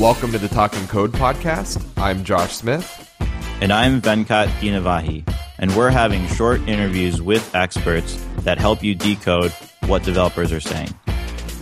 Welcome 0.00 0.32
to 0.32 0.38
the 0.38 0.48
Talking 0.48 0.88
Code 0.88 1.12
podcast. 1.12 1.80
I'm 1.96 2.24
Josh 2.24 2.56
Smith. 2.56 3.12
And 3.60 3.72
I'm 3.72 4.02
Venkat 4.02 4.48
Dinavahi. 4.58 5.32
And 5.60 5.74
we're 5.76 5.90
having 5.90 6.26
short 6.26 6.60
interviews 6.62 7.22
with 7.22 7.54
experts 7.54 8.20
that 8.38 8.58
help 8.58 8.82
you 8.82 8.96
decode 8.96 9.52
what 9.86 10.02
developers 10.02 10.50
are 10.50 10.58
saying. 10.58 10.92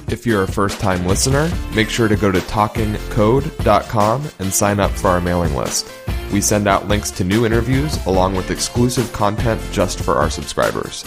If 0.09 0.25
you're 0.25 0.45
a 0.45 0.49
first 0.49 0.81
time 0.81 1.07
listener, 1.07 1.53
make 1.75 1.91
sure 1.91 2.09
to 2.09 2.17
go 2.17 2.33
to 2.33 2.39
talkingcode.com 2.39 4.29
and 4.39 4.53
sign 4.55 4.81
up 4.81 4.93
for 4.93 5.09
our 5.09 5.21
mailing 5.21 5.55
list. 5.55 5.93
We 6.33 6.41
send 6.41 6.67
out 6.67 6.89
links 6.89 7.11
to 7.11 7.25
new 7.25 7.45
interviews 7.45 8.03
along 8.07 8.35
with 8.35 8.51
exclusive 8.51 9.13
content 9.13 9.61
just 9.73 10.01
for 10.01 10.15
our 10.15 10.31
subscribers. 10.31 11.05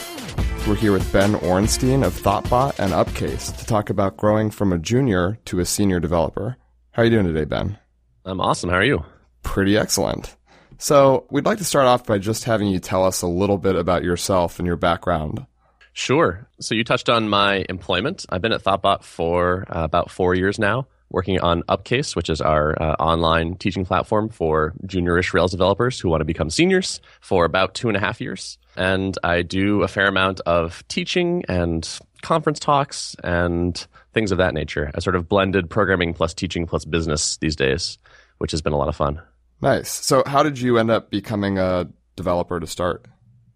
We're 0.68 0.76
here 0.76 0.92
with 0.92 1.12
Ben 1.12 1.34
Orenstein 1.34 2.06
of 2.06 2.14
Thoughtbot 2.14 2.78
and 2.78 2.94
Upcase 2.94 3.52
to 3.58 3.66
talk 3.66 3.90
about 3.90 4.16
growing 4.16 4.52
from 4.52 4.72
a 4.72 4.78
junior 4.78 5.40
to 5.46 5.60
a 5.60 5.66
senior 5.66 6.00
developer. 6.00 6.58
How 6.96 7.02
are 7.02 7.06
you 7.08 7.12
doing 7.12 7.26
today, 7.26 7.44
Ben? 7.44 7.78
I'm 8.24 8.40
awesome. 8.40 8.70
How 8.70 8.78
are 8.78 8.84
you? 8.86 9.04
Pretty 9.44 9.76
excellent. 9.76 10.34
So, 10.78 11.28
we'd 11.30 11.44
like 11.44 11.58
to 11.58 11.66
start 11.66 11.88
off 11.88 12.06
by 12.06 12.20
just 12.20 12.46
having 12.46 12.70
you 12.70 12.80
tell 12.80 13.04
us 13.04 13.22
a 13.22 13.28
little 13.28 13.58
bit 13.58 13.76
about 13.76 14.06
yourself 14.06 14.60
and 14.60 14.66
your 14.66 14.78
background. 14.78 15.46
Sure. 15.92 16.48
So, 16.62 16.74
you 16.74 16.86
touched 16.86 17.10
on 17.10 17.28
my 17.28 17.66
employment. 17.68 18.26
I've 18.30 18.42
been 18.42 18.54
at 18.54 18.64
Thoughtbot 18.64 19.04
for 19.04 19.66
uh, 19.68 19.84
about 19.84 20.10
four 20.10 20.36
years 20.36 20.58
now, 20.58 20.88
working 21.10 21.38
on 21.42 21.64
Upcase, 21.64 22.16
which 22.16 22.30
is 22.30 22.40
our 22.40 22.82
uh, 22.82 22.94
online 22.94 23.56
teaching 23.56 23.84
platform 23.84 24.30
for 24.30 24.74
juniorish 24.86 25.34
Rails 25.34 25.52
developers 25.52 26.00
who 26.00 26.08
want 26.08 26.22
to 26.22 26.26
become 26.26 26.50
seniors, 26.50 27.02
for 27.20 27.44
about 27.44 27.74
two 27.74 27.90
and 27.90 27.98
a 27.98 28.00
half 28.00 28.22
years. 28.22 28.58
And 28.78 29.18
I 29.22 29.42
do 29.42 29.84
a 29.84 29.90
fair 29.90 30.08
amount 30.08 30.40
of 30.46 30.82
teaching 30.88 31.44
and 31.50 31.86
conference 32.22 32.60
talks 32.60 33.18
and 33.22 33.86
things 34.16 34.32
of 34.32 34.40
that 34.40 34.56
nature. 34.56 34.90
A 34.96 35.02
sort 35.02 35.16
of 35.16 35.30
blended 35.30 35.70
programming 35.70 36.16
plus 36.16 36.34
teaching 36.34 36.66
plus 36.66 36.86
business 36.86 37.38
these 37.38 37.56
days, 37.56 38.00
which 38.40 38.50
has 38.50 38.64
been 38.64 38.74
a 38.74 38.78
lot 38.78 38.88
of 38.88 38.96
fun. 38.96 39.22
Nice. 39.62 39.92
So, 39.92 40.24
how 40.26 40.42
did 40.42 40.60
you 40.60 40.80
end 40.80 40.90
up 40.90 41.12
becoming 41.12 41.60
a 41.60 41.88
developer 42.16 42.60
to 42.60 42.66
start? 42.66 43.06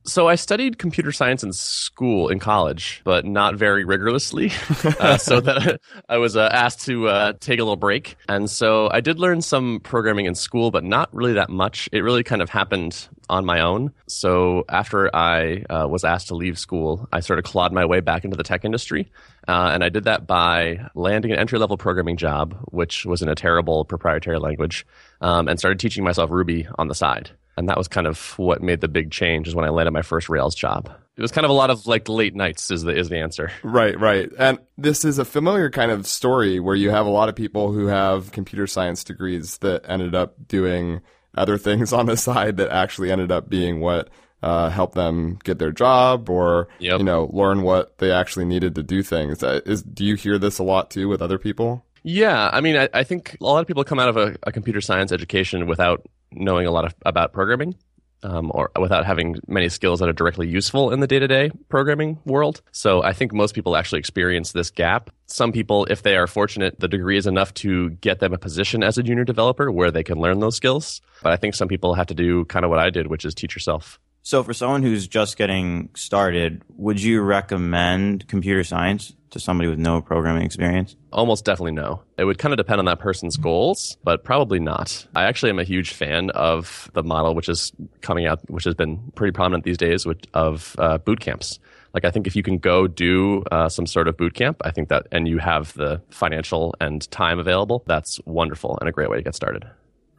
So 0.09 0.27
I 0.27 0.35
studied 0.35 0.79
computer 0.79 1.11
science 1.11 1.43
in 1.43 1.53
school, 1.53 2.29
in 2.29 2.39
college, 2.39 3.01
but 3.03 3.25
not 3.25 3.55
very 3.55 3.85
rigorously. 3.85 4.51
uh, 4.99 5.17
so 5.17 5.39
that 5.39 5.79
I 6.09 6.17
was 6.17 6.35
uh, 6.35 6.49
asked 6.51 6.81
to 6.85 7.07
uh, 7.07 7.33
take 7.39 7.59
a 7.59 7.63
little 7.63 7.75
break, 7.75 8.17
and 8.27 8.49
so 8.49 8.89
I 8.91 9.01
did 9.01 9.19
learn 9.19 9.43
some 9.43 9.79
programming 9.81 10.25
in 10.25 10.33
school, 10.33 10.71
but 10.71 10.83
not 10.83 11.13
really 11.13 11.33
that 11.33 11.51
much. 11.51 11.89
It 11.91 11.99
really 11.99 12.23
kind 12.23 12.41
of 12.41 12.49
happened 12.49 13.07
on 13.29 13.45
my 13.45 13.59
own. 13.59 13.93
So 14.07 14.65
after 14.67 15.15
I 15.15 15.63
uh, 15.69 15.87
was 15.87 16.03
asked 16.03 16.29
to 16.29 16.35
leave 16.35 16.57
school, 16.57 17.07
I 17.13 17.19
sort 17.19 17.37
of 17.37 17.45
clawed 17.45 17.71
my 17.71 17.85
way 17.85 17.99
back 17.99 18.25
into 18.25 18.35
the 18.35 18.43
tech 18.43 18.65
industry, 18.65 19.11
uh, 19.47 19.69
and 19.71 19.83
I 19.83 19.89
did 19.89 20.05
that 20.05 20.25
by 20.25 20.89
landing 20.95 21.31
an 21.31 21.37
entry 21.37 21.59
level 21.59 21.77
programming 21.77 22.17
job, 22.17 22.57
which 22.71 23.05
was 23.05 23.21
in 23.21 23.29
a 23.29 23.35
terrible 23.35 23.85
proprietary 23.85 24.39
language, 24.39 24.87
um, 25.21 25.47
and 25.47 25.59
started 25.59 25.79
teaching 25.79 26.03
myself 26.03 26.31
Ruby 26.31 26.67
on 26.79 26.87
the 26.87 26.95
side 26.95 27.29
and 27.59 27.67
that 27.67 27.77
was 27.77 27.89
kind 27.89 28.07
of 28.07 28.39
what 28.39 28.63
made 28.63 28.79
the 28.79 28.87
big 28.87 29.11
change 29.11 29.45
is 29.45 29.53
when 29.53 29.65
I 29.65 29.69
landed 29.69 29.91
my 29.91 30.01
first 30.01 30.29
Rails 30.29 30.55
job. 30.55 30.89
It 31.17 31.21
was 31.21 31.31
kind 31.33 31.43
of 31.43 31.51
a 31.51 31.53
lot 31.53 31.69
of 31.69 31.85
like 31.85 32.07
late 32.07 32.33
nights 32.33 32.71
is 32.71 32.83
the 32.83 32.95
is 32.95 33.09
the 33.09 33.17
answer. 33.17 33.51
Right, 33.63 33.99
right. 33.99 34.29
And 34.39 34.59
this 34.77 35.03
is 35.03 35.19
a 35.19 35.25
familiar 35.25 35.69
kind 35.69 35.91
of 35.91 36.07
story 36.07 36.61
where 36.61 36.75
you 36.75 36.89
have 36.89 37.05
a 37.05 37.09
lot 37.09 37.27
of 37.27 37.35
people 37.35 37.73
who 37.73 37.87
have 37.87 38.31
computer 38.31 38.65
science 38.65 39.03
degrees 39.03 39.57
that 39.57 39.83
ended 39.89 40.15
up 40.15 40.35
doing 40.47 41.01
other 41.35 41.57
things 41.57 41.91
on 41.99 42.05
the 42.05 42.15
side 42.15 42.55
that 42.57 42.69
actually 42.69 43.11
ended 43.11 43.29
up 43.29 43.49
being 43.49 43.81
what 43.81 44.09
uh, 44.41 44.69
helped 44.69 44.95
them 44.95 45.37
get 45.43 45.59
their 45.59 45.73
job 45.73 46.29
or 46.29 46.69
yep. 46.79 46.99
you 46.99 47.03
know 47.03 47.29
learn 47.33 47.61
what 47.61 47.97
they 47.97 48.09
actually 48.09 48.45
needed 48.45 48.73
to 48.75 48.83
do 48.83 49.03
things. 49.03 49.43
Uh, 49.43 49.59
is 49.65 49.83
do 49.83 50.05
you 50.05 50.15
hear 50.15 50.37
this 50.37 50.59
a 50.59 50.63
lot 50.63 50.89
too 50.89 51.09
with 51.09 51.21
other 51.21 51.37
people? 51.37 51.83
Yeah, 52.03 52.49
I 52.53 52.61
mean, 52.61 52.77
I, 52.77 52.87
I, 52.93 53.03
think 53.03 53.35
a 53.41 53.43
lot 53.43 53.59
of 53.59 53.67
people 53.67 53.83
come 53.83 53.99
out 53.99 54.07
of 54.07 54.15
a, 54.15 54.37
a, 54.43 54.53
computer 54.53 54.79
science 54.79 55.11
education 55.11 55.67
without 55.67 56.07
knowing 56.31 56.67
a 56.67 56.71
lot 56.71 56.85
of, 56.85 56.95
about 57.05 57.33
programming. 57.33 57.75
Um, 58.21 58.51
or 58.53 58.69
without 58.77 59.05
having 59.05 59.37
many 59.47 59.69
skills 59.69 60.01
that 60.01 60.09
are 60.09 60.13
directly 60.13 60.45
useful 60.45 60.91
in 60.91 60.99
the 60.99 61.07
day-to-day 61.07 61.51
programming 61.69 62.19
world. 62.25 62.61
So 62.73 63.01
I 63.01 63.13
think 63.13 63.31
most 63.31 63.55
people 63.55 63.77
actually 63.77 63.99
experience 63.99 64.51
this 64.51 64.69
gap. 64.69 65.09
Some 65.27 65.53
people, 65.53 65.85
if 65.85 66.03
they 66.03 66.17
are 66.17 66.27
fortunate, 66.27 66.81
the 66.81 66.89
degree 66.89 67.15
is 67.15 67.27
enough 67.27 67.53
to 67.53 67.91
get 67.91 68.19
them 68.19 68.33
a 68.33 68.37
position 68.37 68.83
as 68.83 68.97
a 68.97 69.03
junior 69.03 69.23
developer 69.23 69.71
where 69.71 69.89
they 69.89 70.03
can 70.03 70.19
learn 70.19 70.41
those 70.41 70.57
skills. 70.57 70.99
But 71.23 71.31
I 71.31 71.37
think 71.37 71.55
some 71.55 71.69
people 71.69 71.93
have 71.93 72.07
to 72.07 72.13
do 72.13 72.43
kind 72.43 72.65
of 72.65 72.69
what 72.69 72.79
I 72.79 72.89
did, 72.89 73.07
which 73.07 73.23
is 73.23 73.33
teach 73.33 73.55
yourself. 73.55 74.01
So 74.29 74.43
for 74.43 74.53
someone 74.53 74.83
who's 74.83 75.07
just 75.07 75.37
getting 75.37 75.89
started, 75.95 76.61
would 76.77 77.01
you 77.01 77.19
recommend 77.21 78.27
computer 78.27 78.63
science 78.63 79.15
to 79.31 79.39
somebody 79.39 79.67
with 79.67 79.79
no 79.79 80.03
programming 80.03 80.43
experience? 80.43 80.95
Almost 81.11 81.45
definitely 81.45 81.71
no. 81.71 82.03
It 82.15 82.25
would 82.25 82.37
kind 82.37 82.53
of 82.53 82.57
depend 82.57 82.77
on 82.77 82.85
that 82.85 82.99
person's 82.99 83.37
goals, 83.37 83.97
but 84.03 84.23
probably 84.23 84.59
not. 84.59 85.07
I 85.15 85.23
actually 85.23 85.49
am 85.49 85.57
a 85.57 85.63
huge 85.63 85.93
fan 85.93 86.29
of 86.29 86.91
the 86.93 87.01
model 87.01 87.33
which 87.33 87.49
is 87.49 87.71
coming 88.01 88.27
out, 88.27 88.47
which 88.51 88.65
has 88.65 88.75
been 88.75 88.99
pretty 89.15 89.31
prominent 89.31 89.63
these 89.63 89.79
days, 89.79 90.05
which, 90.05 90.23
of 90.35 90.75
uh, 90.77 90.99
boot 90.99 91.21
camps. 91.21 91.57
Like 91.95 92.05
I 92.05 92.11
think 92.11 92.27
if 92.27 92.35
you 92.35 92.43
can 92.43 92.59
go 92.59 92.85
do 92.85 93.41
uh, 93.51 93.67
some 93.67 93.87
sort 93.87 94.07
of 94.07 94.15
boot 94.15 94.35
camp, 94.35 94.61
I 94.63 94.69
think 94.69 94.89
that, 94.89 95.07
and 95.11 95.27
you 95.27 95.39
have 95.39 95.73
the 95.73 96.03
financial 96.11 96.75
and 96.79 97.09
time 97.09 97.39
available, 97.39 97.83
that's 97.87 98.19
wonderful 98.25 98.77
and 98.79 98.87
a 98.87 98.91
great 98.91 99.09
way 99.09 99.17
to 99.17 99.23
get 99.23 99.33
started. 99.33 99.65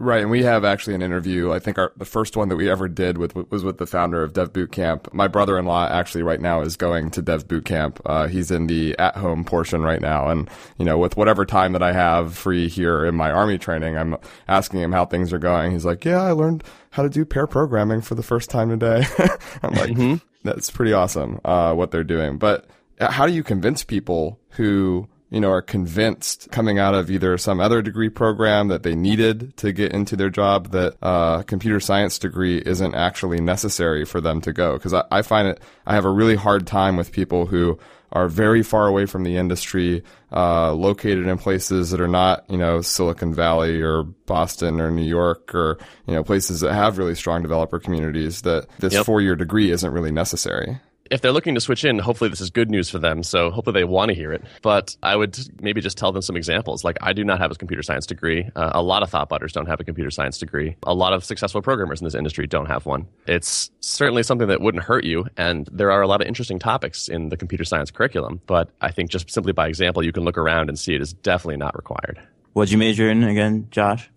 Right, 0.01 0.23
and 0.23 0.31
we 0.31 0.45
have 0.45 0.65
actually 0.65 0.95
an 0.95 1.03
interview. 1.03 1.53
I 1.53 1.59
think 1.59 1.77
our 1.77 1.93
the 1.95 2.07
first 2.07 2.35
one 2.35 2.49
that 2.49 2.57
we 2.57 2.71
ever 2.71 2.89
did 2.89 3.19
with 3.19 3.35
was 3.51 3.63
with 3.63 3.77
the 3.77 3.87
founder 3.87 4.23
of 4.23 4.33
Dev 4.33 4.51
Bootcamp. 4.51 5.13
My 5.13 5.29
brother-in-law 5.29 5.89
actually 5.89 6.23
right 6.23 6.41
now 6.41 6.63
is 6.63 6.79
going 6.79 7.11
to 7.11 7.21
Dev 7.21 7.47
Bootcamp. 7.47 8.01
Uh, 8.07 8.27
he's 8.27 8.51
in 8.51 8.67
the 8.67 8.99
at-home 8.99 9.45
portion 9.45 9.83
right 9.83 10.01
now, 10.01 10.29
and 10.29 10.49
you 10.79 10.87
know, 10.87 10.97
with 10.97 11.19
whatever 11.19 11.45
time 11.45 11.75
that 11.75 11.83
I 11.83 11.93
have 11.93 12.35
free 12.35 12.67
here 12.67 13.05
in 13.05 13.15
my 13.15 13.31
army 13.31 13.59
training, 13.59 13.99
I'm 13.99 14.17
asking 14.49 14.81
him 14.81 14.93
how 14.93 15.05
things 15.05 15.35
are 15.35 15.39
going. 15.39 15.73
He's 15.73 15.85
like, 15.85 16.03
"Yeah, 16.07 16.23
I 16.23 16.33
learned 16.33 16.65
how 16.93 17.03
to 17.03 17.11
do 17.11 17.27
pair 17.27 17.47
programming 17.47 18.01
for 18.01 18.15
the 18.15 18.23
first 18.23 18.49
time 18.49 18.71
today." 18.71 19.05
I'm 19.63 19.75
like, 19.75 19.91
mm-hmm. 19.91 20.15
"That's 20.45 20.71
pretty 20.71 20.95
awesome 20.95 21.43
uh, 21.45 21.75
what 21.75 21.91
they're 21.91 22.05
doing." 22.05 22.39
But 22.39 22.65
uh, 22.99 23.11
how 23.11 23.27
do 23.27 23.35
you 23.35 23.43
convince 23.43 23.85
people 23.85 24.41
who 24.53 25.11
you 25.31 25.41
know, 25.41 25.51
are 25.51 25.63
convinced 25.63 26.51
coming 26.51 26.79
out 26.79 26.95
of 26.95 27.11
either 27.11 27.39
some 27.39 27.61
other 27.61 27.83
degree 27.83 28.09
program 28.09 28.69
that 28.69 28.83
they 28.83 28.97
needed 28.97 29.57
to 29.57 29.73
get 29.73 29.93
into 29.93 30.17
their 30.17 30.31
job 30.31 30.73
that 30.73 30.97
a 31.03 31.07
uh, 31.07 31.43
computer 31.43 31.79
science 31.79 32.19
degree 32.19 32.59
isn't 32.59 32.95
actually 32.95 33.41
necessary 33.41 34.05
for 34.05 34.21
them 34.21 34.41
to 34.41 34.53
go. 34.53 34.73
Because 34.75 34.93
I, 34.93 35.05
I 35.11 35.23
find 35.23 35.47
it, 35.47 35.61
I 35.87 35.95
have 35.95 36.05
a 36.05 36.11
really 36.11 36.35
hard 36.35 36.67
time 36.67 36.97
with 36.97 37.13
people 37.13 37.47
who 37.47 37.79
are 38.13 38.27
very 38.27 38.65
far 38.65 38.89
away 38.89 39.07
from 39.07 39.23
the 39.23 39.37
industry, 39.37 40.03
uh, 40.33 40.73
located 40.73 41.29
in 41.29 41.39
places 41.39 41.93
that 41.93 42.01
are 42.01 42.09
not, 42.09 42.45
you 42.51 42.59
know, 42.59 42.81
Silicon 42.81 43.33
Valley 43.33 43.81
or 43.81 44.03
Boston 44.03 44.81
or 44.81 44.91
New 44.91 45.05
York 45.05 45.55
or, 45.55 45.79
you 46.09 46.15
know, 46.15 46.25
places 46.25 46.61
that 46.61 46.75
have 46.75 46.99
really 46.99 47.15
strong 47.15 47.41
developer 47.41 47.79
communities 47.79 48.43
that 48.43 48.67
this 48.81 48.95
yep. 48.95 49.07
four 49.07 49.21
year 49.21 49.37
degree 49.37 49.71
isn't 49.71 49.93
really 49.93 50.11
necessary 50.11 50.81
if 51.11 51.21
they're 51.21 51.33
looking 51.33 51.55
to 51.57 51.61
switch 51.61 51.85
in, 51.85 51.99
hopefully 51.99 52.31
this 52.31 52.41
is 52.41 52.51
good 52.51 52.71
news 52.71 52.89
for 52.89 52.99
them. 52.99 53.23
So 53.23 53.51
hopefully 53.51 53.81
they 53.81 53.85
want 53.85 54.11
to 54.11 54.15
hear 54.15 54.33
it. 54.33 54.43
But 54.63 54.97
I 55.03 55.17
would 55.17 55.37
maybe 55.61 55.81
just 55.81 55.99
tell 55.99 56.13
them 56.13 56.23
some 56.23 56.37
examples. 56.37 56.85
Like 56.85 56.99
I 57.01 57.13
do 57.13 57.25
not 57.25 57.41
have 57.41 57.51
a 57.51 57.55
computer 57.57 57.83
science 57.83 58.07
degree. 58.07 58.49
Uh, 58.55 58.71
a 58.75 58.83
lot 58.83 59.03
of 59.03 59.11
thoughtbotters 59.11 59.53
don't 59.53 59.67
have 59.67 59.81
a 59.81 59.85
computer 59.85 60.11
science 60.11 60.39
degree. 60.39 60.77
A 60.85 60.95
lot 60.95 61.13
of 61.13 61.25
successful 61.25 61.63
programmers 61.63 62.01
in 62.01 62.05
this 62.05 62.15
industry 62.15 62.47
don't 62.47 62.67
have 62.67 62.87
one. 62.87 63.07
It's 63.27 63.71
certainly 63.81 64.23
something 64.23 64.49
that 64.49 64.61
wouldn't 64.61 64.85
hurt 64.85 65.05
you. 65.05 65.27
And 65.37 65.69
there 65.73 65.91
are 65.91 66.01
a 66.01 66.07
lot 66.07 66.21
of 66.21 66.29
interesting 66.29 66.59
topics 66.59 67.09
in 67.09 67.29
the 67.29 67.37
computer 67.37 67.65
science 67.65 67.91
curriculum. 67.91 68.41
But 68.47 68.71
I 68.81 68.93
think 68.93 69.11
just 69.11 69.31
simply 69.31 69.53
by 69.53 69.67
example, 69.67 70.05
you 70.05 70.13
can 70.13 70.25
look 70.25 70.39
around 70.39 70.69
and 70.69 70.79
see 70.79 70.95
it 70.95 71.01
is 71.03 71.13
definitely 71.13 71.57
not 71.57 71.77
required. 71.77 72.21
What'd 72.53 72.71
you 72.71 72.79
major 72.79 73.11
in 73.11 73.25
again, 73.25 73.67
Josh? 73.71 74.09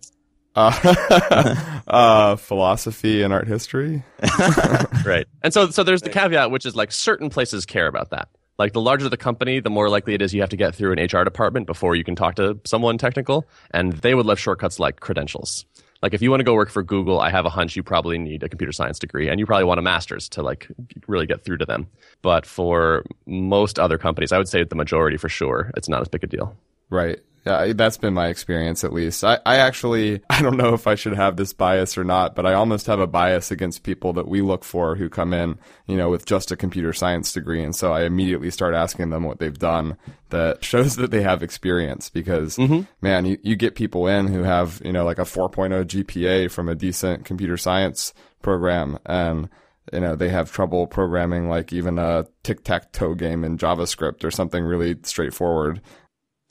Uh, 0.54 1.73
uh, 1.88 2.36
philosophy 2.36 3.22
and 3.22 3.32
art 3.32 3.46
history. 3.46 4.02
right. 5.04 5.26
And 5.42 5.52
so, 5.52 5.70
so 5.70 5.82
there's 5.82 6.02
the 6.02 6.10
caveat, 6.10 6.50
which 6.50 6.66
is 6.66 6.76
like 6.76 6.92
certain 6.92 7.30
places 7.30 7.66
care 7.66 7.86
about 7.86 8.10
that. 8.10 8.28
Like 8.58 8.72
the 8.72 8.80
larger 8.80 9.08
the 9.08 9.16
company, 9.16 9.60
the 9.60 9.70
more 9.70 9.88
likely 9.88 10.14
it 10.14 10.22
is 10.22 10.32
you 10.32 10.40
have 10.40 10.50
to 10.50 10.56
get 10.56 10.74
through 10.74 10.92
an 10.92 11.04
HR 11.04 11.24
department 11.24 11.66
before 11.66 11.96
you 11.96 12.04
can 12.04 12.14
talk 12.14 12.36
to 12.36 12.60
someone 12.64 12.98
technical. 12.98 13.46
And 13.72 13.92
they 13.94 14.14
would 14.14 14.26
love 14.26 14.38
shortcuts 14.38 14.78
like 14.78 15.00
credentials. 15.00 15.64
Like 16.02 16.12
if 16.14 16.20
you 16.20 16.30
want 16.30 16.40
to 16.40 16.44
go 16.44 16.54
work 16.54 16.68
for 16.68 16.82
Google, 16.82 17.18
I 17.18 17.30
have 17.30 17.46
a 17.46 17.50
hunch 17.50 17.76
you 17.76 17.82
probably 17.82 18.18
need 18.18 18.42
a 18.42 18.48
computer 18.48 18.72
science 18.72 18.98
degree 18.98 19.28
and 19.28 19.40
you 19.40 19.46
probably 19.46 19.64
want 19.64 19.78
a 19.80 19.82
master's 19.82 20.28
to 20.30 20.42
like 20.42 20.68
really 21.08 21.26
get 21.26 21.42
through 21.44 21.56
to 21.58 21.64
them. 21.64 21.88
But 22.22 22.44
for 22.46 23.04
most 23.26 23.78
other 23.78 23.96
companies, 23.98 24.30
I 24.30 24.38
would 24.38 24.48
say 24.48 24.62
the 24.62 24.76
majority 24.76 25.16
for 25.16 25.30
sure, 25.30 25.72
it's 25.76 25.88
not 25.88 26.02
as 26.02 26.08
big 26.08 26.22
a 26.22 26.26
deal. 26.26 26.56
Right. 26.90 27.20
Yeah, 27.46 27.74
that's 27.74 27.98
been 27.98 28.14
my 28.14 28.28
experience 28.28 28.84
at 28.84 28.92
least. 28.92 29.22
I, 29.22 29.38
I 29.44 29.56
actually, 29.56 30.22
I 30.30 30.40
don't 30.40 30.56
know 30.56 30.72
if 30.72 30.86
I 30.86 30.94
should 30.94 31.14
have 31.14 31.36
this 31.36 31.52
bias 31.52 31.98
or 31.98 32.04
not, 32.04 32.34
but 32.34 32.46
I 32.46 32.54
almost 32.54 32.86
have 32.86 33.00
a 33.00 33.06
bias 33.06 33.50
against 33.50 33.82
people 33.82 34.14
that 34.14 34.28
we 34.28 34.40
look 34.40 34.64
for 34.64 34.96
who 34.96 35.10
come 35.10 35.34
in, 35.34 35.58
you 35.86 35.96
know, 35.96 36.08
with 36.08 36.24
just 36.24 36.50
a 36.50 36.56
computer 36.56 36.94
science 36.94 37.32
degree. 37.32 37.62
And 37.62 37.76
so 37.76 37.92
I 37.92 38.04
immediately 38.04 38.50
start 38.50 38.74
asking 38.74 39.10
them 39.10 39.24
what 39.24 39.40
they've 39.40 39.58
done 39.58 39.98
that 40.30 40.64
shows 40.64 40.96
that 40.96 41.10
they 41.10 41.22
have 41.22 41.42
experience 41.42 42.08
because, 42.08 42.56
mm-hmm. 42.56 42.82
man, 43.02 43.26
you, 43.26 43.38
you 43.42 43.56
get 43.56 43.74
people 43.74 44.06
in 44.06 44.28
who 44.28 44.42
have, 44.42 44.80
you 44.82 44.92
know, 44.92 45.04
like 45.04 45.18
a 45.18 45.22
4.0 45.22 45.84
GPA 45.84 46.50
from 46.50 46.68
a 46.68 46.74
decent 46.74 47.26
computer 47.26 47.58
science 47.58 48.14
program 48.40 48.98
and, 49.04 49.50
you 49.92 50.00
know, 50.00 50.16
they 50.16 50.30
have 50.30 50.50
trouble 50.50 50.86
programming 50.86 51.50
like 51.50 51.72
even 51.74 51.98
a 51.98 52.26
tic 52.42 52.64
tac 52.64 52.90
toe 52.92 53.14
game 53.14 53.44
in 53.44 53.58
JavaScript 53.58 54.24
or 54.24 54.30
something 54.30 54.64
really 54.64 54.96
straightforward. 55.02 55.82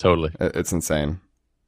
Totally. 0.04 0.32
It's 0.42 0.74
insane. 0.74 1.22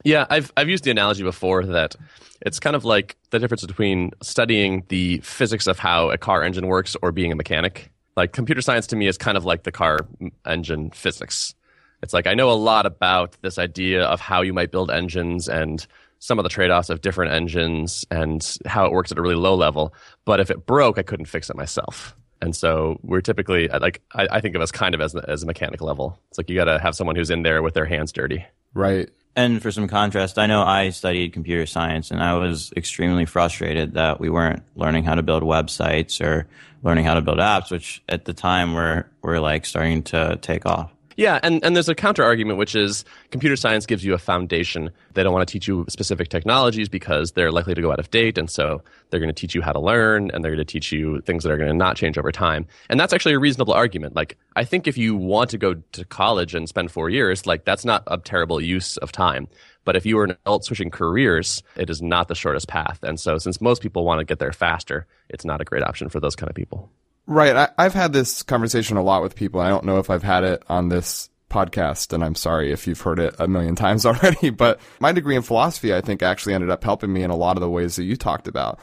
Yeah, 0.04 0.26
I've 0.28 0.52
I've 0.58 0.68
used 0.68 0.84
the 0.84 0.90
analogy 0.90 1.22
before 1.22 1.64
that 1.64 1.96
it's 2.42 2.60
kind 2.60 2.76
of 2.76 2.84
like 2.84 3.16
the 3.30 3.38
difference 3.38 3.64
between 3.64 4.10
studying 4.22 4.84
the 4.88 5.20
physics 5.20 5.66
of 5.66 5.78
how 5.78 6.10
a 6.10 6.18
car 6.18 6.42
engine 6.42 6.66
works 6.66 6.96
or 7.00 7.12
being 7.12 7.32
a 7.32 7.34
mechanic. 7.34 7.90
Like 8.14 8.34
computer 8.34 8.60
science 8.60 8.86
to 8.88 8.96
me 8.96 9.06
is 9.06 9.16
kind 9.16 9.38
of 9.38 9.46
like 9.46 9.62
the 9.62 9.72
car 9.72 10.00
engine 10.44 10.90
physics. 10.90 11.54
It's 12.02 12.12
like 12.12 12.26
I 12.26 12.34
know 12.34 12.50
a 12.50 12.52
lot 12.52 12.84
about 12.84 13.38
this 13.40 13.56
idea 13.58 14.04
of 14.04 14.20
how 14.20 14.42
you 14.42 14.52
might 14.52 14.70
build 14.70 14.90
engines 14.90 15.48
and 15.48 15.86
some 16.18 16.38
of 16.38 16.42
the 16.42 16.50
trade-offs 16.50 16.90
of 16.90 17.00
different 17.00 17.32
engines 17.32 18.04
and 18.10 18.58
how 18.66 18.84
it 18.84 18.92
works 18.92 19.10
at 19.12 19.18
a 19.18 19.22
really 19.22 19.34
low 19.34 19.54
level. 19.54 19.94
But 20.26 20.40
if 20.40 20.50
it 20.50 20.66
broke, 20.66 20.98
I 20.98 21.02
couldn't 21.02 21.26
fix 21.26 21.48
it 21.48 21.56
myself. 21.56 22.14
And 22.40 22.54
so 22.54 22.98
we're 23.02 23.20
typically 23.20 23.68
like 23.68 24.02
I, 24.14 24.28
I 24.32 24.40
think 24.40 24.54
of 24.54 24.62
us 24.62 24.70
kind 24.70 24.94
of 24.94 25.00
as 25.00 25.14
as 25.14 25.42
a 25.42 25.46
mechanic 25.46 25.80
level. 25.80 26.18
It's 26.28 26.38
like 26.38 26.50
you 26.50 26.56
got 26.56 26.64
to 26.64 26.78
have 26.78 26.94
someone 26.94 27.16
who's 27.16 27.30
in 27.30 27.42
there 27.42 27.62
with 27.62 27.74
their 27.74 27.86
hands 27.86 28.12
dirty. 28.12 28.46
Right. 28.74 29.08
And 29.36 29.60
for 29.60 29.70
some 29.70 29.86
contrast, 29.86 30.38
I 30.38 30.46
know 30.46 30.62
I 30.62 30.88
studied 30.88 31.34
computer 31.34 31.66
science 31.66 32.10
and 32.10 32.22
I 32.22 32.34
was 32.34 32.72
extremely 32.74 33.26
frustrated 33.26 33.94
that 33.94 34.18
we 34.18 34.30
weren't 34.30 34.62
learning 34.74 35.04
how 35.04 35.14
to 35.14 35.22
build 35.22 35.42
websites 35.42 36.24
or 36.24 36.46
learning 36.82 37.04
how 37.04 37.14
to 37.14 37.20
build 37.20 37.38
apps, 37.38 37.70
which 37.70 38.02
at 38.08 38.24
the 38.24 38.32
time 38.32 38.72
were, 38.72 39.06
were 39.20 39.38
like 39.38 39.66
starting 39.66 40.02
to 40.04 40.38
take 40.40 40.64
off. 40.64 40.90
Yeah, 41.16 41.40
and, 41.42 41.64
and 41.64 41.74
there's 41.74 41.88
a 41.88 41.94
counter 41.94 42.22
argument, 42.22 42.58
which 42.58 42.74
is 42.74 43.04
computer 43.30 43.56
science 43.56 43.86
gives 43.86 44.04
you 44.04 44.12
a 44.12 44.18
foundation. 44.18 44.90
They 45.14 45.22
don't 45.22 45.32
want 45.32 45.48
to 45.48 45.50
teach 45.50 45.66
you 45.66 45.86
specific 45.88 46.28
technologies 46.28 46.90
because 46.90 47.32
they're 47.32 47.50
likely 47.50 47.74
to 47.74 47.80
go 47.80 47.90
out 47.90 47.98
of 47.98 48.10
date. 48.10 48.36
And 48.36 48.50
so 48.50 48.82
they're 49.08 49.20
going 49.20 49.32
to 49.32 49.40
teach 49.40 49.54
you 49.54 49.62
how 49.62 49.72
to 49.72 49.80
learn 49.80 50.30
and 50.30 50.44
they're 50.44 50.52
going 50.52 50.66
to 50.66 50.70
teach 50.70 50.92
you 50.92 51.22
things 51.22 51.42
that 51.42 51.50
are 51.50 51.56
going 51.56 51.70
to 51.70 51.74
not 51.74 51.96
change 51.96 52.18
over 52.18 52.30
time. 52.30 52.66
And 52.90 53.00
that's 53.00 53.14
actually 53.14 53.32
a 53.32 53.38
reasonable 53.38 53.72
argument. 53.72 54.14
Like, 54.14 54.36
I 54.56 54.64
think 54.64 54.86
if 54.86 54.98
you 54.98 55.16
want 55.16 55.48
to 55.50 55.58
go 55.58 55.74
to 55.92 56.04
college 56.04 56.54
and 56.54 56.68
spend 56.68 56.90
four 56.90 57.08
years, 57.08 57.46
like, 57.46 57.64
that's 57.64 57.86
not 57.86 58.02
a 58.06 58.18
terrible 58.18 58.60
use 58.60 58.98
of 58.98 59.10
time. 59.10 59.48
But 59.86 59.96
if 59.96 60.04
you 60.04 60.18
are 60.18 60.24
an 60.24 60.32
adult 60.32 60.66
switching 60.66 60.90
careers, 60.90 61.62
it 61.76 61.88
is 61.88 62.02
not 62.02 62.28
the 62.28 62.34
shortest 62.34 62.68
path. 62.68 62.98
And 63.02 63.18
so 63.18 63.38
since 63.38 63.60
most 63.60 63.80
people 63.80 64.04
want 64.04 64.18
to 64.18 64.24
get 64.24 64.38
there 64.38 64.52
faster, 64.52 65.06
it's 65.30 65.46
not 65.46 65.62
a 65.62 65.64
great 65.64 65.82
option 65.82 66.10
for 66.10 66.20
those 66.20 66.36
kind 66.36 66.50
of 66.50 66.56
people. 66.56 66.90
Right. 67.26 67.70
I, 67.76 67.82
have 67.82 67.94
had 67.94 68.12
this 68.12 68.42
conversation 68.42 68.96
a 68.96 69.02
lot 69.02 69.22
with 69.22 69.34
people. 69.34 69.60
I 69.60 69.68
don't 69.68 69.84
know 69.84 69.98
if 69.98 70.10
I've 70.10 70.22
had 70.22 70.44
it 70.44 70.62
on 70.68 70.88
this 70.88 71.28
podcast, 71.50 72.12
and 72.12 72.24
I'm 72.24 72.34
sorry 72.34 72.72
if 72.72 72.86
you've 72.86 73.00
heard 73.00 73.18
it 73.18 73.34
a 73.38 73.48
million 73.48 73.74
times 73.76 74.06
already, 74.06 74.50
but 74.50 74.80
my 75.00 75.12
degree 75.12 75.36
in 75.36 75.42
philosophy, 75.42 75.94
I 75.94 76.00
think, 76.00 76.22
actually 76.22 76.54
ended 76.54 76.70
up 76.70 76.84
helping 76.84 77.12
me 77.12 77.22
in 77.22 77.30
a 77.30 77.36
lot 77.36 77.56
of 77.56 77.60
the 77.60 77.70
ways 77.70 77.96
that 77.96 78.04
you 78.04 78.16
talked 78.16 78.48
about. 78.48 78.78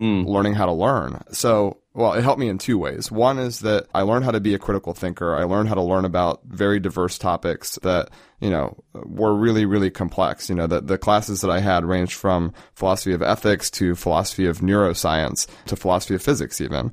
Mm. 0.00 0.26
Learning 0.26 0.54
how 0.54 0.66
to 0.66 0.72
learn. 0.72 1.22
So, 1.30 1.78
well, 1.94 2.14
it 2.14 2.24
helped 2.24 2.40
me 2.40 2.48
in 2.48 2.58
two 2.58 2.76
ways. 2.76 3.12
One 3.12 3.38
is 3.38 3.60
that 3.60 3.86
I 3.94 4.02
learned 4.02 4.24
how 4.24 4.32
to 4.32 4.40
be 4.40 4.52
a 4.52 4.58
critical 4.58 4.92
thinker. 4.92 5.36
I 5.36 5.44
learned 5.44 5.68
how 5.68 5.76
to 5.76 5.82
learn 5.82 6.04
about 6.04 6.40
very 6.46 6.80
diverse 6.80 7.16
topics 7.16 7.78
that, 7.82 8.10
you 8.40 8.50
know, 8.50 8.76
were 8.92 9.32
really, 9.32 9.66
really 9.66 9.92
complex. 9.92 10.48
You 10.48 10.56
know, 10.56 10.66
that 10.66 10.88
the 10.88 10.98
classes 10.98 11.42
that 11.42 11.50
I 11.50 11.60
had 11.60 11.84
ranged 11.84 12.14
from 12.14 12.52
philosophy 12.74 13.12
of 13.12 13.22
ethics 13.22 13.70
to 13.70 13.94
philosophy 13.94 14.46
of 14.46 14.58
neuroscience 14.58 15.46
to 15.66 15.76
philosophy 15.76 16.16
of 16.16 16.22
physics 16.22 16.60
even. 16.60 16.92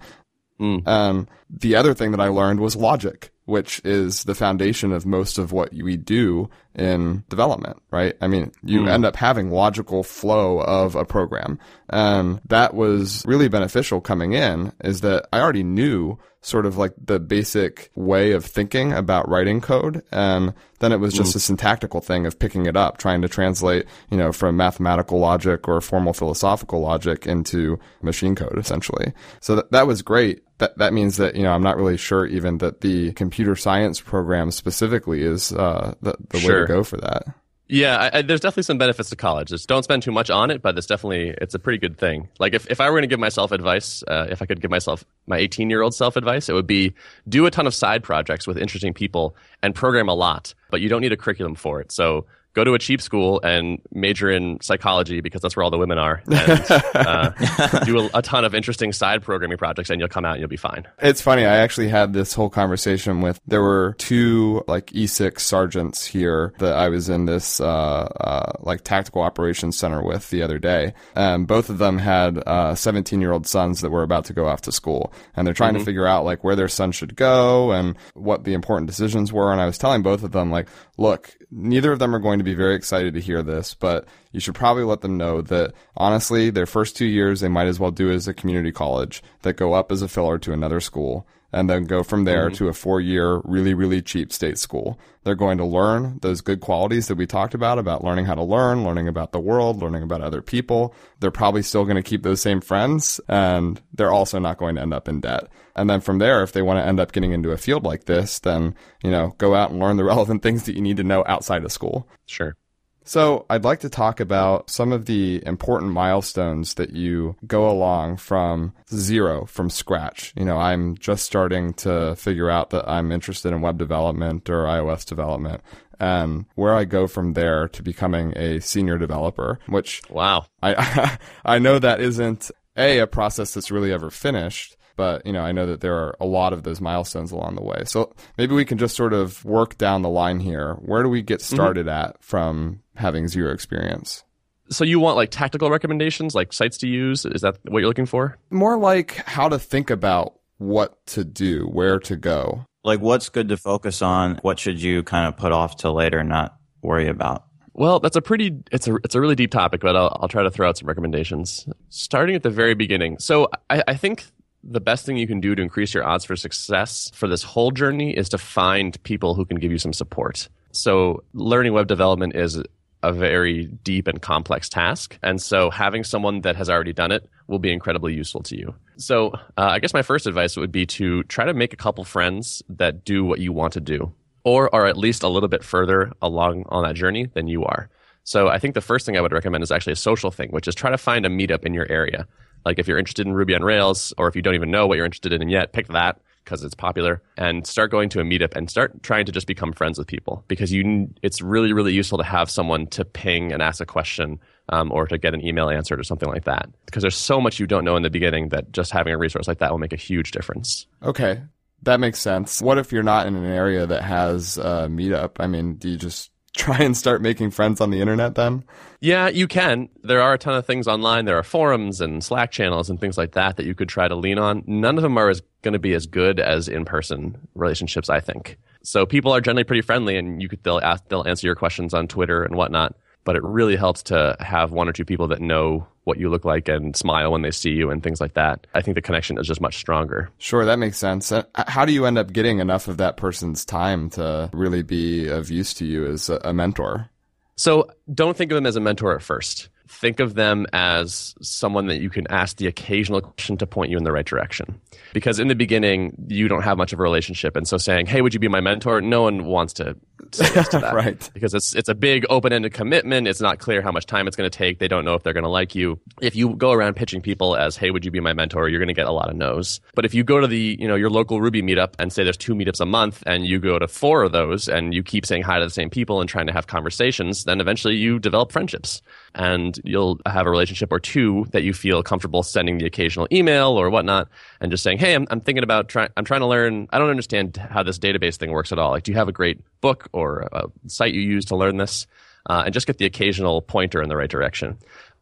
Mm. 0.62 0.88
Um, 0.88 1.28
the 1.50 1.75
other 1.75 1.94
thing 1.94 2.12
that 2.12 2.22
I 2.22 2.28
learned 2.28 2.60
was 2.60 2.75
logic, 2.75 3.31
which 3.46 3.81
is 3.84 4.24
the 4.24 4.36
foundation 4.36 4.94
of 4.94 5.06
most 5.06 5.38
of 5.38 5.52
what 5.52 5.74
we 5.74 5.98
do 5.98 6.50
in 6.75 7.24
development, 7.28 7.81
right? 7.92 8.16
I 8.22 8.28
mean, 8.28 8.52
you 8.63 8.81
mm. 8.81 8.90
end 8.90 9.04
up 9.04 9.16
having 9.16 9.50
logical 9.50 10.04
flow 10.04 10.62
of 10.62 10.96
a 10.96 11.04
program. 11.04 11.60
And 11.90 12.40
that 12.48 12.75
was 12.75 13.25
really 13.25 13.50
beneficial 13.50 14.00
coming 14.00 14.34
in 14.34 14.72
is 14.84 15.02
that 15.02 15.28
I 15.34 15.40
already 15.40 15.63
knew 15.63 16.18
sort 16.44 16.66
of 16.66 16.78
like 16.78 16.94
the 16.98 17.19
basic 17.19 17.92
way 17.96 18.31
of 18.31 18.44
thinking 18.44 18.94
about 18.94 19.30
writing 19.30 19.62
code. 19.62 20.04
And 20.12 20.54
then 20.80 20.92
it 20.92 21.00
was 21.00 21.13
just 21.13 21.34
mm. 21.34 21.36
a 21.36 21.40
syntactical 21.40 22.02
thing 22.02 22.25
of 22.25 22.40
picking 22.40 22.66
it 22.66 22.75
up, 22.75 22.98
trying 22.98 23.22
to 23.22 23.28
translate, 23.28 23.86
you 24.10 24.18
know, 24.18 24.31
from 24.31 24.58
mathematical 24.58 25.19
logic 25.19 25.68
or 25.68 25.81
formal 25.81 26.13
philosophical 26.13 26.81
logic 26.81 27.28
into 27.28 27.80
machine 28.02 28.34
code, 28.34 28.58
essentially. 28.58 29.13
So 29.40 29.58
that, 29.58 29.72
that 29.72 29.88
was 29.88 30.02
great. 30.02 30.42
That, 30.62 30.78
that 30.78 30.94
means 30.94 31.18
that, 31.18 31.36
you 31.36 31.42
know, 31.42 31.54
I'm 31.54 31.63
not 31.63 31.75
really 31.75 31.98
sure 31.98 32.24
even 32.28 32.60
that 32.60 32.81
the 32.81 33.13
computer 33.13 33.56
science 33.56 34.00
program 34.00 34.52
specifically 34.52 35.24
is, 35.24 35.52
uh, 35.52 35.96
the, 36.04 36.16
the 36.30 36.40
sure. 36.40 36.54
way 36.54 36.62
to 36.62 36.68
go 36.68 36.84
for 36.84 36.98
that. 36.98 37.24
Yeah, 37.68 37.98
I, 37.98 38.19
I, 38.19 38.22
there's 38.22 38.42
definitely 38.42 38.63
some 38.63 38.78
benefits 38.78 39.10
to 39.10 39.16
college. 39.16 39.48
Just 39.50 39.68
don't 39.68 39.81
spend 39.81 40.04
too 40.04 40.12
much 40.12 40.30
on 40.30 40.52
it, 40.52 40.62
but 40.62 40.78
it's 40.78 40.86
definitely 40.86 41.34
it's 41.42 41.56
a 41.56 41.60
pretty 41.60 41.80
good 41.80 41.98
thing. 41.98 42.30
Like 42.38 42.54
if, 42.54 42.69
if 42.69 42.80
I 42.80 42.90
were 42.90 42.98
going 42.98 43.04
to 43.04 43.08
give 43.08 43.19
myself 43.19 43.52
advice, 43.52 44.04
uh, 44.08 44.28
if 44.30 44.44
I 44.44 44.46
could 44.46 44.62
give 44.62 44.69
myself 44.69 45.04
my 45.25 45.38
18 45.38 45.72
year 45.72 45.81
old 45.81 45.96
self 45.96 46.16
advice, 46.16 46.48
it 46.48 46.54
would 46.54 46.68
be 46.68 46.94
do 47.28 47.48
a 47.48 47.52
ton 47.52 47.66
of 47.66 47.74
side 47.74 48.04
projects 48.04 48.46
with 48.46 48.60
interesting 48.60 48.94
people 48.94 49.36
and 49.63 49.74
program 49.74 50.10
a 50.10 50.13
lot, 50.13 50.54
but 50.69 50.80
you 50.80 50.90
don't 50.90 51.02
need 51.02 51.12
a 51.12 51.18
curriculum 51.18 51.56
for 51.56 51.81
it. 51.81 51.92
So 51.92 52.28
go 52.53 52.63
to 52.63 52.74
a 52.74 52.80
cheap 52.80 53.01
school 53.01 53.39
and 53.44 53.81
major 53.92 54.30
in 54.30 54.59
psychology 54.62 55.21
because 55.21 55.42
that's 55.42 55.56
where 55.56 55.63
all 55.63 55.71
the 55.71 55.77
women 55.77 55.98
are. 55.98 56.21
And, 56.27 56.65
uh, 56.95 57.80
do 57.86 58.00
a, 58.00 58.09
a, 58.15 58.21
ton 58.21 58.45
of 58.45 58.53
interesting 58.53 58.92
side 58.92 59.24
programming 59.24 59.57
projects, 59.57 59.89
and 59.89 60.00
you'll 60.00 60.09
come 60.09 60.25
out 60.25 60.33
and 60.33 60.39
you'll 60.42 60.50
be 60.50 60.57
fine. 60.57 60.88
It's 61.01 61.21
funny. 61.21 61.45
I 61.45 61.57
actually 61.57 61.89
had 61.89 62.13
this 62.13 62.33
whole 62.33 62.50
conversation 62.50 63.21
with. 63.21 63.39
There 63.48 63.62
were 63.62 63.95
two 63.98 64.63
like 64.68 64.88
E6 64.88 65.39
sergeants 65.39 66.06
here 66.06 66.53
that 66.59 66.74
I 66.74 66.89
was 66.89 67.09
in 67.09 67.25
this 67.25 67.59
uh, 67.59 67.65
uh, 67.65 68.53
like 68.59 68.83
tactical 68.83 69.21
operations 69.21 69.77
center 69.77 70.03
with 70.03 70.30
the 70.30 70.44
other 70.44 70.59
day, 70.59 70.94
and 71.15 71.48
both 71.48 71.69
of 71.69 71.77
them 71.77 71.98
had 71.98 72.42
17 72.77 73.19
uh, 73.19 73.21
year 73.21 73.31
old 73.31 73.48
sons 73.48 73.81
that 73.81 73.89
were 73.89 74.03
about 74.03 74.25
to 74.25 74.33
go 74.33 74.48
off 74.48 74.62
to 74.62 74.71
school, 74.71 75.13
and 75.36 75.48
they're 75.48 75.53
trying 75.53 75.74
mm-hmm. 75.74 75.80
to 75.80 75.86
figure 75.86 76.06
out 76.06 76.25
like 76.25 76.44
where 76.44 76.56
their 76.56 76.68
son 76.68 76.92
should 76.92 77.15
go 77.15 77.71
and 77.71 77.98
what 78.13 78.44
the 78.44 78.53
important 78.53 78.88
decisions 78.88 79.31
were. 79.31 79.51
And 79.51 79.62
I 79.62 79.65
was 79.65 79.77
telling 79.77 80.01
both 80.01 80.24
of 80.24 80.31
them 80.31 80.51
like, 80.51 80.68
look, 80.98 81.36
neither 81.51 81.92
of 81.92 82.00
them 82.00 82.15
are 82.15 82.19
going 82.19 82.41
to 82.44 82.50
be 82.52 82.56
very 82.56 82.76
excited 82.76 83.14
to 83.14 83.22
hear 83.22 83.42
this, 83.42 83.74
but 83.74 84.06
you 84.32 84.40
should 84.40 84.56
probably 84.56 84.84
let 84.84 85.02
them 85.02 85.18
know 85.18 85.42
that 85.42 85.74
honestly, 85.96 86.50
their 86.50 86.66
first 86.66 86.96
two 86.96 87.06
years 87.06 87.40
they 87.40 87.48
might 87.48 87.68
as 87.68 87.80
well 87.80 87.92
do 87.92 88.12
as 88.12 88.28
a 88.28 88.34
community 88.34 88.72
college 88.72 89.24
that 89.42 89.58
go 89.58 89.74
up 89.74 89.92
as 89.92 90.02
a 90.02 90.08
filler 90.08 90.38
to 90.40 90.54
another 90.54 90.80
school 90.80 91.26
and 91.53 91.69
then 91.69 91.86
go 91.86 92.03
from 92.03 92.24
there 92.24 92.48
mm-hmm. 92.48 92.56
to 92.56 92.69
a 92.69 92.74
four 92.74 93.01
year, 93.01 93.42
really, 93.44 93.74
really 93.74 94.01
cheap 94.01 94.31
state 94.31 94.57
school. 94.57 95.00
They're 95.24 95.36
going 95.36 95.57
to 95.57 95.65
learn 95.65 96.19
those 96.21 96.42
good 96.42 96.62
qualities 96.62 97.07
that 97.07 97.18
we 97.18 97.27
talked 97.27 97.53
about, 97.53 97.77
about 97.77 98.03
learning 98.03 98.25
how 98.25 98.36
to 98.36 98.44
learn, 98.44 98.83
learning 98.83 99.07
about 99.07 99.31
the 99.31 99.39
world, 99.39 99.81
learning 99.81 100.03
about 100.03 100.21
other 100.21 100.42
people. 100.42 100.95
They're 101.19 101.31
probably 101.31 101.62
still 101.62 101.83
going 101.83 101.98
to 101.98 102.03
keep 102.03 102.24
those 102.24 102.42
same 102.42 102.62
friends 102.62 103.19
and 103.27 103.81
they're 103.93 104.12
also 104.12 104.39
not 104.39 104.58
going 104.58 104.75
to 104.75 104.81
end 104.81 104.93
up 104.93 105.08
in 105.08 105.20
debt. 105.20 105.48
And 105.75 105.89
then 105.89 106.01
from 106.01 106.20
there, 106.20 106.43
if 106.43 106.53
they 106.53 106.62
want 106.62 106.79
to 106.79 106.86
end 106.86 107.00
up 107.00 107.12
getting 107.12 107.31
into 107.31 107.51
a 107.51 107.58
field 107.58 107.84
like 107.84 108.05
this, 108.05 108.39
then, 108.39 108.75
you 109.03 109.12
know, 109.12 109.36
go 109.38 109.55
out 109.55 109.72
and 109.72 109.79
learn 109.79 109.98
the 109.98 110.03
relevant 110.05 110.41
things 110.43 110.63
that 110.63 110.75
you 110.75 110.81
need 110.81 110.98
to 110.98 111.03
know 111.03 111.24
outside 111.27 111.63
of 111.63 111.72
school. 111.72 112.08
Sure. 112.25 112.55
So, 113.03 113.46
I'd 113.50 113.63
like 113.63 113.79
to 113.79 113.89
talk 113.89 114.20
about 114.20 114.70
some 114.70 114.91
of 114.91 115.05
the 115.05 115.41
important 115.46 115.91
milestones 115.91 116.75
that 116.75 116.91
you 116.91 117.36
go 117.48 117.70
along 117.70 118.17
from 118.17 118.74
zero, 118.93 119.46
from 119.46 119.70
scratch. 119.70 120.34
You 120.38 120.46
know, 120.46 120.58
I'm 120.58 120.96
just 120.98 121.25
starting 121.25 121.74
to 121.75 122.15
figure 122.15 122.50
out 122.50 122.70
that 122.70 122.88
I'm 122.88 123.12
interested 123.12 123.53
in 123.53 123.62
web 123.62 123.77
development 123.77 124.50
or 124.50 124.65
iOS 124.65 125.05
development 125.05 125.62
and 126.01 126.46
where 126.55 126.74
I 126.74 126.84
go 126.86 127.05
from 127.08 127.34
there 127.34 127.67
to 127.70 127.84
becoming 127.84 128.34
a 128.36 128.60
senior 128.60 128.98
developer, 128.98 129.60
which 129.67 130.01
wow. 130.10 130.48
I 130.62 131.17
I 131.46 131.60
know 131.60 131.77
that 131.79 132.01
isn't 132.01 132.50
a 132.75 133.00
a 133.00 133.08
process 133.08 133.53
that's 133.53 133.72
really 133.72 133.93
ever 133.93 134.10
finished, 134.10 134.75
but 135.01 135.25
you 135.25 135.34
know 135.34 135.41
i 135.41 135.51
know 135.51 135.65
that 135.65 135.81
there 135.81 135.96
are 135.96 136.15
a 136.20 136.27
lot 136.27 136.53
of 136.53 136.62
those 136.62 136.79
milestones 136.79 137.31
along 137.31 137.55
the 137.55 137.63
way 137.63 137.81
so 137.86 138.13
maybe 138.38 138.53
we 138.53 138.63
can 138.63 138.77
just 138.77 138.96
sort 138.96 139.13
of 139.13 139.43
work 139.43 139.75
down 139.79 140.03
the 140.03 140.10
line 140.10 140.39
here 140.39 140.75
where 140.75 141.01
do 141.01 141.10
we 141.10 141.24
get 141.24 141.39
mm-hmm. 141.39 141.55
started 141.55 141.88
mm-hmm. 141.88 142.12
at 142.12 142.24
from 142.24 142.79
having 142.96 143.27
zero 143.27 143.51
experience 143.51 144.24
so 144.70 144.84
you 144.84 145.00
want 145.00 145.17
like 145.17 145.31
tactical 145.31 145.72
recommendations 145.72 146.36
like 146.36 146.53
sites 146.53 146.77
to 146.77 146.88
use 146.88 147.25
is 147.25 147.41
that 147.41 147.58
what 147.67 147.79
you're 147.79 147.88
looking 147.88 148.05
for 148.05 148.38
more 148.51 148.77
like 148.77 149.15
how 149.25 149.50
to 149.50 149.58
think 149.58 149.89
about 149.89 150.36
what 150.60 151.03
to 151.08 151.24
do 151.24 151.65
where 151.65 151.98
to 151.98 152.15
go 152.15 152.63
like 152.84 153.00
what's 153.00 153.29
good 153.29 153.50
to 153.50 153.58
focus 153.58 154.03
on 154.03 154.36
what 154.43 154.60
should 154.60 154.79
you 154.79 155.01
kind 155.01 155.27
of 155.27 155.36
put 155.36 155.51
off 155.51 155.77
till 155.77 155.96
later 155.96 156.20
and 156.20 156.29
not 156.29 156.55
worry 156.84 157.08
about 157.08 157.46
well, 157.74 158.01
that's 158.01 158.17
a 158.17 158.22
pretty 158.22 158.58
it's 158.70 158.86
a 158.86 158.96
it's 159.05 159.15
a 159.15 159.22
really 159.22 159.36
deep 159.36 159.50
topic, 159.50 159.79
but 159.79 159.96
I'll 159.96 160.17
I'll 160.22 160.27
try 160.27 160.43
to 160.43 160.51
throw 160.51 160.67
out 160.67 160.77
some 160.77 160.89
recommendations. 160.89 161.65
Starting 161.88 162.36
at 162.36 162.43
the 162.43 162.50
very 162.50 162.74
beginning. 162.74 163.17
So 163.17 163.48
I, 163.70 163.81
I 163.88 163.93
think 163.96 164.25
the 164.63 164.80
best 164.80 165.06
thing 165.06 165.18
you 165.18 165.27
can 165.27 165.39
do 165.39 165.56
to 165.56 165.62
increase 165.62 165.94
your 165.94 166.06
odds 166.06 166.25
for 166.25 166.36
success 166.36 167.12
for 167.13 167.27
this 167.27 167.44
whole 167.44 167.72
journey 167.72 168.12
is 168.12 168.30
to 168.30 168.38
find 168.38 169.01
people 169.03 169.34
who 169.34 169.46
can 169.46 169.58
give 169.58 169.72
you 169.72 169.77
some 169.77 169.94
support. 169.94 170.48
So, 170.72 171.24
learning 171.34 171.74
web 171.74 171.88
development 171.88 172.36
is 172.36 172.62
a 173.03 173.12
very 173.12 173.65
deep 173.84 174.08
and 174.08 174.22
complex 174.22 174.70
task. 174.70 175.18
And 175.24 175.41
so, 175.41 175.70
having 175.70 176.03
someone 176.03 176.41
that 176.41 176.56
has 176.56 176.70
already 176.70 176.94
done 176.94 177.12
it 177.12 177.27
will 177.48 177.60
be 177.60 177.72
incredibly 177.72 178.13
useful 178.13 178.41
to 178.44 178.58
you. 178.58 178.74
So, 178.98 179.32
uh, 179.58 179.70
I 179.72 179.80
guess 179.80 179.94
my 179.94 180.03
first 180.03 180.27
advice 180.27 180.56
would 180.56 180.72
be 180.72 180.86
to 180.88 181.24
try 181.24 181.46
to 181.46 181.53
make 181.53 181.74
a 181.74 181.77
couple 181.77 182.03
friends 182.03 182.62
that 182.70 183.03
do 183.03 183.25
what 183.25 183.39
you 183.39 183.51
want 183.51 183.74
to 183.74 183.82
do, 183.82 184.13
or 184.44 184.74
are 184.74 184.86
at 184.86 184.98
least 184.98 185.24
a 185.24 185.27
little 185.27 185.50
bit 185.50 185.63
further 185.63 186.12
along 186.22 186.65
on 186.70 186.84
that 186.84 186.96
journey 186.96 187.25
than 187.25 187.48
you 187.48 187.65
are. 187.65 187.89
So, 188.24 188.48
I 188.48 188.60
think 188.60 188.75
the 188.75 188.82
first 188.82 189.06
thing 189.06 189.18
I 189.18 189.22
would 189.22 189.34
recommend 189.34 189.63
is 189.63 189.72
actually 189.72 189.94
a 189.94 189.98
social 189.98 190.32
thing, 190.32 190.50
which 190.51 190.68
is 190.68 190.75
try 190.75 190.91
to 190.91 190.98
find 190.98 191.25
a 191.25 191.30
meetup 191.30 191.65
in 191.65 191.74
your 191.74 191.91
area. 191.91 192.27
Like 192.65 192.80
if 192.80 192.88
you're 192.88 192.98
interested 192.98 193.27
in 193.27 193.34
Ruby 193.34 193.56
on 193.56 193.63
Rails, 193.63 194.13
or 194.18 194.27
if 194.27 194.36
you 194.36 194.41
don't 194.41 194.56
even 194.56 194.72
know 194.72 194.88
what 194.88 194.96
you're 194.96 195.06
interested 195.06 195.34
in 195.34 195.50
yet, 195.50 195.74
pick 195.74 195.88
that 195.89 196.20
because 196.44 196.63
it's 196.63 196.74
popular 196.74 197.22
and 197.38 197.68
start 197.68 197.91
going 197.91 198.10
to 198.10 198.20
a 198.20 198.24
meetup 198.24 198.56
and 198.56 198.70
start 198.70 199.03
trying 199.03 199.25
to 199.25 199.32
just 199.32 199.46
become 199.46 199.72
friends 199.72 200.00
with 200.00 200.08
people 200.08 200.44
because 200.48 200.72
you 200.72 201.08
it's 201.22 201.39
really 201.39 201.72
really 201.72 201.94
useful 201.94 202.18
to 202.18 202.24
have 202.24 202.50
someone 202.50 202.88
to 202.88 203.06
ping 203.06 203.51
and 203.51 203.62
ask 203.62 203.80
a 203.80 203.86
question 203.86 204.39
um, 204.70 204.91
or 204.91 205.06
to 205.06 205.20
get 205.20 205.36
an 205.36 205.46
email 205.46 205.70
answered 205.70 206.00
or 206.00 206.03
something 206.03 206.30
like 206.30 206.46
that 206.46 206.68
because 206.88 207.03
there's 207.03 207.15
so 207.15 207.39
much 207.39 207.60
you 207.60 207.68
don't 207.68 207.86
know 207.86 207.96
in 207.96 208.01
the 208.01 208.10
beginning 208.10 208.50
that 208.50 208.72
just 208.72 208.91
having 208.91 209.13
a 209.13 209.18
resource 209.20 209.48
like 209.48 209.60
that 209.60 209.70
will 209.70 209.77
make 209.77 209.94
a 209.94 209.98
huge 209.98 210.32
difference 210.32 210.88
Okay, 211.03 211.44
that 211.84 212.00
makes 212.00 212.20
sense. 212.20 212.62
What 212.62 212.77
if 212.77 212.91
you're 212.91 213.03
not 213.03 213.27
in 213.27 213.36
an 213.36 213.46
area 213.46 213.86
that 213.88 214.03
has 214.03 214.58
a 214.58 214.88
meetup? 214.89 215.32
I 215.39 215.48
mean, 215.48 215.75
do 215.75 215.89
you 215.89 215.98
just 215.98 216.31
try 216.55 216.79
and 216.79 216.96
start 216.96 217.22
making 217.22 217.51
friends 217.51 217.79
on 217.79 217.91
the 217.91 218.01
internet 218.01 218.36
then? 218.36 218.63
Yeah, 219.00 219.29
you 219.29 219.48
can. 219.48 219.89
There 220.03 220.22
are 220.22 220.34
a 220.34 220.38
ton 220.38 220.53
of 220.53 220.65
things 220.65 220.88
online. 220.88 221.25
There 221.25 221.38
are 221.38 221.43
forums 221.43 222.01
and 222.01 222.24
Slack 222.24 222.51
channels 222.51 222.89
and 222.89 223.00
things 223.00 223.17
like 223.17 223.31
that 223.31 223.58
that 223.58 223.65
you 223.65 223.74
could 223.74 223.89
try 223.89 224.08
to 224.08 224.15
lean 224.15 224.38
on. 224.38 224.63
None 224.67 224.98
of 224.98 225.01
them 225.01 225.17
are 225.17 225.29
as 225.29 225.41
going 225.62 225.74
to 225.74 225.79
be 225.79 225.93
as 225.93 226.05
good 226.05 226.39
as 226.39 226.67
in-person 226.67 227.48
relationships, 227.55 228.10
I 228.10 228.20
think. 228.20 228.58
So 228.84 229.05
people 229.05 229.31
are 229.31 229.41
generally 229.41 229.63
pretty 229.63 229.81
friendly, 229.81 230.17
and 230.17 230.41
you 230.41 230.50
could 230.50 230.63
they'll 230.63 230.79
ask, 230.79 231.08
they'll 231.08 231.27
answer 231.27 231.48
your 231.48 231.55
questions 231.55 231.93
on 231.93 232.08
Twitter 232.08 232.43
and 232.43 232.55
whatnot. 232.55 232.96
But 233.24 233.36
it 233.36 233.44
really 233.44 233.75
helps 233.75 234.04
to 234.04 234.36
have 234.40 234.72
one 234.72 234.90
or 234.90 234.94
two 234.94 235.06
people 235.06 235.28
that 235.28 235.42
know 235.42 235.88
what 236.06 236.18
you 236.18 236.30
look 236.30 236.44
like 236.46 236.68
and 236.68 236.96
smile 236.96 237.32
when 237.32 237.44
they 237.44 237.51
see 237.51 237.70
you 237.70 237.92
and 237.92 238.01
things 238.01 238.20
like 238.20 238.34
that. 238.34 238.66
I 238.74 238.82
think 238.82 238.96
the 238.96 239.01
connection 239.01 239.38
is 239.38 239.46
just 239.46 239.62
much 239.62 239.78
stronger. 239.78 240.30
Sure, 240.40 240.66
that 240.66 240.80
makes 240.80 240.98
sense. 240.98 241.32
Uh, 241.32 241.44
How 241.54 241.86
do 241.86 241.94
you 241.94 242.06
end 242.06 242.18
up 242.18 242.34
getting 242.34 242.58
enough 242.60 242.88
of 242.88 242.98
that 242.98 243.18
person's 243.18 243.63
time 243.63 244.10
to 244.12 244.50
really 244.54 244.82
be 244.82 245.28
of 245.28 245.51
use 245.51 245.74
to 245.75 245.86
you 245.86 246.08
as 246.08 246.30
a 246.30 246.42
a 246.44 246.54
mentor? 246.54 247.10
So 247.56 247.92
don't 248.12 248.36
think 248.36 248.51
of 248.51 248.56
them 248.56 248.66
as 248.66 248.75
a 248.75 248.80
mentor 248.80 249.16
at 249.16 249.22
first. 249.22 249.70
Think 249.91 250.21
of 250.21 250.36
them 250.36 250.65
as 250.71 251.36
someone 251.41 251.88
that 251.88 252.00
you 252.00 252.10
can 252.10 252.25
ask 252.31 252.55
the 252.55 252.65
occasional 252.65 253.19
question 253.19 253.57
to 253.57 253.67
point 253.67 253.91
you 253.91 253.98
in 253.98 254.05
the 254.05 254.12
right 254.12 254.25
direction. 254.25 254.79
Because 255.13 255.38
in 255.38 255.50
the 255.50 255.53
beginning, 255.53 256.15
you 256.29 256.48
don't 256.48 256.62
have 256.63 256.77
much 256.77 256.93
of 256.93 257.00
a 257.00 257.03
relationship. 257.03 257.57
And 257.57 257.67
so 257.67 257.77
saying, 257.77 258.05
hey, 258.05 258.21
would 258.21 258.33
you 258.33 258.39
be 258.39 258.48
my 258.48 258.62
mentor? 258.62 259.01
No 259.01 259.24
one 259.24 259.43
wants 259.45 259.74
to 259.74 259.98
say 260.31 260.50
yes 260.55 260.69
to 260.69 260.79
that. 260.81 260.93
Right. 260.93 261.29
Because 261.33 261.53
it's, 261.53 261.75
it's 261.75 261.89
a 261.89 261.93
big 261.93 262.25
open 262.29 262.53
ended 262.53 262.74
commitment. 262.74 263.27
It's 263.27 263.41
not 263.41 263.60
clear 263.60 263.81
how 263.81 263.91
much 263.91 264.05
time 264.05 264.27
it's 264.27 264.38
going 264.38 264.50
to 264.50 264.57
take. 264.57 264.79
They 264.79 264.88
don't 264.88 265.03
know 265.03 265.13
if 265.13 265.24
they're 265.24 265.33
going 265.33 265.43
to 265.43 265.50
like 265.50 265.75
you. 265.75 266.00
If 266.21 266.38
you 266.38 266.55
go 266.55 266.71
around 266.71 266.95
pitching 266.95 267.21
people 267.21 267.57
as, 267.57 267.75
hey, 267.75 267.91
would 267.91 268.05
you 268.05 268.12
be 268.12 268.21
my 268.21 268.31
mentor? 268.31 268.69
You're 268.69 268.79
going 268.79 268.88
to 268.88 268.93
get 268.93 269.07
a 269.07 269.12
lot 269.12 269.29
of 269.29 269.36
no's. 269.36 269.81
But 269.93 270.05
if 270.05 270.13
you 270.13 270.24
go 270.24 270.39
to 270.39 270.48
the, 270.48 270.77
you 270.79 270.88
know, 270.88 270.95
your 270.95 271.10
local 271.10 271.41
Ruby 271.41 271.62
meetup 271.62 271.95
and 272.00 272.13
say 272.13 272.24
there's 272.24 272.38
two 272.38 272.55
meetups 272.55 272.79
a 272.79 272.86
month 272.86 273.24
and 273.25 273.45
you 273.45 273.60
go 273.60 273.77
to 273.77 273.89
four 273.89 274.24
of 274.24 274.31
those 274.31 274.69
and 274.69 274.93
you 274.93 275.03
keep 275.03 275.25
saying 275.25 275.43
hi 275.43 275.60
to 275.60 275.65
the 275.65 275.69
same 275.69 275.89
people 275.89 276.21
and 276.21 276.29
trying 276.29 276.48
to 276.48 276.53
have 276.53 276.67
conversations, 276.67 277.43
then 277.43 277.60
eventually 277.60 277.98
you 277.98 278.19
develop 278.19 278.53
friendships 278.53 279.01
and 279.36 279.80
you'll 279.84 280.20
have 280.26 280.46
a 280.46 280.50
relationship 280.50 280.92
or 280.92 281.00
two 281.00 281.46
that 281.52 281.64
you 281.64 281.74
feel 281.74 282.04
comfortable 282.04 282.44
sending 282.44 282.78
the 282.78 282.86
occasional 282.86 283.28
email 283.32 283.70
or 283.70 283.90
whatnot 283.90 284.28
and 284.60 284.72
just 284.72 284.84
saying, 284.84 284.98
Hey, 284.98 285.14
I'm, 285.14 285.28
I'm 285.30 285.40
thinking 285.40 285.64
about 285.64 285.88
trying, 285.88 286.10
I'm 286.18 286.26
trying 286.26 286.42
to 286.42 286.48
learn. 286.48 286.88
I 286.92 287.00
don't 287.00 287.10
understand 287.10 287.58
how 287.58 287.84
this 287.84 288.00
database 288.00 288.38
thing 288.38 288.52
works 288.52 288.72
at 288.72 288.80
all. 288.80 288.92
Like, 288.92 289.04
do 289.04 289.12
you 289.12 289.18
have 289.18 289.30
a 289.30 289.34
great 289.34 289.60
book 289.82 290.10
or 290.12 290.50
a 290.52 290.64
site 290.88 291.14
you 291.14 291.22
use 291.22 291.46
to 291.46 291.56
learn 291.56 291.78
this? 291.78 292.08
Uh, 292.50 292.64
and 292.66 292.74
just 292.74 292.88
get 292.88 292.98
the 292.98 293.06
occasional 293.06 293.62
pointer 293.62 294.02
in 294.02 294.10
the 294.10 294.16
right 294.16 294.30
direction. 294.30 294.78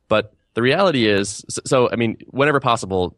But 0.08 0.34
the 0.54 0.62
reality 0.62 1.06
is, 1.06 1.44
so, 1.50 1.62
so 1.66 1.89
I 1.92 1.98
mean, 1.98 2.18
whenever 2.28 2.60
possible, 2.60 3.18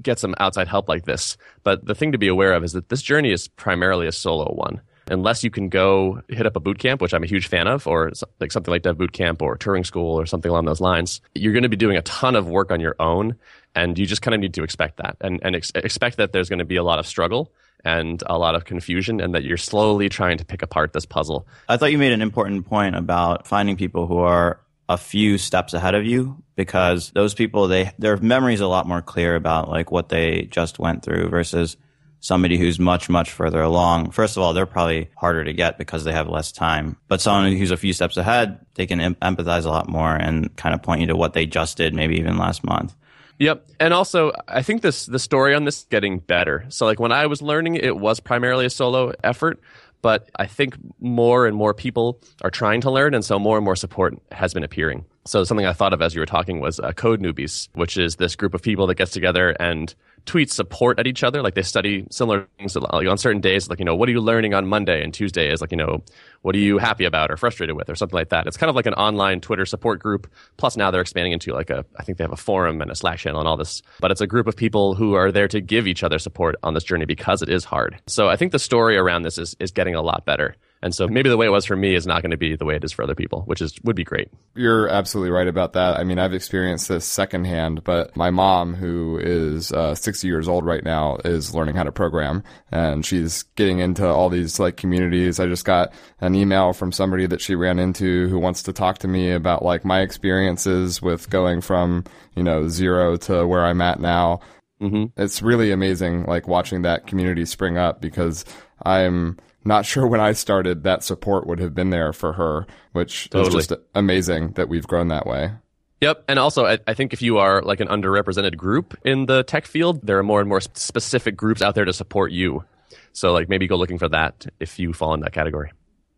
get 0.00 0.18
some 0.18 0.34
outside 0.38 0.68
help 0.68 0.88
like 0.88 1.04
this. 1.04 1.36
But 1.64 1.84
the 1.84 1.94
thing 1.94 2.12
to 2.12 2.18
be 2.18 2.28
aware 2.28 2.52
of 2.52 2.64
is 2.64 2.72
that 2.72 2.88
this 2.88 3.02
journey 3.02 3.32
is 3.32 3.48
primarily 3.48 4.06
a 4.06 4.12
solo 4.12 4.52
one. 4.52 4.80
Unless 5.12 5.44
you 5.44 5.50
can 5.50 5.68
go 5.68 6.22
hit 6.28 6.46
up 6.46 6.56
a 6.56 6.60
boot 6.60 6.78
camp, 6.78 7.00
which 7.00 7.12
I'm 7.12 7.22
a 7.22 7.26
huge 7.26 7.46
fan 7.46 7.66
of, 7.66 7.86
or 7.86 8.12
like 8.40 8.50
something 8.50 8.72
like 8.72 8.82
Dev 8.82 8.96
Boot 8.96 9.12
Camp 9.12 9.42
or 9.42 9.56
Turing 9.56 9.84
School 9.84 10.18
or 10.18 10.26
something 10.26 10.50
along 10.50 10.64
those 10.64 10.80
lines, 10.80 11.20
you're 11.34 11.52
going 11.52 11.62
to 11.64 11.68
be 11.68 11.76
doing 11.76 11.96
a 11.96 12.02
ton 12.02 12.34
of 12.34 12.48
work 12.48 12.72
on 12.72 12.80
your 12.80 12.96
own, 12.98 13.36
and 13.74 13.98
you 13.98 14.06
just 14.06 14.22
kind 14.22 14.34
of 14.34 14.40
need 14.40 14.54
to 14.54 14.64
expect 14.64 14.96
that 14.96 15.16
and, 15.20 15.40
and 15.42 15.54
ex- 15.54 15.72
expect 15.74 16.16
that 16.16 16.32
there's 16.32 16.48
going 16.48 16.58
to 16.58 16.64
be 16.64 16.76
a 16.76 16.82
lot 16.82 16.98
of 16.98 17.06
struggle 17.06 17.52
and 17.84 18.22
a 18.26 18.38
lot 18.38 18.54
of 18.54 18.64
confusion, 18.64 19.20
and 19.20 19.34
that 19.34 19.44
you're 19.44 19.56
slowly 19.56 20.08
trying 20.08 20.38
to 20.38 20.44
pick 20.44 20.62
apart 20.62 20.92
this 20.92 21.04
puzzle. 21.04 21.46
I 21.68 21.76
thought 21.76 21.92
you 21.92 21.98
made 21.98 22.12
an 22.12 22.22
important 22.22 22.64
point 22.66 22.96
about 22.96 23.46
finding 23.46 23.76
people 23.76 24.06
who 24.06 24.18
are 24.18 24.60
a 24.88 24.96
few 24.96 25.38
steps 25.38 25.74
ahead 25.74 25.94
of 25.94 26.04
you 26.04 26.42
because 26.54 27.10
those 27.10 27.34
people 27.34 27.66
they 27.66 27.90
their 27.98 28.16
memory 28.18 28.54
is 28.54 28.60
a 28.60 28.66
lot 28.66 28.86
more 28.86 29.00
clear 29.00 29.36
about 29.36 29.68
like 29.68 29.90
what 29.90 30.08
they 30.08 30.42
just 30.42 30.78
went 30.78 31.02
through 31.02 31.28
versus 31.28 31.76
somebody 32.22 32.56
who's 32.56 32.78
much 32.78 33.10
much 33.10 33.30
further 33.30 33.60
along. 33.60 34.12
First 34.12 34.36
of 34.36 34.42
all, 34.42 34.54
they're 34.54 34.64
probably 34.64 35.10
harder 35.16 35.44
to 35.44 35.52
get 35.52 35.76
because 35.76 36.04
they 36.04 36.12
have 36.12 36.28
less 36.28 36.52
time. 36.52 36.96
But 37.08 37.20
someone 37.20 37.52
who's 37.52 37.72
a 37.72 37.76
few 37.76 37.92
steps 37.92 38.16
ahead, 38.16 38.64
they 38.76 38.86
can 38.86 39.00
em- 39.00 39.16
empathize 39.16 39.66
a 39.66 39.68
lot 39.68 39.88
more 39.88 40.14
and 40.14 40.54
kind 40.56 40.74
of 40.74 40.82
point 40.82 41.02
you 41.02 41.08
to 41.08 41.16
what 41.16 41.34
they 41.34 41.44
just 41.44 41.76
did 41.76 41.94
maybe 41.94 42.16
even 42.16 42.38
last 42.38 42.64
month. 42.64 42.94
Yep. 43.38 43.66
And 43.80 43.92
also, 43.92 44.32
I 44.46 44.62
think 44.62 44.82
this 44.82 45.04
the 45.04 45.18
story 45.18 45.54
on 45.54 45.64
this 45.64 45.78
is 45.78 45.86
getting 45.90 46.20
better. 46.20 46.64
So 46.68 46.86
like 46.86 47.00
when 47.00 47.12
I 47.12 47.26
was 47.26 47.42
learning, 47.42 47.74
it 47.74 47.96
was 47.96 48.20
primarily 48.20 48.66
a 48.66 48.70
solo 48.70 49.12
effort, 49.24 49.60
but 50.00 50.30
I 50.36 50.46
think 50.46 50.76
more 51.00 51.46
and 51.46 51.56
more 51.56 51.74
people 51.74 52.20
are 52.42 52.50
trying 52.50 52.82
to 52.82 52.90
learn, 52.90 53.14
and 53.14 53.24
so 53.24 53.38
more 53.38 53.58
and 53.58 53.64
more 53.64 53.76
support 53.76 54.16
has 54.30 54.54
been 54.54 54.62
appearing. 54.62 55.04
So 55.24 55.44
something 55.44 55.66
I 55.66 55.72
thought 55.72 55.92
of 55.92 56.02
as 56.02 56.14
you 56.14 56.20
were 56.20 56.26
talking 56.26 56.58
was 56.58 56.80
uh, 56.80 56.92
Code 56.92 57.20
Newbies, 57.20 57.68
which 57.74 57.96
is 57.96 58.16
this 58.16 58.34
group 58.34 58.54
of 58.54 58.62
people 58.62 58.88
that 58.88 58.96
gets 58.96 59.12
together 59.12 59.50
and 59.60 59.94
tweets 60.26 60.50
support 60.50 60.98
at 60.98 61.06
each 61.06 61.22
other. 61.22 61.42
Like 61.42 61.54
they 61.54 61.62
study 61.62 62.06
similar 62.10 62.48
things 62.58 62.74
like 62.74 63.06
on 63.06 63.18
certain 63.18 63.40
days, 63.40 63.68
like, 63.68 63.78
you 63.78 63.84
know, 63.84 63.94
what 63.94 64.08
are 64.08 64.12
you 64.12 64.20
learning 64.20 64.54
on 64.54 64.66
Monday? 64.66 65.02
And 65.02 65.14
Tuesday 65.14 65.52
is 65.52 65.60
like, 65.60 65.70
you 65.70 65.76
know, 65.76 66.02
what 66.42 66.54
are 66.56 66.58
you 66.58 66.78
happy 66.78 67.04
about 67.04 67.30
or 67.30 67.36
frustrated 67.36 67.76
with 67.76 67.88
or 67.88 67.94
something 67.94 68.16
like 68.16 68.30
that. 68.30 68.46
It's 68.46 68.56
kind 68.56 68.70
of 68.70 68.76
like 68.76 68.86
an 68.86 68.94
online 68.94 69.40
Twitter 69.40 69.64
support 69.64 70.00
group. 70.00 70.30
Plus 70.56 70.76
now 70.76 70.90
they're 70.90 71.00
expanding 71.00 71.32
into 71.32 71.52
like 71.52 71.70
a, 71.70 71.84
I 71.96 72.02
think 72.02 72.18
they 72.18 72.24
have 72.24 72.32
a 72.32 72.36
forum 72.36 72.80
and 72.80 72.90
a 72.90 72.94
Slack 72.94 73.18
channel 73.18 73.40
and 73.40 73.48
all 73.48 73.56
this, 73.56 73.82
but 74.00 74.10
it's 74.10 74.20
a 74.20 74.26
group 74.26 74.46
of 74.48 74.56
people 74.56 74.94
who 74.94 75.14
are 75.14 75.30
there 75.30 75.48
to 75.48 75.60
give 75.60 75.86
each 75.86 76.02
other 76.02 76.18
support 76.18 76.56
on 76.62 76.74
this 76.74 76.84
journey 76.84 77.04
because 77.04 77.42
it 77.42 77.48
is 77.48 77.64
hard. 77.64 78.00
So 78.08 78.28
I 78.28 78.36
think 78.36 78.50
the 78.50 78.58
story 78.58 78.96
around 78.96 79.22
this 79.22 79.38
is, 79.38 79.56
is 79.60 79.70
getting 79.70 79.94
a 79.94 80.02
lot 80.02 80.24
better. 80.24 80.56
And 80.82 80.94
so 80.94 81.06
maybe 81.06 81.28
the 81.28 81.36
way 81.36 81.46
it 81.46 81.50
was 81.50 81.64
for 81.64 81.76
me 81.76 81.94
is 81.94 82.06
not 82.06 82.22
going 82.22 82.32
to 82.32 82.36
be 82.36 82.56
the 82.56 82.64
way 82.64 82.74
it 82.74 82.82
is 82.82 82.90
for 82.90 83.04
other 83.04 83.14
people, 83.14 83.42
which 83.42 83.62
is 83.62 83.78
would 83.84 83.94
be 83.94 84.04
great. 84.04 84.28
You're 84.56 84.88
absolutely 84.88 85.30
right 85.30 85.46
about 85.46 85.74
that. 85.74 85.98
I 85.98 86.04
mean, 86.04 86.18
I've 86.18 86.34
experienced 86.34 86.88
this 86.88 87.04
secondhand, 87.04 87.84
but 87.84 88.16
my 88.16 88.30
mom, 88.30 88.74
who 88.74 89.18
is 89.22 89.70
uh, 89.72 89.94
60 89.94 90.26
years 90.26 90.48
old 90.48 90.66
right 90.66 90.82
now, 90.82 91.18
is 91.24 91.54
learning 91.54 91.76
how 91.76 91.84
to 91.84 91.92
program 91.92 92.42
and 92.72 93.06
she's 93.06 93.44
getting 93.54 93.78
into 93.78 94.06
all 94.06 94.28
these 94.28 94.58
like 94.58 94.76
communities. 94.76 95.38
I 95.38 95.46
just 95.46 95.64
got 95.64 95.92
an 96.20 96.34
email 96.34 96.72
from 96.72 96.90
somebody 96.90 97.26
that 97.26 97.40
she 97.40 97.54
ran 97.54 97.78
into 97.78 98.28
who 98.28 98.38
wants 98.38 98.64
to 98.64 98.72
talk 98.72 98.98
to 98.98 99.08
me 99.08 99.30
about 99.30 99.64
like 99.64 99.84
my 99.84 100.00
experiences 100.00 101.00
with 101.00 101.30
going 101.30 101.60
from, 101.60 102.04
you 102.34 102.42
know, 102.42 102.66
zero 102.68 103.16
to 103.18 103.46
where 103.46 103.64
I'm 103.64 103.80
at 103.80 104.00
now. 104.00 104.40
Mm-hmm. 104.80 105.04
It's 105.16 105.42
really 105.42 105.70
amazing, 105.70 106.24
like 106.24 106.48
watching 106.48 106.82
that 106.82 107.06
community 107.06 107.44
spring 107.44 107.78
up 107.78 108.00
because 108.00 108.44
I'm 108.84 109.38
not 109.64 109.86
sure 109.86 110.06
when 110.06 110.20
I 110.20 110.32
started 110.32 110.84
that 110.84 111.04
support 111.04 111.46
would 111.46 111.58
have 111.58 111.74
been 111.74 111.90
there 111.90 112.12
for 112.12 112.32
her, 112.34 112.66
which 112.92 113.30
Totally. 113.30 113.58
is 113.58 113.66
just 113.66 113.80
amazing 113.94 114.52
that 114.52 114.68
we've 114.68 114.86
grown 114.86 115.08
that 115.08 115.26
way. 115.26 115.52
Yep. 116.00 116.24
And 116.26 116.38
also, 116.38 116.66
I, 116.66 116.78
I 116.86 116.94
think 116.94 117.12
if 117.12 117.22
you 117.22 117.38
are 117.38 117.62
like 117.62 117.78
an 117.78 117.86
underrepresented 117.86 118.56
group 118.56 118.98
in 119.04 119.26
the 119.26 119.44
tech 119.44 119.66
field, 119.66 120.04
there 120.04 120.18
are 120.18 120.24
more 120.24 120.40
and 120.40 120.48
more 120.48 120.60
specific 120.60 121.36
groups 121.36 121.62
out 121.62 121.76
there 121.76 121.84
to 121.84 121.92
support 121.92 122.32
you. 122.32 122.64
So, 123.12 123.32
like, 123.32 123.48
maybe 123.48 123.68
go 123.68 123.76
looking 123.76 123.98
for 123.98 124.08
that 124.08 124.46
if 124.58 124.78
you 124.78 124.92
fall 124.92 125.14
in 125.14 125.20
that 125.20 125.32
category. 125.32 125.70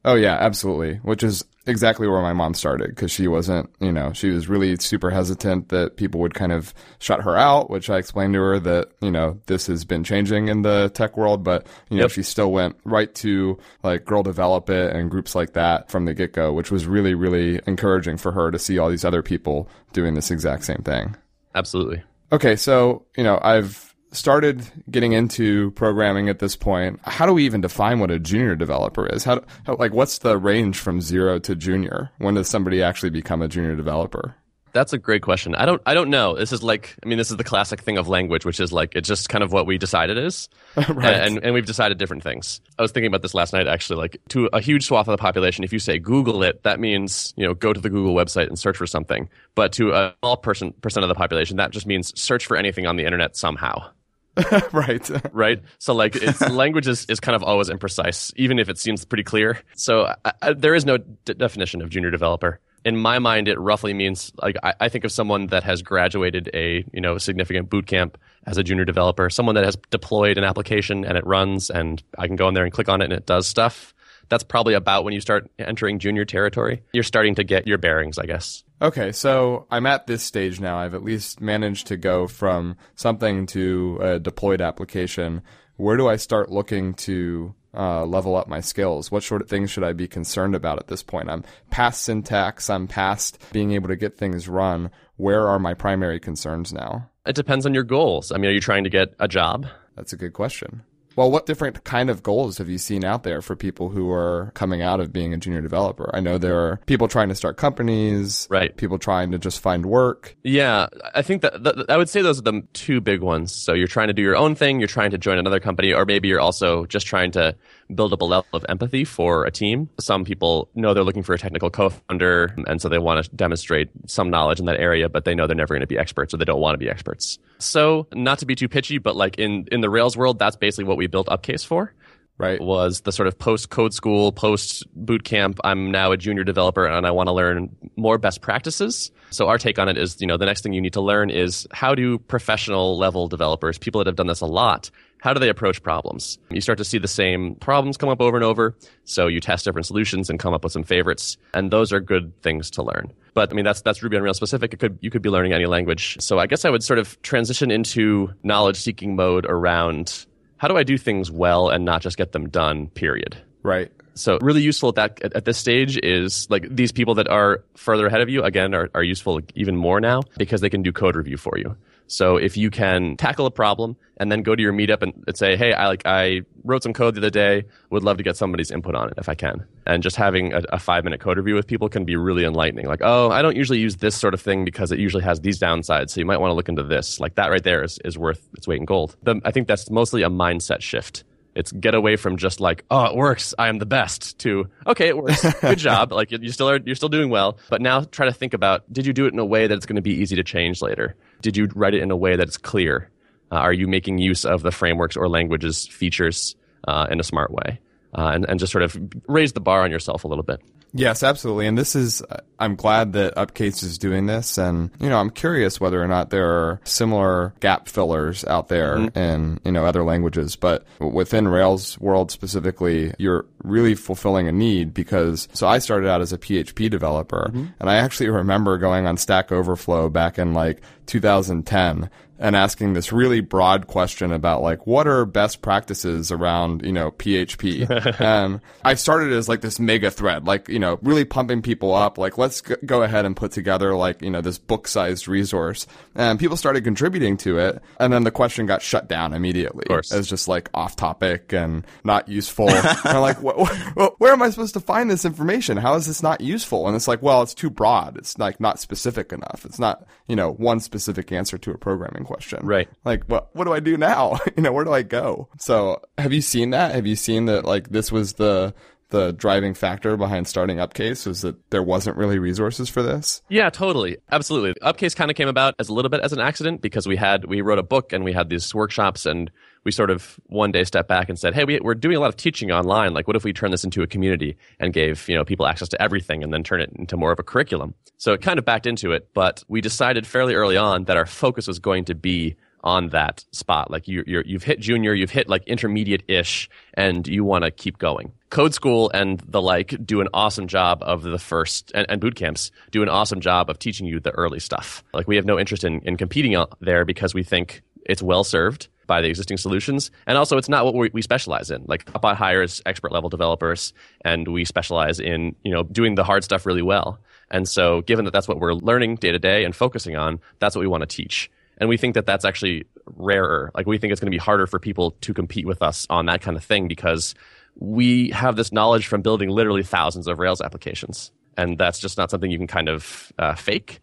Oh 0.04 0.14
yeah, 0.16 0.34
absolutely. 0.34 0.96
Which 0.96 1.22
is 1.22 1.44
exactly 1.66 2.06
where 2.06 2.20
my 2.20 2.34
mom 2.34 2.52
started 2.52 2.90
because 2.90 3.10
she 3.10 3.26
wasn't, 3.26 3.70
you 3.80 3.90
know, 3.90 4.12
she 4.12 4.28
was 4.28 4.50
really 4.50 4.76
super 4.76 5.08
hesitant 5.08 5.70
that 5.70 5.96
people 5.96 6.20
would 6.20 6.34
kind 6.34 6.52
of 6.52 6.74
shut 6.98 7.22
her 7.22 7.38
out. 7.38 7.70
Which 7.70 7.88
I 7.88 7.96
explained 7.96 8.34
to 8.34 8.40
her 8.40 8.60
that 8.60 8.88
you 9.00 9.10
know 9.10 9.40
this 9.46 9.66
has 9.68 9.84
been 9.86 10.04
changing 10.04 10.48
in 10.48 10.60
the 10.60 10.90
tech 10.92 11.16
world, 11.16 11.42
but 11.42 11.66
you 11.88 11.96
know 11.96 12.02
Yep. 12.04 12.10
she 12.10 12.22
still 12.22 12.52
went 12.52 12.76
right 12.84 13.14
to 13.16 13.58
like 13.82 14.04
Girl 14.04 14.22
Develop 14.22 14.68
It 14.68 14.94
and 14.94 15.10
groups 15.10 15.34
like 15.34 15.54
that 15.54 15.90
from 15.90 16.04
the 16.04 16.12
get 16.12 16.32
go, 16.34 16.52
which 16.52 16.70
was 16.70 16.86
really 16.86 17.14
really 17.14 17.60
encouraging 17.66 18.18
for 18.18 18.32
her 18.32 18.50
to 18.50 18.58
see 18.58 18.78
all 18.78 18.90
these 18.90 19.04
other 19.06 19.22
people 19.22 19.70
doing 19.94 20.12
this 20.14 20.30
exact 20.30 20.64
same 20.64 20.82
thing. 20.82 21.16
Absolutely. 21.54 22.02
Okay, 22.30 22.56
so 22.56 23.06
you 23.16 23.24
know 23.24 23.38
I've 23.42 23.93
started 24.14 24.66
getting 24.90 25.12
into 25.12 25.70
programming 25.72 26.28
at 26.28 26.38
this 26.38 26.56
point. 26.56 27.00
How 27.04 27.26
do 27.26 27.32
we 27.32 27.44
even 27.44 27.60
define 27.60 27.98
what 27.98 28.10
a 28.10 28.18
junior 28.18 28.54
developer 28.56 29.06
is? 29.06 29.24
How, 29.24 29.42
how 29.66 29.76
like 29.76 29.92
what's 29.92 30.18
the 30.18 30.38
range 30.38 30.78
from 30.78 31.00
zero 31.00 31.38
to 31.40 31.54
junior? 31.54 32.10
When 32.18 32.34
does 32.34 32.48
somebody 32.48 32.82
actually 32.82 33.10
become 33.10 33.42
a 33.42 33.48
junior 33.48 33.76
developer? 33.76 34.34
That's 34.72 34.92
a 34.92 34.98
great 34.98 35.22
question. 35.22 35.54
I 35.54 35.66
don't. 35.66 35.80
I 35.86 35.94
don't 35.94 36.10
know. 36.10 36.34
This 36.34 36.50
is 36.50 36.64
like. 36.64 36.96
I 37.00 37.06
mean, 37.06 37.16
this 37.16 37.30
is 37.30 37.36
the 37.36 37.44
classic 37.44 37.80
thing 37.82 37.96
of 37.96 38.08
language, 38.08 38.44
which 38.44 38.58
is 38.58 38.72
like 38.72 38.96
it's 38.96 39.06
just 39.06 39.28
kind 39.28 39.44
of 39.44 39.52
what 39.52 39.66
we 39.68 39.78
decide 39.78 40.10
it 40.10 40.18
is, 40.18 40.48
Right. 40.88 41.14
and 41.14 41.38
and 41.44 41.54
we've 41.54 41.64
decided 41.64 41.96
different 41.96 42.24
things. 42.24 42.60
I 42.76 42.82
was 42.82 42.90
thinking 42.90 43.06
about 43.06 43.22
this 43.22 43.34
last 43.34 43.52
night. 43.52 43.68
Actually, 43.68 44.00
like 44.00 44.20
to 44.30 44.50
a 44.52 44.60
huge 44.60 44.84
swath 44.84 45.06
of 45.06 45.12
the 45.12 45.16
population, 45.16 45.62
if 45.62 45.72
you 45.72 45.78
say 45.78 46.00
Google 46.00 46.42
it, 46.42 46.64
that 46.64 46.80
means 46.80 47.32
you 47.36 47.46
know 47.46 47.54
go 47.54 47.72
to 47.72 47.80
the 47.80 47.88
Google 47.88 48.16
website 48.16 48.48
and 48.48 48.58
search 48.58 48.76
for 48.76 48.86
something. 48.88 49.28
But 49.54 49.70
to 49.74 49.92
a 49.92 50.12
small 50.24 50.36
person 50.38 50.72
percent 50.80 51.04
of 51.04 51.08
the 51.08 51.14
population, 51.14 51.56
that 51.58 51.70
just 51.70 51.86
means 51.86 52.12
search 52.20 52.44
for 52.44 52.56
anything 52.56 52.84
on 52.84 52.96
the 52.96 53.04
internet 53.04 53.36
somehow. 53.36 53.90
right. 54.72 55.10
right? 55.32 55.62
So 55.78 55.94
like 55.94 56.16
it's 56.16 56.40
language 56.50 56.88
is, 56.88 57.06
is 57.06 57.20
kind 57.20 57.36
of 57.36 57.42
always 57.42 57.68
imprecise, 57.70 58.32
even 58.36 58.58
if 58.58 58.68
it 58.68 58.78
seems 58.78 59.04
pretty 59.04 59.24
clear. 59.24 59.60
So 59.74 60.14
I, 60.24 60.32
I, 60.42 60.52
there 60.52 60.74
is 60.74 60.84
no 60.84 60.98
d- 60.98 61.34
definition 61.34 61.82
of 61.82 61.90
junior 61.90 62.10
developer. 62.10 62.60
in 62.84 62.96
my 62.96 63.18
mind, 63.18 63.48
it 63.48 63.58
roughly 63.58 63.94
means 63.94 64.32
like 64.42 64.56
I, 64.62 64.74
I, 64.80 64.88
think 64.88 65.04
of 65.04 65.12
someone 65.12 65.46
that 65.48 65.62
has 65.64 65.82
graduated 65.82 66.50
a 66.52 66.84
you 66.92 67.00
know 67.00 67.18
significant 67.18 67.70
boot 67.70 67.86
camp 67.86 68.18
as 68.46 68.58
a 68.58 68.62
junior 68.62 68.84
developer, 68.84 69.30
someone 69.30 69.54
that 69.54 69.64
has 69.64 69.76
deployed 69.90 70.36
an 70.36 70.44
application 70.44 71.04
and 71.04 71.16
it 71.16 71.26
runs, 71.26 71.70
and 71.70 72.02
I 72.18 72.26
can 72.26 72.36
go 72.36 72.48
in 72.48 72.54
there 72.54 72.64
and 72.64 72.72
click 72.72 72.88
on 72.88 73.00
it 73.00 73.04
and 73.04 73.12
it 73.12 73.26
does 73.26 73.46
stuff. 73.46 73.94
That's 74.30 74.44
probably 74.44 74.74
about 74.74 75.04
when 75.04 75.12
you 75.12 75.20
start 75.20 75.50
entering 75.58 75.98
junior 75.98 76.24
territory. 76.24 76.82
You're 76.92 77.02
starting 77.02 77.34
to 77.36 77.44
get 77.44 77.66
your 77.66 77.78
bearings, 77.78 78.18
I 78.18 78.24
guess. 78.24 78.64
Okay, 78.84 79.12
so 79.12 79.66
I'm 79.70 79.86
at 79.86 80.06
this 80.06 80.22
stage 80.22 80.60
now. 80.60 80.76
I've 80.76 80.92
at 80.92 81.02
least 81.02 81.40
managed 81.40 81.86
to 81.86 81.96
go 81.96 82.26
from 82.26 82.76
something 82.96 83.46
to 83.46 83.98
a 84.02 84.18
deployed 84.18 84.60
application. 84.60 85.40
Where 85.76 85.96
do 85.96 86.06
I 86.06 86.16
start 86.16 86.52
looking 86.52 86.92
to 86.94 87.54
uh, 87.72 88.04
level 88.04 88.36
up 88.36 88.46
my 88.46 88.60
skills? 88.60 89.10
What 89.10 89.22
sort 89.22 89.40
of 89.40 89.48
things 89.48 89.70
should 89.70 89.84
I 89.84 89.94
be 89.94 90.06
concerned 90.06 90.54
about 90.54 90.78
at 90.80 90.88
this 90.88 91.02
point? 91.02 91.30
I'm 91.30 91.44
past 91.70 92.02
syntax, 92.02 92.68
I'm 92.68 92.86
past 92.86 93.42
being 93.54 93.72
able 93.72 93.88
to 93.88 93.96
get 93.96 94.18
things 94.18 94.50
run. 94.50 94.90
Where 95.16 95.48
are 95.48 95.58
my 95.58 95.72
primary 95.72 96.20
concerns 96.20 96.70
now? 96.70 97.08
It 97.24 97.36
depends 97.36 97.64
on 97.64 97.72
your 97.72 97.84
goals. 97.84 98.32
I 98.32 98.36
mean, 98.36 98.50
are 98.50 98.54
you 98.54 98.60
trying 98.60 98.84
to 98.84 98.90
get 98.90 99.14
a 99.18 99.28
job? 99.28 99.66
That's 99.96 100.12
a 100.12 100.18
good 100.18 100.34
question. 100.34 100.82
Well, 101.16 101.30
what 101.30 101.46
different 101.46 101.84
kind 101.84 102.10
of 102.10 102.22
goals 102.22 102.58
have 102.58 102.68
you 102.68 102.78
seen 102.78 103.04
out 103.04 103.22
there 103.22 103.40
for 103.40 103.54
people 103.54 103.88
who 103.88 104.10
are 104.10 104.50
coming 104.54 104.82
out 104.82 105.00
of 105.00 105.12
being 105.12 105.32
a 105.32 105.36
junior 105.36 105.60
developer? 105.60 106.10
I 106.12 106.20
know 106.20 106.38
there 106.38 106.58
are 106.58 106.80
people 106.86 107.08
trying 107.08 107.28
to 107.28 107.34
start 107.34 107.56
companies, 107.56 108.46
right? 108.50 108.76
People 108.76 108.98
trying 108.98 109.30
to 109.30 109.38
just 109.38 109.60
find 109.60 109.86
work. 109.86 110.36
Yeah, 110.42 110.88
I 111.14 111.22
think 111.22 111.42
that, 111.42 111.62
that 111.62 111.90
I 111.90 111.96
would 111.96 112.08
say 112.08 112.22
those 112.22 112.38
are 112.38 112.42
the 112.42 112.62
two 112.72 113.00
big 113.00 113.20
ones. 113.20 113.54
So 113.54 113.74
you're 113.74 113.86
trying 113.86 114.08
to 114.08 114.12
do 114.12 114.22
your 114.22 114.36
own 114.36 114.54
thing, 114.54 114.80
you're 114.80 114.88
trying 114.88 115.12
to 115.12 115.18
join 115.18 115.38
another 115.38 115.60
company, 115.60 115.92
or 115.92 116.04
maybe 116.04 116.28
you're 116.28 116.40
also 116.40 116.86
just 116.86 117.06
trying 117.06 117.30
to 117.32 117.56
build 117.94 118.12
up 118.12 118.20
a 118.20 118.24
level 118.24 118.48
of 118.52 118.64
empathy 118.68 119.04
for 119.04 119.44
a 119.44 119.50
team. 119.50 119.88
Some 119.98 120.24
people 120.24 120.68
know 120.74 120.94
they're 120.94 121.04
looking 121.04 121.22
for 121.22 121.34
a 121.34 121.38
technical 121.38 121.70
co-founder, 121.70 122.54
and 122.66 122.80
so 122.80 122.88
they 122.88 122.98
want 122.98 123.24
to 123.24 123.30
demonstrate 123.34 123.90
some 124.06 124.30
knowledge 124.30 124.60
in 124.60 124.66
that 124.66 124.78
area, 124.78 125.08
but 125.08 125.24
they 125.24 125.34
know 125.34 125.46
they're 125.46 125.56
never 125.56 125.74
going 125.74 125.80
to 125.80 125.86
be 125.86 125.98
experts, 125.98 126.32
or 126.32 126.36
they 126.36 126.44
don't 126.44 126.60
want 126.60 126.74
to 126.74 126.78
be 126.78 126.88
experts. 126.88 127.38
So, 127.58 128.06
not 128.12 128.38
to 128.40 128.46
be 128.46 128.54
too 128.54 128.68
pitchy, 128.68 128.98
but 128.98 129.16
like 129.16 129.38
in 129.38 129.68
in 129.72 129.80
the 129.80 129.90
Rails 129.90 130.16
world, 130.16 130.38
that's 130.38 130.56
basically 130.56 130.84
what 130.84 130.96
we 130.96 131.06
built 131.06 131.28
Upcase 131.28 131.64
for 131.64 131.92
right 132.38 132.60
was 132.60 133.02
the 133.02 133.12
sort 133.12 133.26
of 133.26 133.38
post 133.38 133.70
code 133.70 133.94
school 133.94 134.32
post 134.32 134.84
boot 134.94 135.24
camp. 135.24 135.60
I'm 135.64 135.90
now 135.90 136.12
a 136.12 136.16
junior 136.16 136.44
developer 136.44 136.86
and 136.86 137.06
i 137.06 137.10
want 137.10 137.28
to 137.28 137.32
learn 137.32 137.74
more 137.96 138.18
best 138.18 138.40
practices. 138.40 139.10
So 139.30 139.48
our 139.48 139.58
take 139.58 139.78
on 139.78 139.88
it 139.88 139.96
is 139.96 140.20
you 140.20 140.26
know 140.26 140.36
the 140.36 140.46
next 140.46 140.62
thing 140.62 140.72
you 140.72 140.80
need 140.80 140.92
to 140.94 141.00
learn 141.00 141.30
is 141.30 141.66
how 141.72 141.94
do 141.94 142.18
professional 142.18 142.98
level 142.98 143.28
developers 143.28 143.78
people 143.78 143.98
that 144.00 144.06
have 144.06 144.16
done 144.16 144.26
this 144.26 144.40
a 144.40 144.46
lot 144.46 144.90
how 145.24 145.32
do 145.32 145.40
they 145.40 145.48
approach 145.48 145.82
problems? 145.82 146.38
You 146.50 146.60
start 146.60 146.76
to 146.76 146.84
see 146.84 146.98
the 146.98 147.08
same 147.08 147.54
problems 147.54 147.96
come 147.96 148.10
up 148.10 148.20
over 148.20 148.36
and 148.36 148.44
over. 148.44 148.76
So 149.04 149.26
you 149.26 149.40
test 149.40 149.64
different 149.64 149.86
solutions 149.86 150.28
and 150.28 150.38
come 150.38 150.52
up 150.52 150.62
with 150.62 150.72
some 150.74 150.82
favorites 150.82 151.38
and 151.54 151.70
those 151.70 151.94
are 151.94 152.00
good 152.00 152.38
things 152.42 152.70
to 152.72 152.82
learn. 152.82 153.10
But 153.32 153.50
I 153.50 153.54
mean 153.54 153.64
that's 153.64 153.80
that's 153.80 154.02
Ruby 154.02 154.18
on 154.18 154.22
Rails 154.22 154.36
specific. 154.36 154.74
It 154.74 154.80
could 154.80 154.98
you 155.00 155.10
could 155.10 155.22
be 155.22 155.30
learning 155.30 155.54
any 155.54 155.64
language. 155.64 156.18
So 156.20 156.38
I 156.38 156.46
guess 156.46 156.66
I 156.66 156.70
would 156.70 156.82
sort 156.82 156.98
of 156.98 157.20
transition 157.22 157.70
into 157.70 158.34
knowledge 158.42 158.76
seeking 158.76 159.16
mode 159.16 159.46
around 159.46 160.26
how 160.56 160.68
do 160.68 160.76
I 160.76 160.82
do 160.82 160.96
things 160.96 161.30
well 161.30 161.68
and 161.68 161.84
not 161.84 162.02
just 162.02 162.16
get 162.16 162.32
them 162.32 162.48
done, 162.48 162.88
period. 162.88 163.36
Right. 163.62 163.90
So 164.14 164.38
really 164.40 164.62
useful 164.62 164.90
at 164.90 164.94
that 164.94 165.22
at, 165.22 165.34
at 165.34 165.44
this 165.44 165.58
stage 165.58 165.98
is 166.02 166.46
like 166.50 166.66
these 166.70 166.92
people 166.92 167.14
that 167.16 167.28
are 167.28 167.64
further 167.74 168.06
ahead 168.06 168.20
of 168.20 168.28
you 168.28 168.42
again 168.42 168.74
are, 168.74 168.88
are 168.94 169.02
useful 169.02 169.40
even 169.54 169.76
more 169.76 170.00
now 170.00 170.22
because 170.38 170.60
they 170.60 170.70
can 170.70 170.82
do 170.82 170.92
code 170.92 171.16
review 171.16 171.36
for 171.36 171.58
you. 171.58 171.76
So 172.06 172.36
if 172.36 172.56
you 172.56 172.70
can 172.70 173.16
tackle 173.16 173.46
a 173.46 173.50
problem 173.50 173.96
and 174.18 174.30
then 174.30 174.42
go 174.42 174.54
to 174.54 174.62
your 174.62 174.72
meetup 174.72 175.02
and, 175.02 175.14
say, 175.36 175.56
hey, 175.56 175.72
I 175.72 175.86
like 175.88 176.02
I 176.04 176.42
wrote 176.62 176.82
some 176.82 176.92
code 176.92 177.14
the 177.14 177.20
other 177.20 177.30
day, 177.30 177.64
would 177.90 178.04
love 178.04 178.18
to 178.18 178.22
get 178.22 178.36
somebody's 178.36 178.70
input 178.70 178.94
on 178.94 179.08
it 179.08 179.14
if 179.16 179.28
I 179.28 179.34
can. 179.34 179.64
And 179.86 180.02
just 180.02 180.16
having 180.16 180.52
a, 180.52 180.62
a 180.70 180.78
five 180.78 181.04
minute 181.04 181.20
code 181.20 181.36
review 181.36 181.54
with 181.54 181.66
people 181.66 181.88
can 181.88 182.04
be 182.04 182.16
really 182.16 182.44
enlightening. 182.44 182.86
Like, 182.86 183.00
oh, 183.02 183.30
I 183.30 183.42
don't 183.42 183.56
usually 183.56 183.80
use 183.80 183.96
this 183.96 184.14
sort 184.14 184.34
of 184.34 184.40
thing 184.40 184.64
because 184.64 184.92
it 184.92 184.98
usually 184.98 185.24
has 185.24 185.40
these 185.40 185.58
downsides. 185.58 186.10
So 186.10 186.20
you 186.20 186.26
might 186.26 186.38
want 186.38 186.50
to 186.50 186.54
look 186.54 186.68
into 186.68 186.82
this. 186.82 187.20
Like 187.20 187.34
that 187.36 187.48
right 187.48 187.62
there 187.62 187.82
is, 187.82 187.98
is 188.04 188.18
worth 188.18 188.46
its 188.54 188.68
weight 188.68 188.80
in 188.80 188.84
gold. 188.84 189.16
The, 189.22 189.40
I 189.44 189.50
think 189.50 189.66
that's 189.66 189.90
mostly 189.90 190.22
a 190.22 190.30
mindset 190.30 190.82
shift. 190.82 191.24
It's 191.54 191.70
get 191.72 191.94
away 191.94 192.16
from 192.16 192.36
just 192.36 192.60
like, 192.60 192.84
oh, 192.90 193.04
it 193.04 193.14
works. 193.16 193.54
I 193.58 193.68
am 193.68 193.78
the 193.78 193.86
best 193.86 194.38
to, 194.40 194.68
okay, 194.86 195.08
it 195.08 195.16
works. 195.16 195.44
Good 195.60 195.78
job. 195.90 196.12
Like 196.12 196.32
you 196.32 196.50
still 196.50 196.68
are, 196.68 196.78
you're 196.84 196.96
still 196.96 197.08
doing 197.08 197.30
well. 197.30 197.58
But 197.70 197.80
now 197.80 198.02
try 198.02 198.26
to 198.26 198.32
think 198.32 198.54
about, 198.54 198.90
did 198.92 199.06
you 199.06 199.12
do 199.12 199.26
it 199.26 199.32
in 199.32 199.38
a 199.38 199.44
way 199.44 199.66
that 199.66 199.74
it's 199.74 199.86
going 199.86 199.96
to 199.96 200.02
be 200.02 200.14
easy 200.14 200.36
to 200.36 200.44
change 200.44 200.82
later? 200.82 201.14
Did 201.42 201.56
you 201.56 201.68
write 201.74 201.94
it 201.94 202.02
in 202.02 202.10
a 202.10 202.16
way 202.16 202.36
that's 202.36 202.56
clear? 202.56 203.10
Uh, 203.52 203.56
are 203.56 203.72
you 203.72 203.86
making 203.86 204.18
use 204.18 204.44
of 204.44 204.62
the 204.62 204.72
frameworks 204.72 205.16
or 205.16 205.28
languages 205.28 205.86
features 205.86 206.56
uh, 206.88 207.06
in 207.10 207.20
a 207.20 207.24
smart 207.24 207.52
way? 207.52 207.80
Uh, 208.16 208.30
and, 208.34 208.48
and 208.48 208.60
just 208.60 208.72
sort 208.72 208.82
of 208.82 208.96
raise 209.26 209.52
the 209.52 209.60
bar 209.60 209.82
on 209.82 209.90
yourself 209.90 210.24
a 210.24 210.28
little 210.28 210.44
bit. 210.44 210.60
Yes, 210.94 211.24
absolutely. 211.24 211.66
And 211.66 211.76
this 211.76 211.96
is, 211.96 212.22
I'm 212.60 212.76
glad 212.76 213.14
that 213.14 213.34
Upcase 213.34 213.82
is 213.82 213.98
doing 213.98 214.26
this. 214.26 214.56
And, 214.56 214.90
you 215.00 215.08
know, 215.08 215.18
I'm 215.18 215.30
curious 215.30 215.80
whether 215.80 216.00
or 216.00 216.06
not 216.06 216.30
there 216.30 216.48
are 216.48 216.80
similar 216.84 217.52
gap 217.58 217.88
fillers 217.88 218.44
out 218.44 218.68
there 218.68 218.96
mm-hmm. 218.96 219.18
in, 219.18 219.60
you 219.64 219.72
know, 219.72 219.84
other 219.84 220.04
languages. 220.04 220.54
But 220.54 220.86
within 221.00 221.48
Rails 221.48 221.98
world 221.98 222.30
specifically, 222.30 223.12
you're 223.18 223.44
really 223.64 223.96
fulfilling 223.96 224.46
a 224.46 224.52
need 224.52 224.94
because, 224.94 225.48
so 225.52 225.66
I 225.66 225.78
started 225.78 226.08
out 226.08 226.20
as 226.20 226.32
a 226.32 226.38
PHP 226.38 226.88
developer 226.88 227.50
mm-hmm. 227.52 227.66
and 227.80 227.90
I 227.90 227.96
actually 227.96 228.28
remember 228.28 228.78
going 228.78 229.06
on 229.06 229.16
Stack 229.16 229.50
Overflow 229.50 230.10
back 230.10 230.38
in 230.38 230.54
like 230.54 230.80
2010 231.06 232.08
and 232.44 232.54
asking 232.54 232.92
this 232.92 233.10
really 233.10 233.40
broad 233.40 233.86
question 233.86 234.30
about 234.30 234.60
like 234.60 234.86
what 234.86 235.06
are 235.06 235.24
best 235.24 235.62
practices 235.62 236.30
around 236.30 236.84
you 236.84 236.92
know 236.92 237.10
PHP. 237.10 237.88
and 238.20 238.20
um, 238.54 238.60
I 238.84 238.94
started 238.94 239.32
as 239.32 239.48
like 239.48 239.62
this 239.62 239.80
mega 239.80 240.10
thread, 240.10 240.46
like 240.46 240.68
you 240.68 240.78
know 240.78 240.98
really 241.00 241.24
pumping 241.24 241.62
people 241.62 241.94
up, 241.94 242.18
like 242.18 242.36
let's 242.36 242.60
g- 242.60 242.74
go 242.84 243.02
ahead 243.02 243.24
and 243.24 243.34
put 243.34 243.52
together 243.52 243.94
like 243.96 244.20
you 244.20 244.28
know 244.28 244.42
this 244.42 244.58
book 244.58 244.88
sized 244.88 245.26
resource, 245.26 245.86
and 246.14 246.38
people 246.38 246.58
started 246.58 246.84
contributing 246.84 247.38
to 247.38 247.56
it, 247.56 247.80
and 247.98 248.12
then 248.12 248.24
the 248.24 248.30
question 248.30 248.66
got 248.66 248.82
shut 248.82 249.08
down 249.08 249.32
immediately 249.32 249.86
as 250.12 250.28
just 250.28 250.46
like 250.46 250.68
off 250.74 250.96
topic 250.96 251.54
and 251.54 251.86
not 252.04 252.28
useful. 252.28 252.68
and 252.68 252.98
I'm 253.04 253.22
like, 253.22 253.38
where 253.38 254.32
am 254.34 254.42
I 254.42 254.50
supposed 254.50 254.74
to 254.74 254.80
find 254.80 255.10
this 255.10 255.24
information? 255.24 255.78
How 255.78 255.94
is 255.94 256.06
this 256.06 256.22
not 256.22 256.42
useful? 256.42 256.88
And 256.88 256.94
it's 256.94 257.08
like, 257.08 257.22
well, 257.22 257.40
it's 257.40 257.54
too 257.54 257.70
broad. 257.70 258.18
It's 258.18 258.38
like 258.38 258.60
not 258.60 258.78
specific 258.78 259.32
enough. 259.32 259.62
It's 259.64 259.78
not 259.78 260.06
you 260.28 260.36
know 260.36 260.52
one 260.52 260.80
specific 260.80 261.32
answer 261.32 261.56
to 261.56 261.70
a 261.70 261.78
programming 261.78 262.24
question. 262.24 262.33
Right. 262.64 262.88
Like, 263.04 263.24
what 263.24 263.54
what 263.54 263.64
do 263.64 263.72
I 263.72 263.80
do 263.80 263.96
now? 263.96 264.38
you 264.56 264.62
know, 264.62 264.72
where 264.72 264.84
do 264.84 264.92
I 264.92 265.02
go? 265.02 265.48
So, 265.58 266.02
have 266.18 266.32
you 266.32 266.40
seen 266.40 266.70
that? 266.70 266.94
Have 266.94 267.06
you 267.06 267.16
seen 267.16 267.46
that? 267.46 267.64
Like, 267.64 267.90
this 267.90 268.10
was 268.10 268.34
the 268.34 268.74
the 269.14 269.32
driving 269.32 269.74
factor 269.74 270.16
behind 270.16 270.48
starting 270.48 270.78
Upcase 270.78 271.24
was 271.24 271.42
that 271.42 271.70
there 271.70 271.84
wasn't 271.84 272.16
really 272.16 272.40
resources 272.40 272.88
for 272.88 273.00
this? 273.00 273.42
Yeah, 273.48 273.70
totally. 273.70 274.16
Absolutely. 274.32 274.74
Upcase 274.82 275.14
kind 275.14 275.30
of 275.30 275.36
came 275.36 275.46
about 275.46 275.76
as 275.78 275.88
a 275.88 275.94
little 275.94 276.08
bit 276.08 276.20
as 276.20 276.32
an 276.32 276.40
accident 276.40 276.82
because 276.82 277.06
we 277.06 277.16
had 277.16 277.44
we 277.44 277.60
wrote 277.60 277.78
a 277.78 277.84
book 277.84 278.12
and 278.12 278.24
we 278.24 278.32
had 278.32 278.48
these 278.48 278.74
workshops 278.74 279.24
and 279.24 279.52
we 279.84 279.92
sort 279.92 280.10
of 280.10 280.40
one 280.46 280.72
day 280.72 280.82
stepped 280.82 281.08
back 281.08 281.28
and 281.28 281.38
said, 281.38 281.54
"Hey, 281.54 281.64
we, 281.64 281.78
are 281.78 281.94
doing 281.94 282.16
a 282.16 282.20
lot 282.20 282.28
of 282.28 282.36
teaching 282.36 282.72
online. 282.72 283.14
Like, 283.14 283.28
what 283.28 283.36
if 283.36 283.44
we 283.44 283.52
turn 283.52 283.70
this 283.70 283.84
into 283.84 284.02
a 284.02 284.06
community 284.06 284.56
and 284.80 284.92
gave 284.92 285.28
you 285.28 285.36
know 285.36 285.44
people 285.44 285.66
access 285.66 285.88
to 285.90 286.02
everything, 286.02 286.42
and 286.42 286.52
then 286.52 286.64
turn 286.64 286.80
it 286.80 286.90
into 286.96 287.16
more 287.16 287.30
of 287.30 287.38
a 287.38 287.44
curriculum?" 287.44 287.94
So 288.16 288.32
it 288.32 288.42
kind 288.42 288.58
of 288.58 288.64
backed 288.64 288.86
into 288.86 289.12
it, 289.12 289.28
but 289.32 289.62
we 289.68 289.80
decided 289.80 290.26
fairly 290.26 290.54
early 290.54 290.76
on 290.76 291.04
that 291.04 291.16
our 291.16 291.26
focus 291.26 291.68
was 291.68 291.78
going 291.78 292.06
to 292.06 292.14
be 292.14 292.56
on 292.84 293.08
that 293.08 293.44
spot. 293.50 293.90
Like 293.90 294.06
you, 294.06 294.22
you 294.26 294.56
have 294.56 294.62
hit 294.62 294.78
junior, 294.78 295.14
you've 295.14 295.30
hit 295.30 295.48
like 295.48 295.64
intermediate 295.66 296.22
ish, 296.28 296.68
and 296.92 297.26
you 297.26 297.42
want 297.42 297.64
to 297.64 297.70
keep 297.70 297.98
going. 297.98 298.32
Code 298.54 298.72
School 298.72 299.10
and 299.12 299.40
the 299.40 299.60
like 299.60 299.96
do 300.06 300.20
an 300.20 300.28
awesome 300.32 300.68
job 300.68 301.02
of 301.02 301.22
the 301.22 301.40
first, 301.40 301.90
and, 301.92 302.06
and, 302.08 302.20
boot 302.20 302.36
camps 302.36 302.70
do 302.92 303.02
an 303.02 303.08
awesome 303.08 303.40
job 303.40 303.68
of 303.68 303.80
teaching 303.80 304.06
you 304.06 304.20
the 304.20 304.30
early 304.30 304.60
stuff. 304.60 305.02
Like 305.12 305.26
we 305.26 305.34
have 305.34 305.44
no 305.44 305.58
interest 305.58 305.82
in, 305.82 306.00
in 306.02 306.16
competing 306.16 306.56
there 306.78 307.04
because 307.04 307.34
we 307.34 307.42
think 307.42 307.82
it's 308.06 308.22
well 308.22 308.44
served 308.44 308.86
by 309.08 309.20
the 309.20 309.28
existing 309.28 309.56
solutions. 309.56 310.12
And 310.28 310.38
also, 310.38 310.56
it's 310.56 310.68
not 310.68 310.84
what 310.84 310.94
we, 310.94 311.10
we 311.12 311.20
specialize 311.20 311.68
in. 311.68 311.84
Like 311.88 312.04
Thoughtbot 312.04 312.36
hires 312.36 312.80
expert 312.86 313.10
level 313.10 313.28
developers, 313.28 313.92
and 314.24 314.46
we 314.46 314.64
specialize 314.64 315.18
in 315.18 315.56
you 315.64 315.72
know 315.72 315.82
doing 315.82 316.14
the 316.14 316.22
hard 316.22 316.44
stuff 316.44 316.64
really 316.64 316.80
well. 316.80 317.18
And 317.50 317.68
so, 317.68 318.02
given 318.02 318.24
that 318.24 318.30
that's 318.30 318.46
what 318.46 318.60
we're 318.60 318.74
learning 318.74 319.16
day 319.16 319.32
to 319.32 319.38
day 319.40 319.64
and 319.64 319.74
focusing 319.74 320.14
on, 320.14 320.38
that's 320.60 320.76
what 320.76 320.80
we 320.80 320.86
want 320.86 321.00
to 321.00 321.08
teach. 321.08 321.50
And 321.78 321.88
we 321.88 321.96
think 321.96 322.14
that 322.14 322.24
that's 322.24 322.44
actually 322.44 322.84
rarer. 323.16 323.72
Like 323.74 323.86
we 323.86 323.98
think 323.98 324.12
it's 324.12 324.20
going 324.20 324.30
to 324.30 324.34
be 324.34 324.38
harder 324.38 324.68
for 324.68 324.78
people 324.78 325.10
to 325.22 325.34
compete 325.34 325.66
with 325.66 325.82
us 325.82 326.06
on 326.08 326.26
that 326.26 326.40
kind 326.40 326.56
of 326.56 326.62
thing 326.62 326.86
because 326.86 327.34
we 327.76 328.30
have 328.30 328.56
this 328.56 328.72
knowledge 328.72 329.06
from 329.06 329.22
building 329.22 329.48
literally 329.48 329.82
thousands 329.82 330.26
of 330.26 330.38
Rails 330.38 330.60
applications, 330.60 331.30
and 331.56 331.78
that's 331.78 331.98
just 331.98 332.16
not 332.16 332.30
something 332.30 332.50
you 332.50 332.58
can 332.58 332.66
kind 332.66 332.88
of 332.88 333.32
uh, 333.38 333.54
fake. 333.54 334.00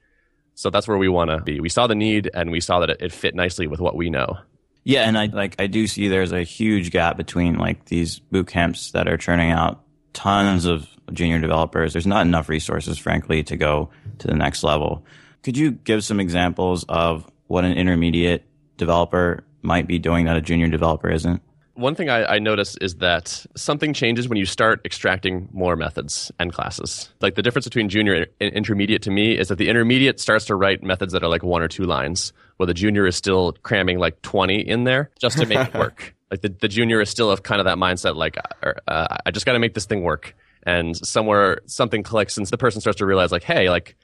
So 0.56 0.70
that's 0.70 0.88
where 0.88 0.98
we 0.98 1.08
want 1.08 1.32
to 1.32 1.40
be. 1.40 1.60
We 1.60 1.70
saw 1.70 1.88
the 1.88 1.96
need, 1.96 2.30
and 2.34 2.52
we 2.52 2.60
saw 2.60 2.80
that 2.80 2.90
it, 2.90 2.98
it 3.02 3.12
fit 3.12 3.36
nicely 3.36 3.68
with 3.68 3.80
what 3.80 3.96
we 3.96 4.10
know. 4.10 4.38
Yeah, 4.84 5.08
and 5.08 5.18
I 5.18 5.28
like 5.28 5.56
I 5.60 5.68
do 5.68 5.88
see 5.88 6.08
there's 6.08 6.32
a 6.32 6.44
huge 6.44 6.92
gap 6.92 7.18
between 7.18 7.58
like 7.58 7.86
these 7.86 8.20
boot 8.20 8.48
camps 8.48 8.92
that 8.92 9.08
are 9.08 9.18
churning 9.18 9.52
out 9.52 9.84
tons 10.14 10.66
of 10.66 10.88
junior 11.14 11.40
developers. 11.40 11.94
There's 11.94 12.08
not 12.08 12.26
enough 12.26 12.50
resources, 12.50 12.98
frankly, 12.98 13.44
to 13.44 13.58
go 13.58 13.90
to 14.20 14.28
the 14.28 14.36
next 14.36 14.64
level. 14.64 15.06
Could 15.44 15.58
you 15.58 15.72
give 15.72 16.04
some 16.04 16.20
examples 16.20 16.84
of 16.90 17.30
what 17.48 17.66
an 17.66 17.74
intermediate 17.74 18.44
developer 18.78 19.44
might 19.62 19.88
be 19.88 20.00
doing 20.00 20.26
that 20.26 20.38
a 20.38 20.42
junior 20.42 20.68
developer 20.68 21.10
isn't? 21.10 21.42
One 21.74 21.96
thing 21.96 22.10
I, 22.10 22.36
I 22.36 22.40
notice 22.40 22.76
is 22.78 22.96
that 22.96 23.46
something 23.56 23.94
changes 23.94 24.28
when 24.28 24.38
you 24.38 24.46
start 24.46 24.82
extracting 24.86 25.48
more 25.54 25.76
methods 25.76 26.32
and 26.38 26.52
classes. 26.52 27.10
Like 27.22 27.36
the 27.36 27.42
difference 27.42 27.66
between 27.66 27.88
junior 27.90 28.28
and 28.40 28.54
intermediate 28.54 29.02
to 29.04 29.12
me 29.12 29.38
is 29.38 29.48
that 29.48 29.58
the 29.58 29.70
intermediate 29.70 30.20
starts 30.20 30.46
to 30.46 30.56
write 30.56 30.84
methods 30.84 31.14
that 31.14 31.24
are 31.24 31.30
like 31.30 31.44
one 31.44 31.62
or 31.62 31.68
two 31.68 31.86
lines, 31.86 32.34
while 32.58 32.68
the 32.68 32.74
junior 32.74 33.08
is 33.08 33.16
still 33.16 33.54
cramming 33.64 34.00
like 34.00 34.22
20 34.22 34.60
in 34.60 34.84
there 34.84 35.12
just 35.20 35.38
to 35.38 35.46
make 35.46 35.68
it 35.68 35.74
work. 35.74 36.16
Like 36.32 36.40
the, 36.40 36.48
the 36.48 36.70
junior 36.70 37.02
is 37.02 37.10
still 37.10 37.30
of 37.30 37.44
kind 37.44 37.60
of 37.60 37.66
that 37.66 37.76
mindset, 37.76 38.16
like, 38.16 38.38
uh, 38.38 38.72
uh 38.88 39.18
I 39.26 39.32
just 39.32 39.46
got 39.46 39.52
to 39.52 39.60
make 39.60 39.74
this 39.74 39.84
thing 39.84 40.02
work. 40.02 40.34
And 40.64 40.96
somewhere 40.96 41.60
something 41.66 42.04
clicks 42.04 42.38
and 42.38 42.48
the 42.48 42.58
person 42.58 42.80
starts 42.80 43.00
to 43.00 43.06
realize, 43.06 43.34
like, 43.34 43.44
hey, 43.44 43.70
like 43.70 43.98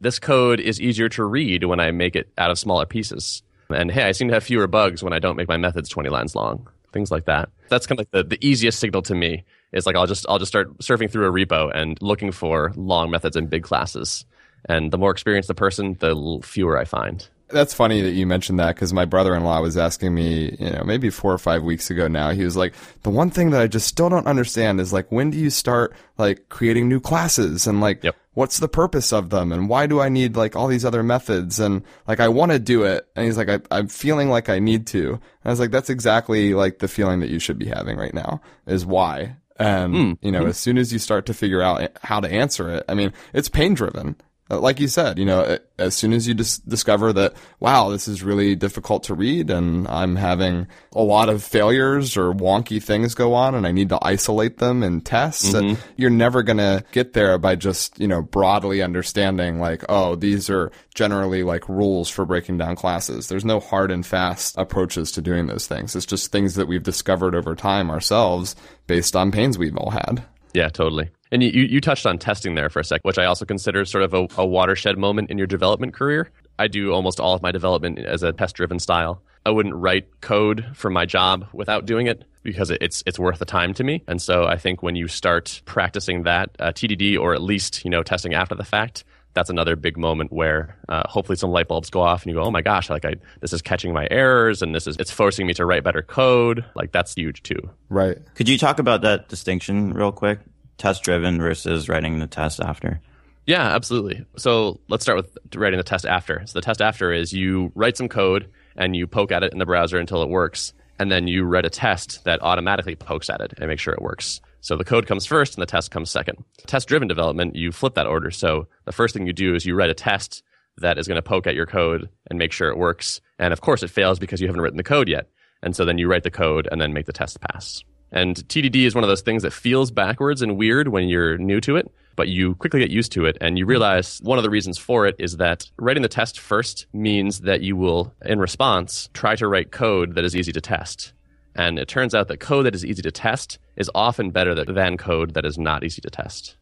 this 0.00 0.18
code 0.18 0.58
is 0.58 0.80
easier 0.80 1.08
to 1.10 1.22
read 1.22 1.62
when 1.62 1.78
I 1.78 1.92
make 1.92 2.16
it 2.16 2.32
out 2.36 2.50
of 2.50 2.58
smaller 2.58 2.84
pieces. 2.84 3.44
And 3.70 3.92
hey, 3.92 4.02
I 4.02 4.10
seem 4.10 4.26
to 4.26 4.34
have 4.34 4.42
fewer 4.42 4.66
bugs 4.66 5.04
when 5.04 5.12
I 5.12 5.20
don't 5.20 5.36
make 5.36 5.46
my 5.46 5.56
methods 5.56 5.88
20 5.88 6.08
lines 6.08 6.34
long 6.34 6.68
things 6.92 7.10
like 7.10 7.26
that. 7.26 7.50
That's 7.68 7.86
kind 7.86 7.98
of 7.98 8.06
like 8.06 8.10
the, 8.10 8.36
the 8.36 8.46
easiest 8.46 8.78
signal 8.78 9.02
to 9.02 9.14
me 9.14 9.44
is 9.72 9.86
like 9.86 9.96
I'll 9.96 10.06
just 10.06 10.26
I'll 10.28 10.38
just 10.38 10.50
start 10.50 10.78
surfing 10.78 11.10
through 11.10 11.28
a 11.28 11.32
repo 11.32 11.70
and 11.74 11.98
looking 12.00 12.32
for 12.32 12.72
long 12.76 13.10
methods 13.10 13.36
and 13.36 13.48
big 13.50 13.62
classes. 13.62 14.24
And 14.64 14.90
the 14.90 14.98
more 14.98 15.10
experienced 15.10 15.48
the 15.48 15.54
person, 15.54 15.96
the 16.00 16.40
fewer 16.42 16.78
I 16.78 16.84
find. 16.84 17.26
That's 17.50 17.72
funny 17.72 18.00
that 18.02 18.12
you 18.12 18.26
mentioned 18.26 18.58
that 18.58 18.74
because 18.74 18.92
my 18.92 19.04
brother-in-law 19.04 19.60
was 19.62 19.76
asking 19.76 20.14
me, 20.14 20.56
you 20.58 20.70
know, 20.70 20.82
maybe 20.84 21.10
four 21.10 21.32
or 21.32 21.38
five 21.38 21.62
weeks 21.62 21.90
ago 21.90 22.06
now. 22.06 22.30
He 22.30 22.44
was 22.44 22.56
like, 22.56 22.74
the 23.02 23.10
one 23.10 23.30
thing 23.30 23.50
that 23.50 23.60
I 23.62 23.66
just 23.66 23.86
still 23.86 24.08
don't 24.08 24.26
understand 24.26 24.80
is 24.80 24.92
like, 24.92 25.10
when 25.10 25.30
do 25.30 25.38
you 25.38 25.50
start 25.50 25.94
like 26.18 26.48
creating 26.48 26.88
new 26.88 27.00
classes 27.00 27.66
and 27.66 27.80
like, 27.80 28.04
yep. 28.04 28.16
what's 28.34 28.58
the 28.58 28.68
purpose 28.68 29.12
of 29.12 29.30
them 29.30 29.52
and 29.52 29.68
why 29.68 29.86
do 29.86 30.00
I 30.00 30.08
need 30.08 30.36
like 30.36 30.56
all 30.56 30.68
these 30.68 30.84
other 30.84 31.02
methods 31.02 31.58
and 31.58 31.82
like 32.06 32.20
I 32.20 32.28
want 32.28 32.52
to 32.52 32.58
do 32.58 32.84
it 32.84 33.08
and 33.16 33.24
he's 33.24 33.38
like, 33.38 33.48
I, 33.48 33.60
I'm 33.70 33.88
feeling 33.88 34.28
like 34.28 34.48
I 34.48 34.58
need 34.58 34.86
to. 34.88 35.12
And 35.14 35.20
I 35.44 35.50
was 35.50 35.60
like, 35.60 35.70
that's 35.70 35.90
exactly 35.90 36.54
like 36.54 36.80
the 36.80 36.88
feeling 36.88 37.20
that 37.20 37.30
you 37.30 37.38
should 37.38 37.58
be 37.58 37.68
having 37.68 37.96
right 37.96 38.14
now 38.14 38.40
is 38.66 38.84
why. 38.84 39.36
And 39.58 39.94
mm. 39.94 40.18
you 40.22 40.30
know, 40.30 40.44
mm. 40.44 40.48
as 40.48 40.58
soon 40.58 40.78
as 40.78 40.92
you 40.92 40.98
start 40.98 41.26
to 41.26 41.34
figure 41.34 41.62
out 41.62 41.90
how 42.02 42.20
to 42.20 42.30
answer 42.30 42.70
it, 42.70 42.84
I 42.88 42.94
mean, 42.94 43.12
it's 43.32 43.48
pain 43.48 43.74
driven. 43.74 44.16
Uh, 44.50 44.58
like 44.58 44.80
you 44.80 44.88
said, 44.88 45.18
you 45.18 45.24
know, 45.24 45.58
as 45.78 45.94
soon 45.94 46.12
as 46.12 46.26
you 46.26 46.34
dis- 46.34 46.58
discover 46.58 47.12
that, 47.12 47.34
wow, 47.60 47.90
this 47.90 48.08
is 48.08 48.22
really 48.22 48.54
difficult 48.54 49.02
to 49.04 49.14
read 49.14 49.50
and 49.50 49.86
I'm 49.88 50.16
having 50.16 50.66
a 50.92 51.02
lot 51.02 51.28
of 51.28 51.42
failures 51.42 52.16
or 52.16 52.32
wonky 52.32 52.82
things 52.82 53.14
go 53.14 53.34
on 53.34 53.54
and 53.54 53.66
I 53.66 53.72
need 53.72 53.90
to 53.90 53.98
isolate 54.00 54.58
them 54.58 54.82
in 54.82 55.02
tests, 55.02 55.52
mm-hmm. 55.52 55.80
you're 55.96 56.10
never 56.10 56.42
going 56.42 56.58
to 56.58 56.82
get 56.92 57.12
there 57.12 57.36
by 57.38 57.56
just, 57.56 58.00
you 58.00 58.08
know, 58.08 58.22
broadly 58.22 58.80
understanding 58.82 59.60
like, 59.60 59.84
oh, 59.88 60.14
these 60.14 60.48
are 60.48 60.72
generally 60.94 61.42
like 61.42 61.68
rules 61.68 62.08
for 62.08 62.24
breaking 62.24 62.58
down 62.58 62.74
classes. 62.74 63.28
There's 63.28 63.44
no 63.44 63.60
hard 63.60 63.90
and 63.90 64.04
fast 64.04 64.56
approaches 64.56 65.12
to 65.12 65.22
doing 65.22 65.46
those 65.46 65.66
things. 65.66 65.94
It's 65.94 66.06
just 66.06 66.32
things 66.32 66.54
that 66.54 66.68
we've 66.68 66.82
discovered 66.82 67.34
over 67.34 67.54
time 67.54 67.90
ourselves 67.90 68.56
based 68.86 69.14
on 69.14 69.30
pains 69.30 69.58
we've 69.58 69.76
all 69.76 69.90
had. 69.90 70.24
Yeah, 70.52 70.68
totally. 70.68 71.10
And 71.30 71.42
you, 71.42 71.50
you 71.50 71.80
touched 71.80 72.06
on 72.06 72.18
testing 72.18 72.54
there 72.54 72.70
for 72.70 72.80
a 72.80 72.84
sec, 72.84 73.02
which 73.02 73.18
I 73.18 73.26
also 73.26 73.44
consider 73.44 73.84
sort 73.84 74.04
of 74.04 74.14
a, 74.14 74.26
a 74.38 74.46
watershed 74.46 74.96
moment 74.96 75.30
in 75.30 75.38
your 75.38 75.46
development 75.46 75.92
career. 75.92 76.30
I 76.58 76.68
do 76.68 76.92
almost 76.92 77.20
all 77.20 77.34
of 77.34 77.42
my 77.42 77.52
development 77.52 77.98
as 77.98 78.22
a 78.22 78.32
test 78.32 78.56
driven 78.56 78.78
style. 78.78 79.22
I 79.46 79.50
wouldn't 79.50 79.74
write 79.74 80.20
code 80.20 80.66
for 80.74 80.90
my 80.90 81.06
job 81.06 81.46
without 81.52 81.86
doing 81.86 82.06
it 82.06 82.24
because 82.42 82.70
it's 82.70 83.02
it's 83.06 83.18
worth 83.18 83.38
the 83.38 83.44
time 83.44 83.72
to 83.74 83.84
me. 83.84 84.02
And 84.08 84.20
so 84.20 84.44
I 84.44 84.56
think 84.56 84.82
when 84.82 84.96
you 84.96 85.06
start 85.06 85.62
practicing 85.64 86.24
that 86.24 86.50
uh, 86.58 86.72
TDD 86.72 87.18
or 87.18 87.34
at 87.34 87.42
least 87.42 87.84
you 87.84 87.90
know 87.90 88.02
testing 88.02 88.34
after 88.34 88.54
the 88.54 88.64
fact, 88.64 89.04
that's 89.34 89.50
another 89.50 89.76
big 89.76 89.96
moment 89.96 90.32
where 90.32 90.76
uh, 90.88 91.02
hopefully 91.08 91.36
some 91.36 91.50
light 91.50 91.68
bulbs 91.68 91.90
go 91.90 92.00
off 92.00 92.22
and 92.22 92.30
you 92.30 92.38
go, 92.38 92.44
oh 92.44 92.50
my 92.50 92.62
gosh, 92.62 92.90
like 92.90 93.04
I 93.04 93.14
this 93.40 93.52
is 93.52 93.62
catching 93.62 93.92
my 93.92 94.08
errors 94.10 94.62
and 94.62 94.74
this 94.74 94.86
is 94.86 94.96
it's 94.98 95.10
forcing 95.10 95.46
me 95.46 95.54
to 95.54 95.64
write 95.64 95.84
better 95.84 96.02
code. 96.02 96.64
Like 96.74 96.92
that's 96.92 97.14
huge 97.14 97.42
too. 97.42 97.70
Right. 97.88 98.18
Could 98.34 98.48
you 98.48 98.58
talk 98.58 98.78
about 98.78 99.02
that 99.02 99.28
distinction 99.28 99.92
real 99.92 100.12
quick? 100.12 100.40
test 100.78 101.02
driven 101.02 101.38
versus 101.38 101.88
writing 101.88 102.20
the 102.20 102.26
test 102.26 102.60
after? 102.60 103.00
Yeah, 103.46 103.74
absolutely. 103.74 104.24
So 104.36 104.80
let's 104.88 105.02
start 105.02 105.16
with 105.16 105.38
writing 105.54 105.78
the 105.78 105.84
test 105.84 106.06
after. 106.06 106.42
So 106.46 106.58
the 106.58 106.62
test 106.62 106.80
after 106.80 107.12
is 107.12 107.32
you 107.32 107.72
write 107.74 107.96
some 107.96 108.08
code 108.08 108.48
and 108.76 108.94
you 108.94 109.06
poke 109.06 109.32
at 109.32 109.42
it 109.42 109.52
in 109.52 109.58
the 109.58 109.66
browser 109.66 109.98
until 109.98 110.22
it 110.22 110.28
works. 110.28 110.72
And 110.98 111.10
then 111.10 111.28
you 111.28 111.44
write 111.44 111.64
a 111.64 111.70
test 111.70 112.24
that 112.24 112.42
automatically 112.42 112.96
pokes 112.96 113.30
at 113.30 113.40
it 113.40 113.54
and 113.58 113.68
make 113.68 113.78
sure 113.78 113.94
it 113.94 114.02
works. 114.02 114.40
So 114.68 114.76
the 114.76 114.84
code 114.84 115.06
comes 115.06 115.24
first 115.24 115.54
and 115.54 115.62
the 115.62 115.66
test 115.66 115.90
comes 115.90 116.10
second. 116.10 116.44
Test 116.66 116.88
driven 116.88 117.08
development, 117.08 117.56
you 117.56 117.72
flip 117.72 117.94
that 117.94 118.06
order. 118.06 118.30
So 118.30 118.68
the 118.84 118.92
first 118.92 119.14
thing 119.14 119.26
you 119.26 119.32
do 119.32 119.54
is 119.54 119.64
you 119.64 119.74
write 119.74 119.88
a 119.88 119.94
test 119.94 120.42
that 120.76 120.98
is 120.98 121.08
going 121.08 121.16
to 121.16 121.22
poke 121.22 121.46
at 121.46 121.54
your 121.54 121.64
code 121.64 122.10
and 122.28 122.38
make 122.38 122.52
sure 122.52 122.68
it 122.68 122.76
works. 122.76 123.22
And 123.38 123.54
of 123.54 123.62
course, 123.62 123.82
it 123.82 123.88
fails 123.88 124.18
because 124.18 124.42
you 124.42 124.46
haven't 124.46 124.60
written 124.60 124.76
the 124.76 124.82
code 124.82 125.08
yet. 125.08 125.30
And 125.62 125.74
so 125.74 125.86
then 125.86 125.96
you 125.96 126.06
write 126.06 126.22
the 126.22 126.30
code 126.30 126.68
and 126.70 126.78
then 126.78 126.92
make 126.92 127.06
the 127.06 127.14
test 127.14 127.40
pass. 127.40 127.82
And 128.12 128.36
TDD 128.36 128.84
is 128.84 128.94
one 128.94 129.04
of 129.04 129.08
those 129.08 129.22
things 129.22 129.42
that 129.42 129.54
feels 129.54 129.90
backwards 129.90 130.42
and 130.42 130.58
weird 130.58 130.88
when 130.88 131.08
you're 131.08 131.38
new 131.38 131.62
to 131.62 131.76
it, 131.76 131.90
but 132.14 132.28
you 132.28 132.54
quickly 132.56 132.80
get 132.80 132.90
used 132.90 133.12
to 133.12 133.24
it 133.24 133.38
and 133.40 133.56
you 133.56 133.64
realize 133.64 134.20
one 134.22 134.36
of 134.36 134.44
the 134.44 134.50
reasons 134.50 134.76
for 134.76 135.06
it 135.06 135.16
is 135.18 135.38
that 135.38 135.64
writing 135.78 136.02
the 136.02 136.08
test 136.10 136.38
first 136.38 136.88
means 136.92 137.40
that 137.40 137.62
you 137.62 137.74
will, 137.74 138.12
in 138.22 138.38
response, 138.38 139.08
try 139.14 139.34
to 139.36 139.48
write 139.48 139.72
code 139.72 140.14
that 140.14 140.26
is 140.26 140.36
easy 140.36 140.52
to 140.52 140.60
test. 140.60 141.14
And 141.58 141.76
it 141.76 141.88
turns 141.88 142.14
out 142.14 142.28
that 142.28 142.38
code 142.38 142.66
that 142.66 142.74
is 142.76 142.86
easy 142.86 143.02
to 143.02 143.10
test 143.10 143.58
is 143.76 143.90
often 143.92 144.30
better 144.30 144.54
than 144.54 144.96
code 144.96 145.34
that 145.34 145.44
is 145.44 145.58
not 145.58 145.82
easy 145.82 146.00
to 146.00 146.08
test. 146.08 146.56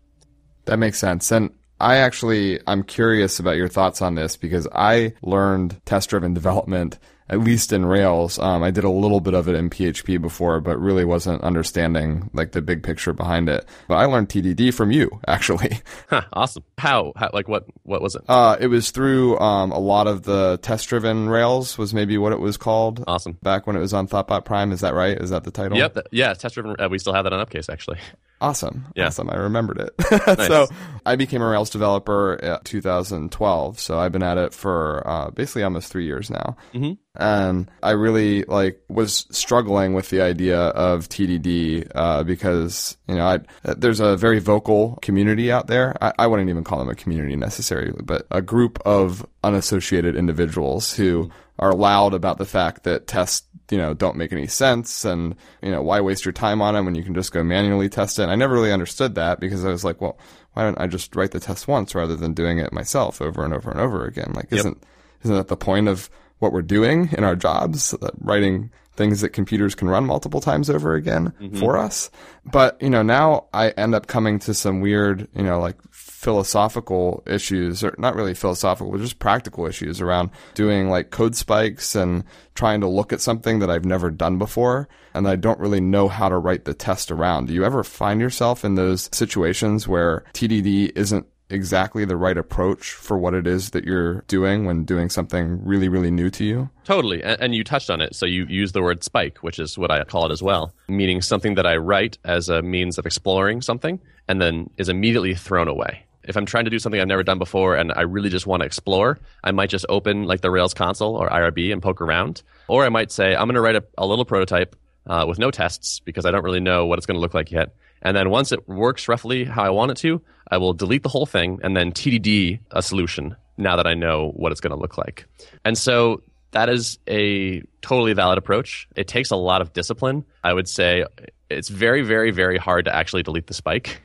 That 0.65 0.79
makes 0.79 0.99
sense. 0.99 1.31
And 1.31 1.51
I 1.79 1.97
actually, 1.97 2.61
I'm 2.67 2.83
curious 2.83 3.39
about 3.39 3.59
your 3.59 3.69
thoughts 3.69 4.01
on 4.01 4.15
this 4.15 4.39
because 4.39 4.67
I 4.73 5.13
learned 5.23 5.81
test 5.85 6.09
driven 6.09 6.33
development 6.35 6.99
at 7.29 7.41
least 7.41 7.73
in 7.73 7.85
Rails. 7.85 8.39
Um, 8.39 8.63
I 8.63 8.71
did 8.71 8.85
a 8.85 8.91
little 8.91 9.21
bit 9.21 9.35
of 9.35 9.49
it 9.49 9.55
in 9.55 9.71
PHP 9.71 10.21
before, 10.21 10.61
but 10.61 10.79
really 10.79 11.05
wasn't 11.05 11.43
understanding 11.43 12.31
like 12.33 12.53
the 12.53 12.63
big 12.63 12.83
picture 12.83 13.13
behind 13.13 13.49
it. 13.49 13.67
But 13.89 13.97
I 13.97 14.05
learned 14.05 14.29
TDD 14.29 14.73
from 14.73 14.91
you, 14.91 15.21
actually. 15.27 15.81
Huh, 16.09 16.23
awesome. 16.33 16.65
How? 16.79 17.13
How? 17.17 17.31
Like 17.33 17.49
what? 17.49 17.67
What 17.83 18.03
was 18.03 18.15
it? 18.15 18.23
Uh, 18.29 18.57
it 18.61 18.69
was 18.69 18.91
through 18.91 19.39
um, 19.39 19.73
a 19.73 19.79
lot 19.79 20.07
of 20.07 20.23
the 20.23 20.59
test-driven 20.63 21.29
Rails 21.29 21.77
was 21.79 21.93
maybe 21.93 22.19
what 22.19 22.33
it 22.33 22.41
was 22.41 22.57
called. 22.57 23.05
Awesome. 23.07 23.39
Back 23.43 23.67
when 23.67 23.77
it 23.77 23.81
was 23.81 23.93
on 23.93 24.09
Thoughtbot 24.09 24.45
Prime, 24.45 24.73
is 24.73 24.81
that 24.81 24.95
right? 24.95 25.17
Is 25.17 25.31
that 25.31 25.45
the 25.45 25.51
title? 25.51 25.79
Yep. 25.79 26.09
yeah, 26.13 26.35
test-driven. 26.35 26.77
Uh, 26.79 26.89
we 26.89 26.99
still 26.99 27.13
have 27.13 27.25
that 27.25 27.33
on 27.33 27.41
Upcase 27.41 27.69
actually. 27.69 27.99
Awesome. 28.41 28.87
Yeah. 28.95 29.07
Awesome. 29.07 29.31
I 29.31 29.37
remembered 29.37 29.79
it. 29.79 29.95
nice. 30.39 30.47
So 30.47 30.67
I 31.07 31.17
became 31.17 31.41
a 31.41 31.47
Rails 31.47 31.71
developer 31.71 32.35
in 32.35 32.59
2012. 32.65 33.81
So 33.81 33.99
I've 33.99 34.13
been 34.13 34.23
at 34.23 34.37
it 34.37 34.53
for 34.53 35.03
uh, 35.07 35.31
basically 35.31 35.63
almost 35.63 35.91
three 35.91 36.05
years 36.05 36.31
now. 36.31 36.57
Mm-hmm. 36.75 36.93
And 37.19 37.71
I 37.83 37.93
really 37.93 38.43
like 38.45 38.81
was 38.89 39.27
struggling 39.31 39.95
with 39.95 40.11
the 40.11 40.21
idea 40.21 40.59
of 40.59 41.09
TDD 41.09 41.91
uh, 41.95 42.23
because 42.23 42.97
you 43.09 43.15
know 43.15 43.27
I, 43.27 43.41
there's 43.75 44.01
a 44.01 44.17
very 44.17 44.39
vocal 44.39 44.99
community 45.03 45.51
out 45.51 45.67
there. 45.67 45.97
I, 46.01 46.13
I, 46.19 46.27
wouldn't 46.27 46.51
even 46.51 46.65
call 46.65 46.79
them 46.79 46.89
a 46.89 46.95
community 46.95 47.37
necessarily, 47.37 47.93
but 48.03 48.27
a 48.31 48.43
group 48.43 48.79
of 48.85 49.27
unassociated 49.43 50.17
individuals 50.17 50.95
who 50.95 51.31
are 51.59 51.73
loud 51.73 52.13
about 52.13 52.39
the 52.39 52.45
fact 52.45 52.85
that 52.85 53.07
tests 53.07 53.47
you 53.71 53.79
know, 53.79 53.95
don't 53.95 54.17
make 54.17 54.33
any 54.33 54.47
sense 54.47 55.05
and, 55.05 55.35
you 55.63 55.71
know, 55.71 55.83
why 55.83 56.01
waste 56.01 56.25
your 56.25 56.33
time 56.33 56.63
on 56.63 56.75
them 56.75 56.85
when 56.85 56.95
you 56.95 57.03
can 57.03 57.15
just 57.15 57.33
go 57.33 57.43
manually 57.43 57.89
test 57.89 58.19
it? 58.19 58.23
And 58.23 58.31
I 58.31 58.37
never 58.37 58.55
really 58.55 58.73
understood 58.73 59.15
that 59.17 59.41
because 59.41 59.65
I 59.65 59.71
was 59.71 59.85
like, 59.85 60.01
well, 60.01 60.19
why 60.53 60.63
don't 60.63 60.81
I 60.81 60.87
just 60.87 61.15
write 61.17 61.33
the 61.33 61.41
test 61.41 61.67
once 61.67 61.95
rather 61.95 62.17
than 62.17 62.33
doing 62.33 62.59
it 62.59 62.73
myself 62.73 63.21
over 63.21 63.45
and 63.45 63.53
over 63.53 63.71
and 63.71 63.81
over 63.81 64.05
again? 64.05 64.33
Like, 64.35 64.51
yep. 64.51 64.61
isn't, 64.61 64.83
isn't 65.23 65.37
that 65.37 65.49
the 65.49 65.57
point 65.57 65.89
of 65.89 66.09
what 66.39 66.53
we're 66.53 66.63
doing 66.63 67.11
in 67.13 67.25
our 67.25 67.37
jobs? 67.37 67.95
Writing 68.19 68.71
things 68.97 69.21
that 69.21 69.31
computers 69.31 69.75
can 69.75 69.89
run 69.89 70.07
multiple 70.07 70.41
times 70.41 70.71
over 70.71 70.95
again 70.95 71.33
mm-hmm. 71.41 71.59
for 71.59 71.77
us. 71.77 72.11
But, 72.45 72.81
you 72.81 72.91
know, 72.91 73.03
now 73.03 73.47
I 73.53 73.71
end 73.71 73.95
up 73.95 74.07
coming 74.07 74.39
to 74.41 74.55
some 74.55 74.81
weird, 74.81 75.29
you 75.35 75.43
know, 75.43 75.61
like 75.61 75.77
philosophical 75.91 77.23
issues, 77.27 77.85
or 77.85 77.95
not 77.99 78.15
really 78.15 78.35
philosophical, 78.35 78.91
but 78.91 79.01
just 79.01 79.19
practical 79.19 79.67
issues 79.67 80.01
around 80.01 80.31
doing 80.55 80.89
like 80.89 81.11
code 81.11 81.37
spikes 81.37 81.95
and 81.95 82.25
trying 82.55 82.81
to 82.81 82.89
look 82.89 83.13
at 83.13 83.21
something 83.21 83.59
that 83.59 83.71
I've 83.71 83.85
never 83.85 84.11
done 84.11 84.39
before 84.39 84.89
and 85.17 85.27
I 85.27 85.37
don't 85.37 85.59
really 85.59 85.81
know 85.81 86.09
how 86.09 86.29
to 86.29 86.37
write 86.37 86.67
the 86.67 86.75
test 86.75 87.11
around. 87.11 87.47
Do 87.47 87.55
you 87.55 87.65
ever 87.65 87.83
find 87.83 88.21
yourself 88.21 88.65
in 88.65 88.75
those 88.75 89.09
situations 89.13 89.89
where 89.89 90.25
TDD 90.35 90.93
isn't 90.95 91.27
exactly 91.51 92.05
the 92.05 92.17
right 92.17 92.37
approach 92.37 92.93
for 92.93 93.17
what 93.19 93.35
it 93.35 93.47
is 93.47 93.71
that 93.71 93.85
you're 93.85 94.23
doing 94.23 94.65
when 94.65 94.85
doing 94.85 95.09
something 95.09 95.65
really, 95.65 95.89
really 95.89 96.11
new 96.11 96.31
to 96.31 96.45
you? 96.45 96.71
Totally. 96.85 97.23
And, 97.23 97.55
you 97.55 97.65
touched 97.65 97.91
on 97.91 98.01
it. 98.01 98.15
So 98.15 98.27
you 98.27 98.47
use 98.47 98.73
the 98.73 98.83
word 98.83 99.03
spike, 99.03 99.39
which 99.39 99.59
is 99.59 99.79
what 99.79 99.91
I 99.91 100.03
call 100.05 100.27
it 100.27 100.33
as 100.33 100.43
well, 100.43 100.75
meaning 100.89 101.23
something 101.23 101.55
that 101.55 101.67
I 101.67 101.77
write 101.77 102.19
as 102.25 102.49
a 102.49 102.63
means 102.63 102.99
of 102.99 103.07
exploring 103.07 103.63
something 103.63 104.01
and 104.29 104.41
then 104.41 104.69
is 104.77 104.89
immediately 104.89 105.35
thrown 105.35 105.69
away. 105.69 106.05
If 106.25 106.37
I'm 106.37 106.47
trying 106.47 106.65
to 106.65 106.71
do 106.71 106.81
something 106.81 107.01
I've 107.01 107.07
never 107.07 107.23
done 107.23 107.39
before 107.39 107.77
and 107.77 107.93
I 107.95 108.03
really 108.03 108.29
just 108.29 108.47
want 108.47 108.61
to 108.61 108.67
explore, 108.67 109.19
I 109.45 109.53
might 109.53 109.71
just 109.71 109.87
open 109.89 110.25
like 110.25 110.41
the 110.41 110.51
Rails 110.51 110.75
console 110.75 111.15
or 111.15 111.29
IRB 111.29 111.73
and 111.73 111.81
poke 111.81 112.01
around. 112.01 112.43
Or 112.67 112.85
I 112.85 112.89
might 112.89 113.13
say, 113.13 113.35
I'm 113.37 113.47
going 113.47 113.55
to 113.55 113.61
write 113.61 113.77
a, 113.77 113.85
a 113.97 114.07
little 114.07 114.25
prototype 114.25 114.75
uh, 115.07 115.25
with 115.27 115.39
no 115.39 115.51
tests 115.51 116.01
because 116.01 116.27
I 116.27 116.33
don't 116.33 116.43
really 116.43 116.61
know 116.61 116.87
what 116.87 116.99
it's 116.99 117.07
going 117.07 117.17
to 117.17 117.21
look 117.21 117.35
like 117.35 117.53
yet. 117.53 117.75
And 118.03 118.17
then 118.17 118.31
once 118.31 118.53
it 118.53 118.69
works 118.69 119.09
roughly 119.09 119.45
how 119.45 119.65
I 119.65 119.71
want 119.71 119.91
it 119.91 119.97
to, 119.99 120.23
I 120.51 120.59
will 120.59 120.73
delete 120.73 121.03
the 121.03 121.09
whole 121.09 121.27
thing 121.27 121.61
and 121.63 121.77
then 121.77 121.93
TDD 121.93 122.61
a 122.71 122.83
solution 122.83 123.37
now 123.57 123.77
that 123.77 123.87
I 123.87 123.95
know 123.95 124.31
what 124.37 124.53
it's 124.53 124.61
going 124.61 124.71
to 124.71 124.81
look 124.81 124.99
like. 124.99 125.27
And 125.65 125.77
so 125.77 126.23
that 126.53 126.69
is 126.69 126.99
a 127.09 127.63
totally 127.83 128.13
valid 128.13 128.39
approach. 128.39 128.89
It 128.97 129.09
takes 129.09 129.31
a 129.31 129.37
lot 129.37 129.61
of 129.61 129.73
discipline. 129.73 130.25
I 130.45 130.53
would 130.53 130.69
say 130.69 131.05
it's 131.51 131.69
very, 131.69 132.03
very, 132.03 132.31
very 132.31 132.59
hard 132.59 132.87
to 132.87 132.95
actually 132.95 133.23
delete 133.23 133.47
the 133.47 133.55
spike. 133.55 134.01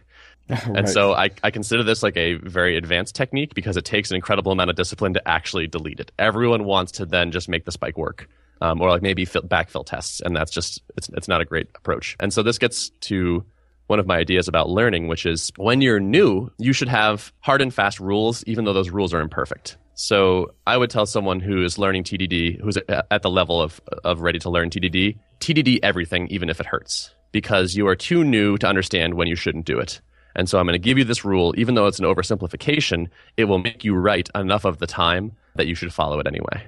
right. 0.49 0.67
And 0.75 0.89
so 0.89 1.13
I, 1.13 1.29
I 1.43 1.51
consider 1.51 1.83
this 1.83 2.03
like 2.03 2.17
a 2.17 2.33
very 2.35 2.75
advanced 2.75 3.15
technique 3.15 3.53
because 3.53 3.77
it 3.77 3.85
takes 3.85 4.09
an 4.09 4.15
incredible 4.15 4.51
amount 4.51 4.69
of 4.69 4.75
discipline 4.75 5.13
to 5.13 5.27
actually 5.27 5.67
delete 5.67 5.99
it. 5.99 6.11
Everyone 6.19 6.65
wants 6.65 6.93
to 6.93 7.05
then 7.05 7.31
just 7.31 7.47
make 7.47 7.65
the 7.65 7.71
spike 7.71 7.97
work. 7.97 8.27
Um, 8.63 8.79
or 8.79 8.91
like 8.91 9.01
maybe 9.01 9.25
fill, 9.25 9.41
backfill 9.41 9.83
tests, 9.83 10.21
and 10.21 10.35
that's 10.35 10.51
just 10.51 10.83
it's 10.95 11.09
it's 11.09 11.27
not 11.27 11.41
a 11.41 11.45
great 11.45 11.69
approach. 11.73 12.15
And 12.19 12.31
so 12.31 12.43
this 12.43 12.59
gets 12.59 12.89
to 12.89 13.43
one 13.91 13.99
of 13.99 14.07
my 14.07 14.17
ideas 14.17 14.47
about 14.47 14.69
learning, 14.69 15.09
which 15.09 15.25
is 15.25 15.51
when 15.57 15.81
you're 15.81 15.99
new, 15.99 16.49
you 16.57 16.71
should 16.71 16.87
have 16.87 17.33
hard 17.41 17.61
and 17.61 17.73
fast 17.73 17.99
rules, 17.99 18.41
even 18.47 18.63
though 18.63 18.71
those 18.71 18.89
rules 18.89 19.13
are 19.13 19.19
imperfect. 19.19 19.77
So 19.95 20.53
I 20.65 20.77
would 20.77 20.89
tell 20.89 21.05
someone 21.05 21.41
who 21.41 21.61
is 21.61 21.77
learning 21.77 22.05
TDD, 22.05 22.61
who's 22.61 22.77
at 22.87 23.21
the 23.21 23.29
level 23.29 23.61
of, 23.61 23.81
of 24.05 24.21
ready 24.21 24.39
to 24.39 24.49
learn 24.49 24.69
TDD, 24.69 25.19
TDD 25.41 25.79
everything, 25.83 26.29
even 26.29 26.49
if 26.49 26.61
it 26.61 26.65
hurts, 26.65 27.13
because 27.33 27.75
you 27.75 27.85
are 27.87 27.95
too 27.97 28.23
new 28.23 28.57
to 28.59 28.67
understand 28.67 29.15
when 29.15 29.27
you 29.27 29.35
shouldn't 29.35 29.65
do 29.65 29.77
it. 29.77 29.99
And 30.37 30.47
so 30.47 30.57
I'm 30.57 30.65
going 30.65 30.73
to 30.73 30.79
give 30.79 30.97
you 30.97 31.03
this 31.03 31.25
rule, 31.25 31.53
even 31.57 31.75
though 31.75 31.87
it's 31.87 31.99
an 31.99 32.05
oversimplification, 32.05 33.09
it 33.35 33.45
will 33.45 33.59
make 33.59 33.83
you 33.83 33.93
right 33.93 34.29
enough 34.33 34.63
of 34.63 34.77
the 34.77 34.87
time 34.87 35.33
that 35.55 35.67
you 35.67 35.75
should 35.75 35.93
follow 35.93 36.17
it 36.19 36.27
anyway. 36.27 36.63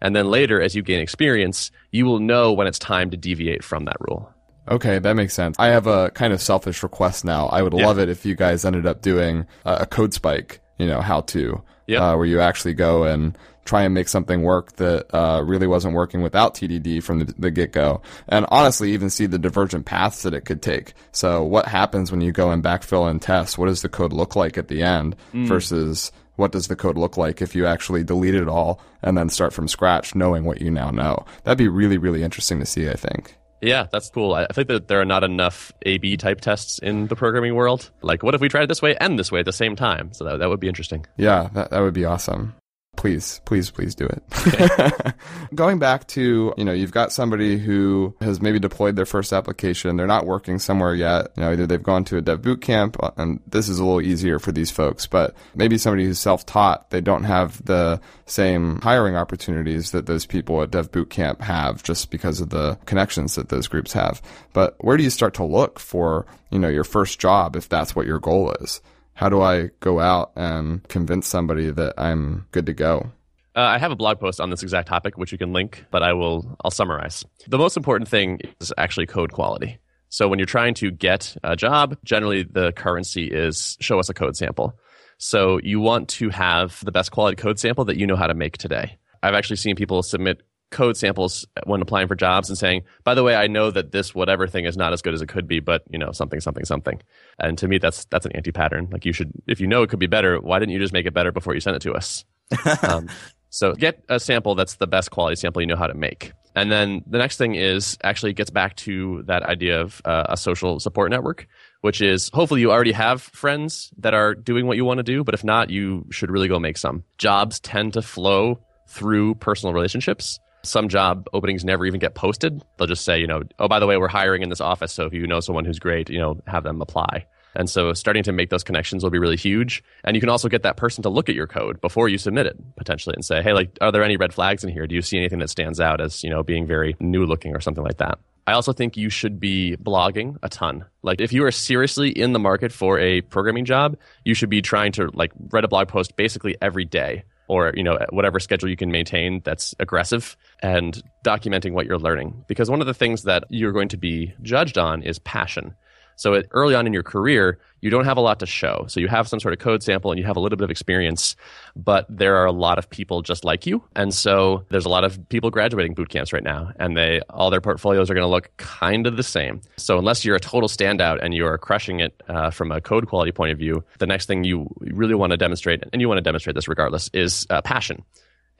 And 0.00 0.16
then 0.16 0.30
later, 0.30 0.58
as 0.62 0.74
you 0.74 0.82
gain 0.82 1.00
experience, 1.00 1.70
you 1.90 2.06
will 2.06 2.18
know 2.18 2.50
when 2.54 2.66
it's 2.66 2.78
time 2.78 3.10
to 3.10 3.16
deviate 3.18 3.62
from 3.62 3.84
that 3.84 3.98
rule. 4.00 4.32
Okay, 4.68 4.98
that 4.98 5.14
makes 5.14 5.34
sense. 5.34 5.56
I 5.58 5.68
have 5.68 5.86
a 5.86 6.10
kind 6.10 6.32
of 6.32 6.40
selfish 6.40 6.82
request 6.82 7.24
now. 7.24 7.46
I 7.46 7.62
would 7.62 7.72
yeah. 7.72 7.86
love 7.86 7.98
it 7.98 8.08
if 8.08 8.24
you 8.24 8.34
guys 8.34 8.64
ended 8.64 8.86
up 8.86 9.02
doing 9.02 9.46
a 9.64 9.86
code 9.86 10.14
spike, 10.14 10.60
you 10.78 10.86
know, 10.86 11.00
how 11.00 11.22
to 11.22 11.62
yep. 11.86 12.00
uh, 12.00 12.16
where 12.16 12.26
you 12.26 12.40
actually 12.40 12.74
go 12.74 13.04
and 13.04 13.36
try 13.64 13.82
and 13.82 13.94
make 13.94 14.08
something 14.08 14.42
work 14.42 14.72
that 14.76 15.06
uh, 15.14 15.42
really 15.44 15.66
wasn't 15.66 15.94
working 15.94 16.22
without 16.22 16.54
TDD 16.54 17.02
from 17.02 17.20
the, 17.20 17.34
the 17.38 17.50
get 17.50 17.72
go. 17.72 18.02
And 18.28 18.46
honestly, 18.48 18.92
even 18.92 19.10
see 19.10 19.26
the 19.26 19.38
divergent 19.38 19.86
paths 19.86 20.22
that 20.22 20.34
it 20.34 20.44
could 20.44 20.62
take. 20.62 20.94
So, 21.12 21.42
what 21.42 21.66
happens 21.66 22.10
when 22.10 22.20
you 22.20 22.32
go 22.32 22.50
and 22.50 22.62
backfill 22.62 23.08
and 23.08 23.22
test? 23.22 23.58
What 23.58 23.66
does 23.66 23.82
the 23.82 23.88
code 23.88 24.12
look 24.12 24.34
like 24.34 24.58
at 24.58 24.68
the 24.68 24.82
end 24.82 25.16
mm. 25.32 25.46
versus 25.46 26.10
what 26.36 26.52
does 26.52 26.68
the 26.68 26.76
code 26.76 26.96
look 26.96 27.16
like 27.16 27.42
if 27.42 27.54
you 27.54 27.66
actually 27.66 28.02
delete 28.02 28.34
it 28.34 28.48
all 28.48 28.80
and 29.02 29.16
then 29.16 29.28
start 29.28 29.52
from 29.52 29.68
scratch, 29.68 30.14
knowing 30.14 30.44
what 30.44 30.60
you 30.60 30.70
now 30.70 30.90
know? 30.90 31.24
That'd 31.44 31.58
be 31.58 31.68
really, 31.68 31.98
really 31.98 32.22
interesting 32.22 32.58
to 32.58 32.66
see, 32.66 32.88
I 32.88 32.94
think. 32.94 33.36
Yeah, 33.62 33.86
that's 33.90 34.10
cool. 34.10 34.34
I 34.34 34.46
think 34.52 34.68
that 34.68 34.88
there 34.88 35.00
are 35.00 35.04
not 35.04 35.22
enough 35.24 35.72
A/B 35.86 36.16
type 36.16 36.40
tests 36.40 36.78
in 36.80 37.06
the 37.06 37.16
programming 37.16 37.54
world. 37.54 37.90
Like, 38.02 38.22
what 38.22 38.34
if 38.34 38.40
we 38.40 38.48
tried 38.48 38.66
this 38.66 38.82
way 38.82 38.96
and 38.96 39.18
this 39.18 39.30
way 39.30 39.40
at 39.40 39.46
the 39.46 39.52
same 39.52 39.76
time? 39.76 40.12
So 40.12 40.24
that 40.24 40.38
that 40.38 40.48
would 40.48 40.60
be 40.60 40.68
interesting. 40.68 41.06
Yeah, 41.16 41.48
that 41.54 41.70
that 41.70 41.80
would 41.80 41.94
be 41.94 42.04
awesome. 42.04 42.54
Please, 43.02 43.40
please, 43.46 43.68
please 43.68 43.96
do 43.96 44.06
it. 44.06 45.14
Going 45.56 45.80
back 45.80 46.06
to, 46.06 46.54
you 46.56 46.64
know, 46.64 46.70
you've 46.70 46.92
got 46.92 47.10
somebody 47.10 47.58
who 47.58 48.14
has 48.20 48.40
maybe 48.40 48.60
deployed 48.60 48.94
their 48.94 49.04
first 49.04 49.32
application. 49.32 49.96
They're 49.96 50.06
not 50.06 50.24
working 50.24 50.60
somewhere 50.60 50.94
yet. 50.94 51.32
You 51.36 51.42
know, 51.42 51.50
either 51.50 51.66
they've 51.66 51.82
gone 51.82 52.04
to 52.04 52.18
a 52.18 52.20
dev 52.20 52.42
boot 52.42 52.60
camp 52.60 52.96
uh, 53.02 53.10
and 53.16 53.40
this 53.44 53.68
is 53.68 53.80
a 53.80 53.84
little 53.84 54.00
easier 54.00 54.38
for 54.38 54.52
these 54.52 54.70
folks, 54.70 55.08
but 55.08 55.34
maybe 55.56 55.78
somebody 55.78 56.04
who's 56.04 56.20
self-taught, 56.20 56.90
they 56.90 57.00
don't 57.00 57.24
have 57.24 57.64
the 57.64 58.00
same 58.26 58.80
hiring 58.82 59.16
opportunities 59.16 59.90
that 59.90 60.06
those 60.06 60.24
people 60.24 60.62
at 60.62 60.70
dev 60.70 60.92
boot 60.92 61.10
camp 61.10 61.40
have 61.40 61.82
just 61.82 62.08
because 62.12 62.40
of 62.40 62.50
the 62.50 62.78
connections 62.86 63.34
that 63.34 63.48
those 63.48 63.66
groups 63.66 63.92
have. 63.94 64.22
But 64.52 64.76
where 64.78 64.96
do 64.96 65.02
you 65.02 65.10
start 65.10 65.34
to 65.34 65.44
look 65.44 65.80
for, 65.80 66.24
you 66.50 66.60
know, 66.60 66.68
your 66.68 66.84
first 66.84 67.18
job 67.18 67.56
if 67.56 67.68
that's 67.68 67.96
what 67.96 68.06
your 68.06 68.20
goal 68.20 68.52
is? 68.60 68.80
How 69.14 69.28
do 69.28 69.40
I 69.42 69.70
go 69.80 70.00
out 70.00 70.32
and 70.36 70.86
convince 70.88 71.26
somebody 71.26 71.70
that 71.70 71.94
I'm 71.98 72.46
good 72.50 72.66
to 72.66 72.72
go? 72.72 73.10
Uh, 73.54 73.60
I 73.60 73.78
have 73.78 73.92
a 73.92 73.96
blog 73.96 74.18
post 74.18 74.40
on 74.40 74.50
this 74.50 74.62
exact 74.62 74.88
topic, 74.88 75.18
which 75.18 75.30
you 75.30 75.38
can 75.38 75.52
link, 75.52 75.84
but 75.90 76.02
I 76.02 76.14
will 76.14 76.56
I'll 76.64 76.70
summarize. 76.70 77.24
The 77.46 77.58
most 77.58 77.76
important 77.76 78.08
thing 78.08 78.40
is 78.60 78.72
actually 78.78 79.06
code 79.06 79.32
quality. 79.32 79.78
So 80.08 80.28
when 80.28 80.38
you're 80.38 80.46
trying 80.46 80.74
to 80.74 80.90
get 80.90 81.36
a 81.42 81.56
job, 81.56 81.96
generally 82.04 82.44
the 82.44 82.72
currency 82.72 83.26
is 83.26 83.76
show 83.80 83.98
us 83.98 84.08
a 84.08 84.14
code 84.14 84.36
sample. 84.36 84.74
So 85.18 85.58
you 85.62 85.80
want 85.80 86.08
to 86.10 86.30
have 86.30 86.82
the 86.84 86.92
best 86.92 87.12
quality 87.12 87.36
code 87.36 87.58
sample 87.58 87.84
that 87.86 87.96
you 87.96 88.06
know 88.06 88.16
how 88.16 88.26
to 88.26 88.34
make 88.34 88.58
today. 88.58 88.98
I've 89.22 89.34
actually 89.34 89.56
seen 89.56 89.76
people 89.76 90.02
submit 90.02 90.42
code 90.72 90.96
samples 90.96 91.46
when 91.64 91.80
applying 91.80 92.08
for 92.08 92.16
jobs 92.16 92.48
and 92.48 92.58
saying, 92.58 92.82
by 93.04 93.14
the 93.14 93.22
way, 93.22 93.36
I 93.36 93.46
know 93.46 93.70
that 93.70 93.92
this 93.92 94.14
whatever 94.14 94.46
thing 94.46 94.64
is 94.64 94.76
not 94.76 94.92
as 94.92 95.02
good 95.02 95.14
as 95.14 95.22
it 95.22 95.28
could 95.28 95.46
be, 95.46 95.60
but 95.60 95.84
you 95.90 95.98
know, 95.98 96.12
something, 96.12 96.40
something, 96.40 96.64
something. 96.64 97.00
And 97.38 97.56
to 97.58 97.68
me, 97.68 97.78
that's, 97.78 98.04
that's 98.06 98.26
an 98.26 98.32
anti-pattern. 98.32 98.88
Like 98.90 99.04
you 99.04 99.12
should, 99.12 99.32
if 99.46 99.60
you 99.60 99.66
know 99.66 99.82
it 99.82 99.90
could 99.90 100.00
be 100.00 100.06
better, 100.06 100.40
why 100.40 100.58
didn't 100.58 100.72
you 100.72 100.80
just 100.80 100.92
make 100.92 101.06
it 101.06 101.14
better 101.14 101.30
before 101.30 101.54
you 101.54 101.60
sent 101.60 101.76
it 101.76 101.82
to 101.82 101.92
us? 101.92 102.24
um, 102.82 103.08
so 103.50 103.74
get 103.74 104.02
a 104.08 104.18
sample 104.18 104.54
that's 104.54 104.76
the 104.76 104.86
best 104.86 105.10
quality 105.10 105.36
sample 105.36 105.60
you 105.62 105.66
know 105.66 105.76
how 105.76 105.86
to 105.86 105.94
make. 105.94 106.32
And 106.54 106.70
then 106.70 107.02
the 107.06 107.18
next 107.18 107.38
thing 107.38 107.54
is 107.54 107.96
actually 108.04 108.34
gets 108.34 108.50
back 108.50 108.76
to 108.76 109.22
that 109.26 109.42
idea 109.42 109.80
of 109.80 110.02
uh, 110.04 110.24
a 110.28 110.36
social 110.36 110.80
support 110.80 111.10
network, 111.10 111.46
which 111.80 112.00
is 112.02 112.30
hopefully 112.32 112.60
you 112.60 112.70
already 112.70 112.92
have 112.92 113.22
friends 113.22 113.90
that 113.98 114.12
are 114.12 114.34
doing 114.34 114.66
what 114.66 114.76
you 114.76 114.84
want 114.84 114.98
to 114.98 115.02
do, 115.02 115.24
but 115.24 115.34
if 115.34 115.44
not, 115.44 115.70
you 115.70 116.06
should 116.10 116.30
really 116.30 116.48
go 116.48 116.58
make 116.58 116.76
some. 116.76 117.04
Jobs 117.16 117.58
tend 117.60 117.94
to 117.94 118.02
flow 118.02 118.60
through 118.88 119.34
personal 119.36 119.72
relationships 119.72 120.38
some 120.64 120.88
job 120.88 121.28
openings 121.32 121.64
never 121.64 121.86
even 121.86 122.00
get 122.00 122.14
posted. 122.14 122.62
They'll 122.78 122.86
just 122.86 123.04
say, 123.04 123.18
you 123.18 123.26
know, 123.26 123.42
oh, 123.58 123.68
by 123.68 123.78
the 123.78 123.86
way, 123.86 123.96
we're 123.96 124.08
hiring 124.08 124.42
in 124.42 124.48
this 124.48 124.60
office. 124.60 124.92
So 124.92 125.06
if 125.06 125.12
you 125.12 125.26
know 125.26 125.40
someone 125.40 125.64
who's 125.64 125.78
great, 125.78 126.08
you 126.08 126.18
know, 126.18 126.40
have 126.46 126.64
them 126.64 126.80
apply. 126.80 127.26
And 127.54 127.68
so 127.68 127.92
starting 127.92 128.22
to 128.24 128.32
make 128.32 128.50
those 128.50 128.64
connections 128.64 129.02
will 129.02 129.10
be 129.10 129.18
really 129.18 129.36
huge. 129.36 129.84
And 130.04 130.16
you 130.16 130.20
can 130.20 130.30
also 130.30 130.48
get 130.48 130.62
that 130.62 130.76
person 130.76 131.02
to 131.02 131.10
look 131.10 131.28
at 131.28 131.34
your 131.34 131.46
code 131.46 131.80
before 131.80 132.08
you 132.08 132.16
submit 132.16 132.46
it 132.46 132.56
potentially 132.76 133.14
and 133.14 133.24
say, 133.24 133.42
hey, 133.42 133.52
like, 133.52 133.76
are 133.80 133.92
there 133.92 134.02
any 134.02 134.16
red 134.16 134.32
flags 134.32 134.64
in 134.64 134.70
here? 134.70 134.86
Do 134.86 134.94
you 134.94 135.02
see 135.02 135.18
anything 135.18 135.38
that 135.40 135.50
stands 135.50 135.80
out 135.80 136.00
as, 136.00 136.24
you 136.24 136.30
know, 136.30 136.42
being 136.42 136.66
very 136.66 136.96
new 136.98 137.26
looking 137.26 137.54
or 137.54 137.60
something 137.60 137.84
like 137.84 137.98
that? 137.98 138.18
I 138.46 138.52
also 138.52 138.72
think 138.72 138.96
you 138.96 139.08
should 139.08 139.38
be 139.38 139.76
blogging 139.76 140.36
a 140.42 140.48
ton. 140.48 140.86
Like 141.02 141.20
if 141.20 141.32
you 141.32 141.44
are 141.44 141.52
seriously 141.52 142.10
in 142.10 142.32
the 142.32 142.40
market 142.40 142.72
for 142.72 142.98
a 142.98 143.20
programming 143.20 143.64
job, 143.64 143.96
you 144.24 144.34
should 144.34 144.50
be 144.50 144.62
trying 144.62 144.92
to 144.92 145.10
like 145.12 145.30
write 145.50 145.64
a 145.64 145.68
blog 145.68 145.88
post 145.88 146.16
basically 146.16 146.56
every 146.60 146.84
day 146.84 147.24
or 147.48 147.72
you 147.74 147.82
know 147.82 147.98
whatever 148.10 148.40
schedule 148.40 148.68
you 148.68 148.76
can 148.76 148.90
maintain 148.90 149.40
that's 149.44 149.74
aggressive 149.78 150.36
and 150.60 151.02
documenting 151.24 151.72
what 151.72 151.86
you're 151.86 151.98
learning. 151.98 152.44
Because 152.46 152.70
one 152.70 152.80
of 152.80 152.86
the 152.86 152.94
things 152.94 153.22
that 153.22 153.44
you're 153.48 153.72
going 153.72 153.88
to 153.88 153.96
be 153.96 154.34
judged 154.42 154.78
on 154.78 155.02
is 155.02 155.18
passion 155.20 155.74
so 156.16 156.34
it, 156.34 156.48
early 156.52 156.74
on 156.74 156.86
in 156.86 156.92
your 156.92 157.02
career, 157.02 157.58
you 157.80 157.90
don't 157.90 158.04
have 158.04 158.16
a 158.16 158.20
lot 158.20 158.38
to 158.40 158.46
show. 158.46 158.86
So 158.88 159.00
you 159.00 159.08
have 159.08 159.28
some 159.28 159.40
sort 159.40 159.52
of 159.52 159.58
code 159.58 159.82
sample 159.82 160.12
and 160.12 160.18
you 160.18 160.24
have 160.24 160.36
a 160.36 160.40
little 160.40 160.56
bit 160.56 160.64
of 160.64 160.70
experience, 160.70 161.36
but 161.74 162.06
there 162.08 162.36
are 162.36 162.46
a 162.46 162.52
lot 162.52 162.78
of 162.78 162.88
people 162.88 163.22
just 163.22 163.44
like 163.44 163.66
you. 163.66 163.82
And 163.96 164.14
so 164.14 164.64
there's 164.70 164.86
a 164.86 164.88
lot 164.88 165.04
of 165.04 165.28
people 165.28 165.50
graduating 165.50 165.94
boot 165.94 166.08
camps 166.08 166.32
right 166.32 166.44
now 166.44 166.72
and 166.78 166.96
they 166.96 167.20
all 167.28 167.50
their 167.50 167.60
portfolios 167.60 168.08
are 168.08 168.14
going 168.14 168.24
to 168.24 168.30
look 168.30 168.50
kind 168.56 169.06
of 169.06 169.16
the 169.16 169.22
same. 169.22 169.60
So 169.76 169.98
unless 169.98 170.24
you're 170.24 170.36
a 170.36 170.40
total 170.40 170.68
standout 170.68 171.18
and 171.22 171.34
you're 171.34 171.58
crushing 171.58 172.00
it 172.00 172.22
uh, 172.28 172.50
from 172.50 172.70
a 172.70 172.80
code 172.80 173.08
quality 173.08 173.32
point 173.32 173.50
of 173.52 173.58
view, 173.58 173.84
the 173.98 174.06
next 174.06 174.26
thing 174.26 174.44
you 174.44 174.68
really 174.80 175.14
want 175.14 175.32
to 175.32 175.36
demonstrate, 175.36 175.82
and 175.92 176.00
you 176.00 176.08
want 176.08 176.18
to 176.18 176.22
demonstrate 176.22 176.54
this 176.54 176.68
regardless, 176.68 177.10
is 177.12 177.46
uh, 177.50 177.60
passion 177.62 178.04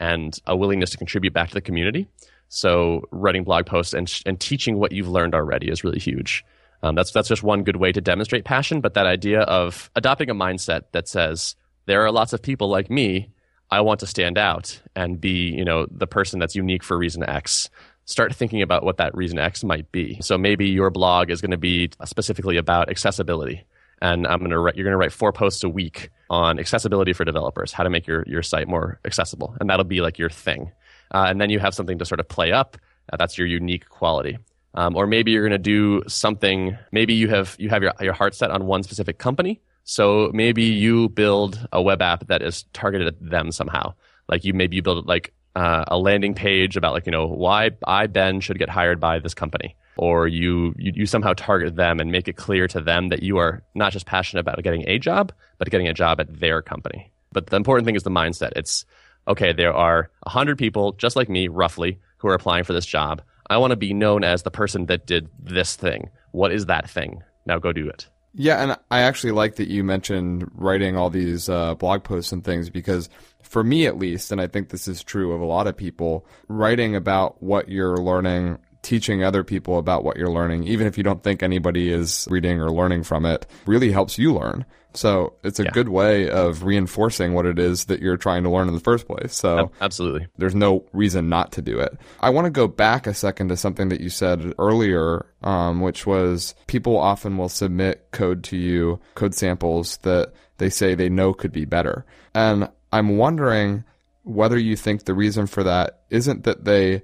and 0.00 0.40
a 0.46 0.56
willingness 0.56 0.90
to 0.90 0.96
contribute 0.96 1.32
back 1.32 1.48
to 1.48 1.54
the 1.54 1.60
community. 1.60 2.08
So 2.48 3.08
writing 3.12 3.44
blog 3.44 3.66
posts 3.66 3.94
and, 3.94 4.12
and 4.26 4.38
teaching 4.38 4.78
what 4.78 4.92
you've 4.92 5.08
learned 5.08 5.34
already 5.34 5.70
is 5.70 5.84
really 5.84 6.00
huge. 6.00 6.44
Um, 6.82 6.94
that's 6.94 7.12
that's 7.12 7.28
just 7.28 7.42
one 7.42 7.62
good 7.62 7.76
way 7.76 7.92
to 7.92 8.00
demonstrate 8.00 8.44
passion. 8.44 8.80
But 8.80 8.94
that 8.94 9.06
idea 9.06 9.40
of 9.42 9.90
adopting 9.94 10.30
a 10.30 10.34
mindset 10.34 10.82
that 10.92 11.08
says 11.08 11.54
there 11.86 12.04
are 12.04 12.12
lots 12.12 12.32
of 12.32 12.42
people 12.42 12.68
like 12.68 12.90
me. 12.90 13.30
I 13.70 13.80
want 13.80 14.00
to 14.00 14.06
stand 14.06 14.36
out 14.36 14.80
and 14.94 15.18
be, 15.18 15.48
you 15.48 15.64
know, 15.64 15.86
the 15.90 16.06
person 16.06 16.38
that's 16.38 16.54
unique 16.54 16.82
for 16.82 16.98
reason 16.98 17.22
X. 17.22 17.70
Start 18.04 18.34
thinking 18.34 18.60
about 18.60 18.82
what 18.84 18.98
that 18.98 19.16
reason 19.16 19.38
X 19.38 19.64
might 19.64 19.90
be. 19.92 20.20
So 20.20 20.36
maybe 20.36 20.68
your 20.68 20.90
blog 20.90 21.30
is 21.30 21.40
going 21.40 21.52
to 21.52 21.56
be 21.56 21.90
specifically 22.04 22.56
about 22.56 22.90
accessibility, 22.90 23.64
and 24.02 24.26
I'm 24.26 24.44
to 24.46 24.58
write, 24.58 24.76
you're 24.76 24.84
going 24.84 24.92
to 24.92 24.98
write 24.98 25.12
four 25.12 25.32
posts 25.32 25.62
a 25.62 25.68
week 25.68 26.10
on 26.28 26.58
accessibility 26.58 27.12
for 27.12 27.24
developers, 27.24 27.72
how 27.72 27.84
to 27.84 27.90
make 27.90 28.06
your 28.06 28.24
your 28.26 28.42
site 28.42 28.68
more 28.68 28.98
accessible, 29.04 29.56
and 29.60 29.70
that'll 29.70 29.84
be 29.84 30.00
like 30.00 30.18
your 30.18 30.30
thing. 30.30 30.72
Uh, 31.12 31.26
and 31.28 31.40
then 31.40 31.48
you 31.48 31.60
have 31.60 31.74
something 31.74 31.98
to 31.98 32.04
sort 32.04 32.20
of 32.20 32.28
play 32.28 32.52
up. 32.52 32.76
Uh, 33.12 33.16
that's 33.16 33.38
your 33.38 33.46
unique 33.46 33.88
quality. 33.88 34.36
Um, 34.74 34.96
or 34.96 35.06
maybe 35.06 35.32
you're 35.32 35.46
going 35.46 35.52
to 35.52 35.58
do 35.58 36.02
something. 36.08 36.76
Maybe 36.92 37.14
you 37.14 37.28
have 37.28 37.56
you 37.58 37.68
have 37.68 37.82
your 37.82 37.92
your 38.00 38.14
heart 38.14 38.34
set 38.34 38.50
on 38.50 38.66
one 38.66 38.82
specific 38.82 39.18
company. 39.18 39.60
So 39.84 40.30
maybe 40.32 40.64
you 40.64 41.08
build 41.08 41.66
a 41.72 41.82
web 41.82 42.00
app 42.02 42.28
that 42.28 42.42
is 42.42 42.64
targeted 42.72 43.08
at 43.08 43.30
them 43.30 43.50
somehow. 43.52 43.94
Like 44.28 44.44
you 44.44 44.54
maybe 44.54 44.76
you 44.76 44.82
build 44.82 45.06
like 45.06 45.32
uh, 45.54 45.84
a 45.88 45.98
landing 45.98 46.34
page 46.34 46.76
about 46.76 46.92
like 46.94 47.06
you 47.06 47.12
know 47.12 47.26
why 47.26 47.70
I 47.86 48.06
Ben 48.06 48.40
should 48.40 48.58
get 48.58 48.68
hired 48.68 49.00
by 49.00 49.18
this 49.18 49.34
company, 49.34 49.76
or 49.96 50.28
you, 50.28 50.74
you 50.78 50.92
you 50.94 51.06
somehow 51.06 51.34
target 51.34 51.76
them 51.76 52.00
and 52.00 52.10
make 52.10 52.28
it 52.28 52.36
clear 52.36 52.66
to 52.68 52.80
them 52.80 53.08
that 53.08 53.22
you 53.22 53.38
are 53.38 53.62
not 53.74 53.92
just 53.92 54.06
passionate 54.06 54.40
about 54.40 54.62
getting 54.62 54.88
a 54.88 54.98
job, 54.98 55.32
but 55.58 55.70
getting 55.70 55.88
a 55.88 55.94
job 55.94 56.20
at 56.20 56.40
their 56.40 56.62
company. 56.62 57.10
But 57.32 57.48
the 57.48 57.56
important 57.56 57.86
thing 57.86 57.96
is 57.96 58.02
the 58.02 58.10
mindset. 58.10 58.52
It's 58.56 58.86
okay. 59.28 59.52
There 59.52 59.74
are 59.74 60.10
hundred 60.26 60.58
people 60.58 60.92
just 60.92 61.16
like 61.16 61.28
me, 61.28 61.48
roughly, 61.48 61.98
who 62.18 62.28
are 62.28 62.34
applying 62.34 62.64
for 62.64 62.72
this 62.72 62.86
job. 62.86 63.22
I 63.52 63.58
want 63.58 63.72
to 63.72 63.76
be 63.76 63.92
known 63.92 64.24
as 64.24 64.42
the 64.42 64.50
person 64.50 64.86
that 64.86 65.06
did 65.06 65.28
this 65.38 65.76
thing. 65.76 66.10
What 66.30 66.52
is 66.52 66.66
that 66.66 66.88
thing? 66.88 67.22
Now 67.44 67.58
go 67.58 67.72
do 67.72 67.88
it. 67.88 68.08
Yeah, 68.34 68.62
and 68.62 68.78
I 68.90 69.02
actually 69.02 69.32
like 69.32 69.56
that 69.56 69.68
you 69.68 69.84
mentioned 69.84 70.50
writing 70.54 70.96
all 70.96 71.10
these 71.10 71.50
uh, 71.50 71.74
blog 71.74 72.02
posts 72.02 72.32
and 72.32 72.42
things 72.42 72.70
because 72.70 73.10
for 73.42 73.62
me 73.62 73.86
at 73.86 73.98
least, 73.98 74.32
and 74.32 74.40
I 74.40 74.46
think 74.46 74.70
this 74.70 74.88
is 74.88 75.04
true 75.04 75.32
of 75.32 75.42
a 75.42 75.44
lot 75.44 75.66
of 75.66 75.76
people, 75.76 76.26
writing 76.48 76.96
about 76.96 77.42
what 77.42 77.68
you're 77.68 77.98
learning 77.98 78.58
teaching 78.82 79.22
other 79.22 79.44
people 79.44 79.78
about 79.78 80.04
what 80.04 80.16
you're 80.16 80.30
learning, 80.30 80.64
even 80.64 80.86
if 80.86 80.98
you 80.98 81.04
don't 81.04 81.22
think 81.22 81.42
anybody 81.42 81.90
is 81.90 82.26
reading 82.30 82.60
or 82.60 82.70
learning 82.70 83.04
from 83.04 83.24
it, 83.24 83.46
really 83.66 83.92
helps 83.92 84.18
you 84.18 84.34
learn. 84.34 84.64
So 84.94 85.32
it's 85.42 85.58
a 85.58 85.64
Yeah. 85.64 85.70
good 85.72 85.88
way 85.88 86.28
of 86.28 86.64
reinforcing 86.64 87.32
what 87.32 87.46
it 87.46 87.58
is 87.58 87.86
that 87.86 88.00
you're 88.02 88.18
trying 88.18 88.42
to 88.42 88.50
learn 88.50 88.68
in 88.68 88.74
the 88.74 88.80
first 88.80 89.06
place. 89.06 89.34
So 89.34 89.70
Absolutely. 89.80 90.26
there's 90.36 90.54
no 90.54 90.84
reason 90.92 91.28
not 91.30 91.52
to 91.52 91.62
do 91.62 91.78
it. 91.78 91.96
I 92.20 92.28
want 92.30 92.44
to 92.44 92.50
go 92.50 92.68
back 92.68 93.06
a 93.06 93.14
second 93.14 93.48
to 93.48 93.56
something 93.56 93.88
that 93.88 94.00
you 94.02 94.10
said 94.10 94.52
earlier, 94.58 95.24
um, 95.42 95.80
which 95.80 96.06
was 96.06 96.54
people 96.66 96.98
often 96.98 97.38
will 97.38 97.48
submit 97.48 98.08
code 98.10 98.42
to 98.44 98.56
you, 98.58 99.00
code 99.14 99.34
samples 99.34 99.96
that 100.02 100.32
they 100.58 100.68
say 100.68 100.94
they 100.94 101.08
know 101.08 101.32
could 101.32 101.52
be 101.52 101.64
better. 101.64 102.04
And 102.34 102.68
I'm 102.92 103.16
wondering 103.16 103.84
whether 104.24 104.58
you 104.58 104.76
think 104.76 105.04
the 105.04 105.14
reason 105.14 105.46
for 105.46 105.62
that 105.64 106.00
isn't 106.10 106.44
that 106.44 106.64
they 106.66 107.02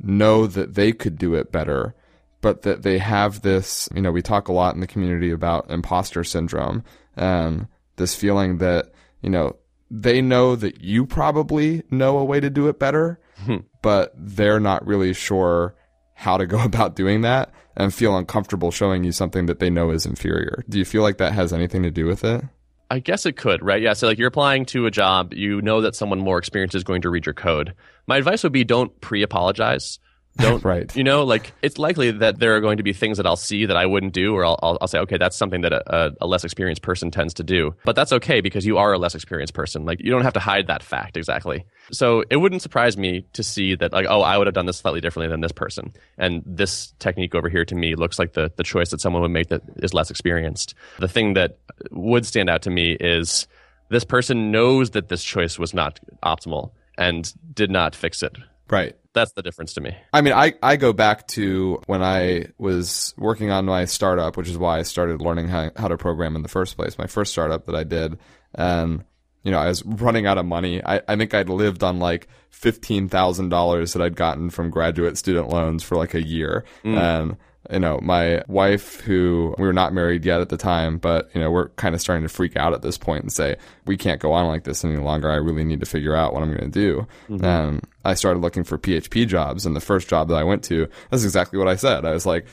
know 0.00 0.46
that 0.46 0.74
they 0.74 0.92
could 0.92 1.18
do 1.18 1.34
it 1.34 1.52
better, 1.52 1.94
but 2.40 2.62
that 2.62 2.82
they 2.82 2.98
have 2.98 3.42
this, 3.42 3.88
you 3.94 4.02
know, 4.02 4.12
we 4.12 4.22
talk 4.22 4.48
a 4.48 4.52
lot 4.52 4.74
in 4.74 4.80
the 4.80 4.86
community 4.86 5.30
about 5.30 5.70
imposter 5.70 6.24
syndrome 6.24 6.84
and 7.16 7.66
this 7.96 8.14
feeling 8.14 8.58
that, 8.58 8.92
you 9.22 9.30
know, 9.30 9.56
they 9.90 10.20
know 10.20 10.56
that 10.56 10.80
you 10.80 11.06
probably 11.06 11.82
know 11.90 12.18
a 12.18 12.24
way 12.24 12.40
to 12.40 12.50
do 12.50 12.68
it 12.68 12.78
better, 12.78 13.20
hmm. 13.44 13.58
but 13.82 14.12
they're 14.16 14.60
not 14.60 14.86
really 14.86 15.12
sure 15.12 15.74
how 16.14 16.36
to 16.36 16.46
go 16.46 16.60
about 16.64 16.96
doing 16.96 17.22
that 17.22 17.52
and 17.76 17.92
feel 17.92 18.16
uncomfortable 18.16 18.70
showing 18.70 19.04
you 19.04 19.12
something 19.12 19.46
that 19.46 19.58
they 19.58 19.70
know 19.70 19.90
is 19.90 20.06
inferior. 20.06 20.64
Do 20.68 20.78
you 20.78 20.84
feel 20.84 21.02
like 21.02 21.18
that 21.18 21.34
has 21.34 21.52
anything 21.52 21.82
to 21.82 21.90
do 21.90 22.06
with 22.06 22.24
it? 22.24 22.42
I 22.90 23.00
guess 23.00 23.26
it 23.26 23.36
could, 23.36 23.62
right? 23.64 23.82
Yeah. 23.82 23.94
So, 23.94 24.06
like, 24.06 24.18
you're 24.18 24.28
applying 24.28 24.64
to 24.66 24.86
a 24.86 24.90
job, 24.90 25.34
you 25.34 25.60
know 25.60 25.80
that 25.80 25.96
someone 25.96 26.20
more 26.20 26.38
experienced 26.38 26.76
is 26.76 26.84
going 26.84 27.02
to 27.02 27.10
read 27.10 27.26
your 27.26 27.34
code. 27.34 27.74
My 28.06 28.18
advice 28.18 28.42
would 28.42 28.52
be 28.52 28.64
don't 28.64 29.00
pre 29.00 29.22
apologize. 29.22 29.98
Don't, 30.36 30.62
Right. 30.64 30.94
You 30.94 31.04
know, 31.04 31.24
like, 31.24 31.52
it's 31.62 31.78
likely 31.78 32.10
that 32.10 32.38
there 32.38 32.56
are 32.56 32.60
going 32.60 32.76
to 32.76 32.82
be 32.82 32.92
things 32.92 33.16
that 33.16 33.26
I'll 33.26 33.36
see 33.36 33.66
that 33.66 33.76
I 33.76 33.86
wouldn't 33.86 34.12
do, 34.12 34.34
or 34.34 34.44
I'll, 34.44 34.58
I'll, 34.62 34.78
I'll 34.80 34.88
say, 34.88 34.98
okay, 35.00 35.16
that's 35.16 35.36
something 35.36 35.62
that 35.62 35.72
a, 35.72 36.14
a 36.20 36.26
less 36.26 36.44
experienced 36.44 36.82
person 36.82 37.10
tends 37.10 37.34
to 37.34 37.42
do. 37.42 37.74
But 37.84 37.96
that's 37.96 38.12
okay 38.12 38.40
because 38.40 38.66
you 38.66 38.78
are 38.78 38.92
a 38.92 38.98
less 38.98 39.14
experienced 39.14 39.54
person. 39.54 39.84
Like, 39.84 40.00
you 40.02 40.10
don't 40.10 40.22
have 40.22 40.34
to 40.34 40.40
hide 40.40 40.66
that 40.66 40.82
fact 40.82 41.16
exactly. 41.16 41.64
So, 41.90 42.22
it 42.28 42.36
wouldn't 42.36 42.62
surprise 42.62 42.96
me 42.96 43.24
to 43.32 43.42
see 43.42 43.74
that, 43.76 43.92
like, 43.92 44.06
oh, 44.08 44.20
I 44.20 44.36
would 44.36 44.46
have 44.46 44.54
done 44.54 44.66
this 44.66 44.76
slightly 44.76 45.00
differently 45.00 45.30
than 45.30 45.40
this 45.40 45.52
person. 45.52 45.94
And 46.18 46.42
this 46.46 46.92
technique 46.98 47.34
over 47.34 47.48
here 47.48 47.64
to 47.64 47.74
me 47.74 47.94
looks 47.94 48.18
like 48.18 48.34
the, 48.34 48.52
the 48.56 48.64
choice 48.64 48.90
that 48.90 49.00
someone 49.00 49.22
would 49.22 49.30
make 49.30 49.48
that 49.48 49.62
is 49.76 49.94
less 49.94 50.10
experienced. 50.10 50.74
The 50.98 51.08
thing 51.08 51.34
that 51.34 51.58
would 51.90 52.26
stand 52.26 52.50
out 52.50 52.62
to 52.62 52.70
me 52.70 52.92
is 52.92 53.46
this 53.88 54.04
person 54.04 54.50
knows 54.50 54.90
that 54.90 55.08
this 55.08 55.22
choice 55.22 55.58
was 55.58 55.72
not 55.72 56.00
optimal 56.22 56.72
and 56.96 57.32
did 57.54 57.70
not 57.70 57.94
fix 57.94 58.22
it. 58.22 58.36
Right. 58.68 58.96
That's 59.12 59.32
the 59.32 59.42
difference 59.42 59.74
to 59.74 59.80
me. 59.80 59.96
I 60.12 60.20
mean, 60.20 60.34
I, 60.34 60.54
I 60.62 60.76
go 60.76 60.92
back 60.92 61.26
to 61.28 61.80
when 61.86 62.02
I 62.02 62.46
was 62.58 63.14
working 63.16 63.50
on 63.50 63.64
my 63.64 63.84
startup, 63.86 64.36
which 64.36 64.48
is 64.48 64.58
why 64.58 64.78
I 64.78 64.82
started 64.82 65.22
learning 65.22 65.48
how, 65.48 65.70
how 65.76 65.88
to 65.88 65.96
program 65.96 66.36
in 66.36 66.42
the 66.42 66.48
first 66.48 66.76
place. 66.76 66.98
My 66.98 67.06
first 67.06 67.32
startup 67.32 67.66
that 67.66 67.74
I 67.74 67.84
did. 67.84 68.18
And, 68.54 69.04
you 69.42 69.52
know, 69.52 69.58
I 69.58 69.68
was 69.68 69.84
running 69.84 70.26
out 70.26 70.36
of 70.36 70.44
money. 70.44 70.84
I, 70.84 71.00
I 71.08 71.16
think 71.16 71.32
I'd 71.32 71.48
lived 71.48 71.82
on 71.82 71.98
like 71.98 72.28
$15,000 72.52 73.92
that 73.92 74.02
I'd 74.02 74.16
gotten 74.16 74.50
from 74.50 74.70
graduate 74.70 75.16
student 75.16 75.48
loans 75.48 75.82
for 75.82 75.96
like 75.96 76.14
a 76.14 76.22
year. 76.22 76.64
Mm. 76.84 76.98
And, 76.98 77.36
you 77.70 77.78
know, 77.80 77.98
my 78.02 78.42
wife, 78.48 79.00
who 79.00 79.54
we 79.58 79.64
were 79.64 79.72
not 79.72 79.92
married 79.92 80.24
yet 80.24 80.40
at 80.40 80.48
the 80.48 80.56
time, 80.56 80.98
but, 80.98 81.30
you 81.34 81.40
know, 81.40 81.50
we're 81.50 81.68
kind 81.70 81.94
of 81.94 82.00
starting 82.00 82.22
to 82.22 82.28
freak 82.28 82.56
out 82.56 82.72
at 82.72 82.82
this 82.82 82.98
point 82.98 83.22
and 83.22 83.32
say, 83.32 83.56
we 83.86 83.96
can't 83.96 84.20
go 84.20 84.32
on 84.32 84.46
like 84.46 84.64
this 84.64 84.84
any 84.84 84.96
longer. 84.96 85.30
I 85.30 85.36
really 85.36 85.64
need 85.64 85.80
to 85.80 85.86
figure 85.86 86.14
out 86.14 86.32
what 86.32 86.42
I'm 86.42 86.50
going 86.50 86.70
to 86.70 86.78
do. 86.80 87.06
And 87.44 87.80
I 88.04 88.14
started 88.14 88.40
looking 88.40 88.64
for 88.64 88.78
PHP 88.78 89.26
jobs. 89.26 89.66
And 89.66 89.74
the 89.74 89.80
first 89.80 90.08
job 90.08 90.28
that 90.28 90.36
I 90.36 90.44
went 90.44 90.62
to, 90.64 90.88
that's 91.10 91.24
exactly 91.24 91.58
what 91.58 91.68
I 91.68 91.76
said. 91.76 92.04
I 92.04 92.12
was 92.12 92.26
like, 92.26 92.46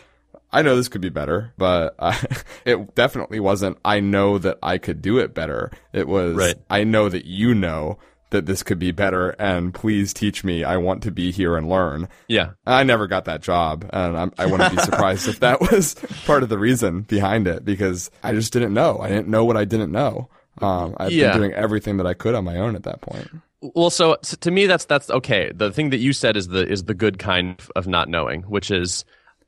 I 0.51 0.61
know 0.61 0.75
this 0.75 0.87
could 0.87 1.01
be 1.01 1.09
better, 1.09 1.51
but 1.57 1.95
it 2.65 2.93
definitely 2.93 3.39
wasn't. 3.39 3.77
I 3.83 3.99
know 3.99 4.37
that 4.37 4.59
I 4.61 4.77
could 4.77 5.01
do 5.01 5.17
it 5.17 5.33
better. 5.33 5.71
It 5.93 6.07
was, 6.07 6.35
Right. 6.35 6.55
I 6.69 6.83
know 6.83 7.09
that 7.09 7.25
you 7.25 7.55
know 7.55 7.97
that 8.33 8.45
this 8.45 8.61
could 8.61 8.77
be 8.77 8.91
better 8.91 9.29
and 9.39 9.73
please 9.73 10.13
teach 10.13 10.43
me. 10.43 10.63
I 10.65 10.75
want 10.77 11.01
to 11.03 11.11
be 11.11 11.31
here 11.31 11.55
and 11.57 11.69
learn. 11.69 12.09
Yeah. 12.27 12.51
I 12.67 12.83
never 12.83 13.07
got 13.07 13.25
that 13.25 13.41
job, 13.41 13.89
and 13.93 14.17
I'm, 14.17 14.33
I 14.37 14.45
wouldn't 14.45 14.75
be 14.75 14.77
surprised 14.83 15.27
if 15.29 15.39
that 15.39 15.61
was 15.61 15.95
part 16.25 16.43
of 16.43 16.49
the 16.49 16.59
reason 16.59 17.01
behind 17.03 17.47
it 17.47 17.63
because 17.63 18.11
I 18.21 18.33
just 18.33 18.51
didn't 18.53 18.73
know. 18.73 18.99
I 18.99 19.07
didn't 19.07 19.29
know 19.29 19.45
what 19.45 19.55
I 19.57 19.63
didn't 19.65 19.91
know. 19.91 20.27
Um, 20.61 20.95
I've 20.97 21.11
Yeah. 21.13 21.31
been 21.31 21.37
doing 21.41 21.53
everything 21.53 21.97
that 21.97 22.05
I 22.05 22.13
could 22.13 22.35
on 22.35 22.43
my 22.43 22.57
own 22.57 22.75
at 22.75 22.83
that 22.83 23.01
point. 23.01 23.29
Well, 23.61 23.89
so, 23.89 24.17
so 24.21 24.35
to 24.41 24.51
me, 24.51 24.67
that's 24.67 24.83
that's 24.85 25.09
okay. 25.09 25.49
The 25.55 25.71
thing 25.71 25.89
that 25.91 25.99
you 25.99 26.11
said 26.11 26.35
is 26.35 26.49
the 26.49 26.67
is 26.67 26.83
the 26.83 26.93
good 26.93 27.17
kind 27.17 27.59
of 27.77 27.87
not 27.87 28.09
knowing, 28.09 28.41
which 28.43 28.69
is 28.69 29.05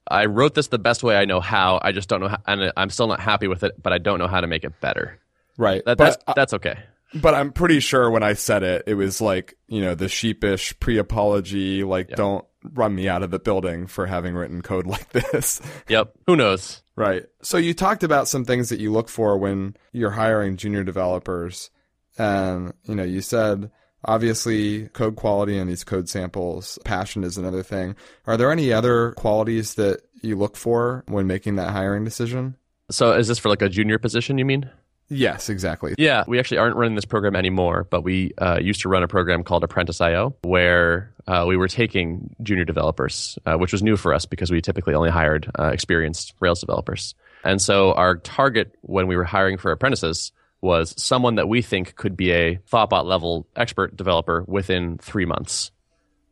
I 0.09 0.25
wrote 0.25 0.53
this 0.55 0.67
the 0.67 0.79
best 0.79 1.03
way 1.03 1.17
I 1.17 1.25
know 1.25 1.41
how. 1.41 1.79
I 1.81 1.91
just 1.91 2.07
don't 2.07 2.21
know 2.21 2.29
how, 2.29 2.37
and 2.47 2.71
I'm 2.77 2.89
still 2.89 3.07
not 3.07 3.19
happy 3.19 3.47
with 3.47 3.63
it, 3.63 3.73
but 3.83 3.91
I 3.91 3.97
don't 3.97 4.17
know 4.19 4.27
how 4.27 4.39
to 4.39 4.47
make 4.47 4.63
it 4.63 4.79
better. 4.79 5.19
Right. 5.57 5.83
That, 5.85 5.97
that's 5.97 6.17
that's 6.35 6.53
okay. 6.53 6.79
But 7.13 7.33
I'm 7.33 7.51
pretty 7.51 7.79
sure 7.79 8.09
when 8.09 8.23
I 8.23 8.33
said 8.33 8.63
it, 8.63 8.83
it 8.87 8.95
was 8.95 9.21
like, 9.21 9.55
you 9.67 9.81
know, 9.81 9.95
the 9.95 10.09
sheepish 10.09 10.79
pre 10.79 10.97
apology, 10.97 11.83
like, 11.83 12.09
don't 12.09 12.45
run 12.73 12.95
me 12.95 13.07
out 13.07 13.23
of 13.23 13.31
the 13.31 13.39
building 13.39 13.87
for 13.87 14.05
having 14.05 14.35
written 14.35 14.61
code 14.61 14.85
like 14.87 15.09
this. 15.09 15.61
Yep. 15.87 16.13
Who 16.27 16.35
knows? 16.35 16.81
right. 16.95 17.25
So 17.41 17.57
you 17.57 17.73
talked 17.73 18.03
about 18.03 18.27
some 18.27 18.45
things 18.45 18.69
that 18.69 18.79
you 18.79 18.91
look 18.91 19.09
for 19.09 19.37
when 19.37 19.75
you're 19.91 20.11
hiring 20.11 20.57
junior 20.57 20.83
developers. 20.83 21.69
And, 22.17 22.73
you 22.83 22.95
know, 22.95 23.03
you 23.03 23.21
said 23.21 23.69
obviously 24.05 24.87
code 24.89 25.15
quality 25.15 25.57
and 25.57 25.69
these 25.69 25.83
code 25.83 26.07
samples, 26.07 26.79
passion 26.85 27.23
is 27.23 27.37
another 27.37 27.63
thing. 27.63 27.95
Are 28.25 28.37
there 28.37 28.51
any 28.51 28.71
other 28.71 29.11
qualities 29.13 29.75
that 29.75 30.01
you 30.21 30.37
look 30.37 30.55
for 30.55 31.03
when 31.07 31.27
making 31.27 31.55
that 31.57 31.71
hiring 31.71 32.03
decision? 32.03 32.55
So, 32.91 33.13
is 33.13 33.27
this 33.27 33.39
for 33.39 33.49
like 33.49 33.63
a 33.63 33.69
junior 33.69 33.97
position? 33.97 34.37
You 34.37 34.45
mean? 34.45 34.69
Yes, 35.07 35.49
exactly. 35.49 35.93
Yeah, 35.97 36.23
we 36.27 36.39
actually 36.39 36.57
aren't 36.57 36.75
running 36.75 36.95
this 36.95 37.05
program 37.05 37.35
anymore, 37.35 37.85
but 37.89 38.01
we 38.01 38.33
uh, 38.39 38.59
used 38.59 38.81
to 38.81 38.89
run 38.89 39.03
a 39.03 39.07
program 39.07 39.43
called 39.43 39.63
Apprentice.io 39.63 40.35
where 40.41 41.13
uh, 41.27 41.45
we 41.47 41.57
were 41.57 41.67
taking 41.67 42.35
junior 42.41 42.65
developers, 42.65 43.37
uh, 43.45 43.55
which 43.55 43.71
was 43.71 43.83
new 43.83 43.97
for 43.97 44.13
us 44.13 44.25
because 44.25 44.49
we 44.49 44.61
typically 44.61 44.95
only 44.95 45.11
hired 45.11 45.49
uh, 45.59 45.67
experienced 45.67 46.33
Rails 46.39 46.59
developers. 46.59 47.13
And 47.43 47.61
so 47.61 47.93
our 47.93 48.17
target 48.17 48.75
when 48.81 49.07
we 49.07 49.15
were 49.15 49.23
hiring 49.23 49.57
for 49.57 49.71
apprentices 49.71 50.31
was 50.61 50.95
someone 51.01 51.35
that 51.35 51.47
we 51.47 51.61
think 51.61 51.95
could 51.95 52.17
be 52.17 52.31
a 52.31 52.55
Thoughtbot 52.71 53.05
level 53.05 53.47
expert 53.55 53.95
developer 53.95 54.43
within 54.47 54.97
three 54.97 55.25
months, 55.25 55.71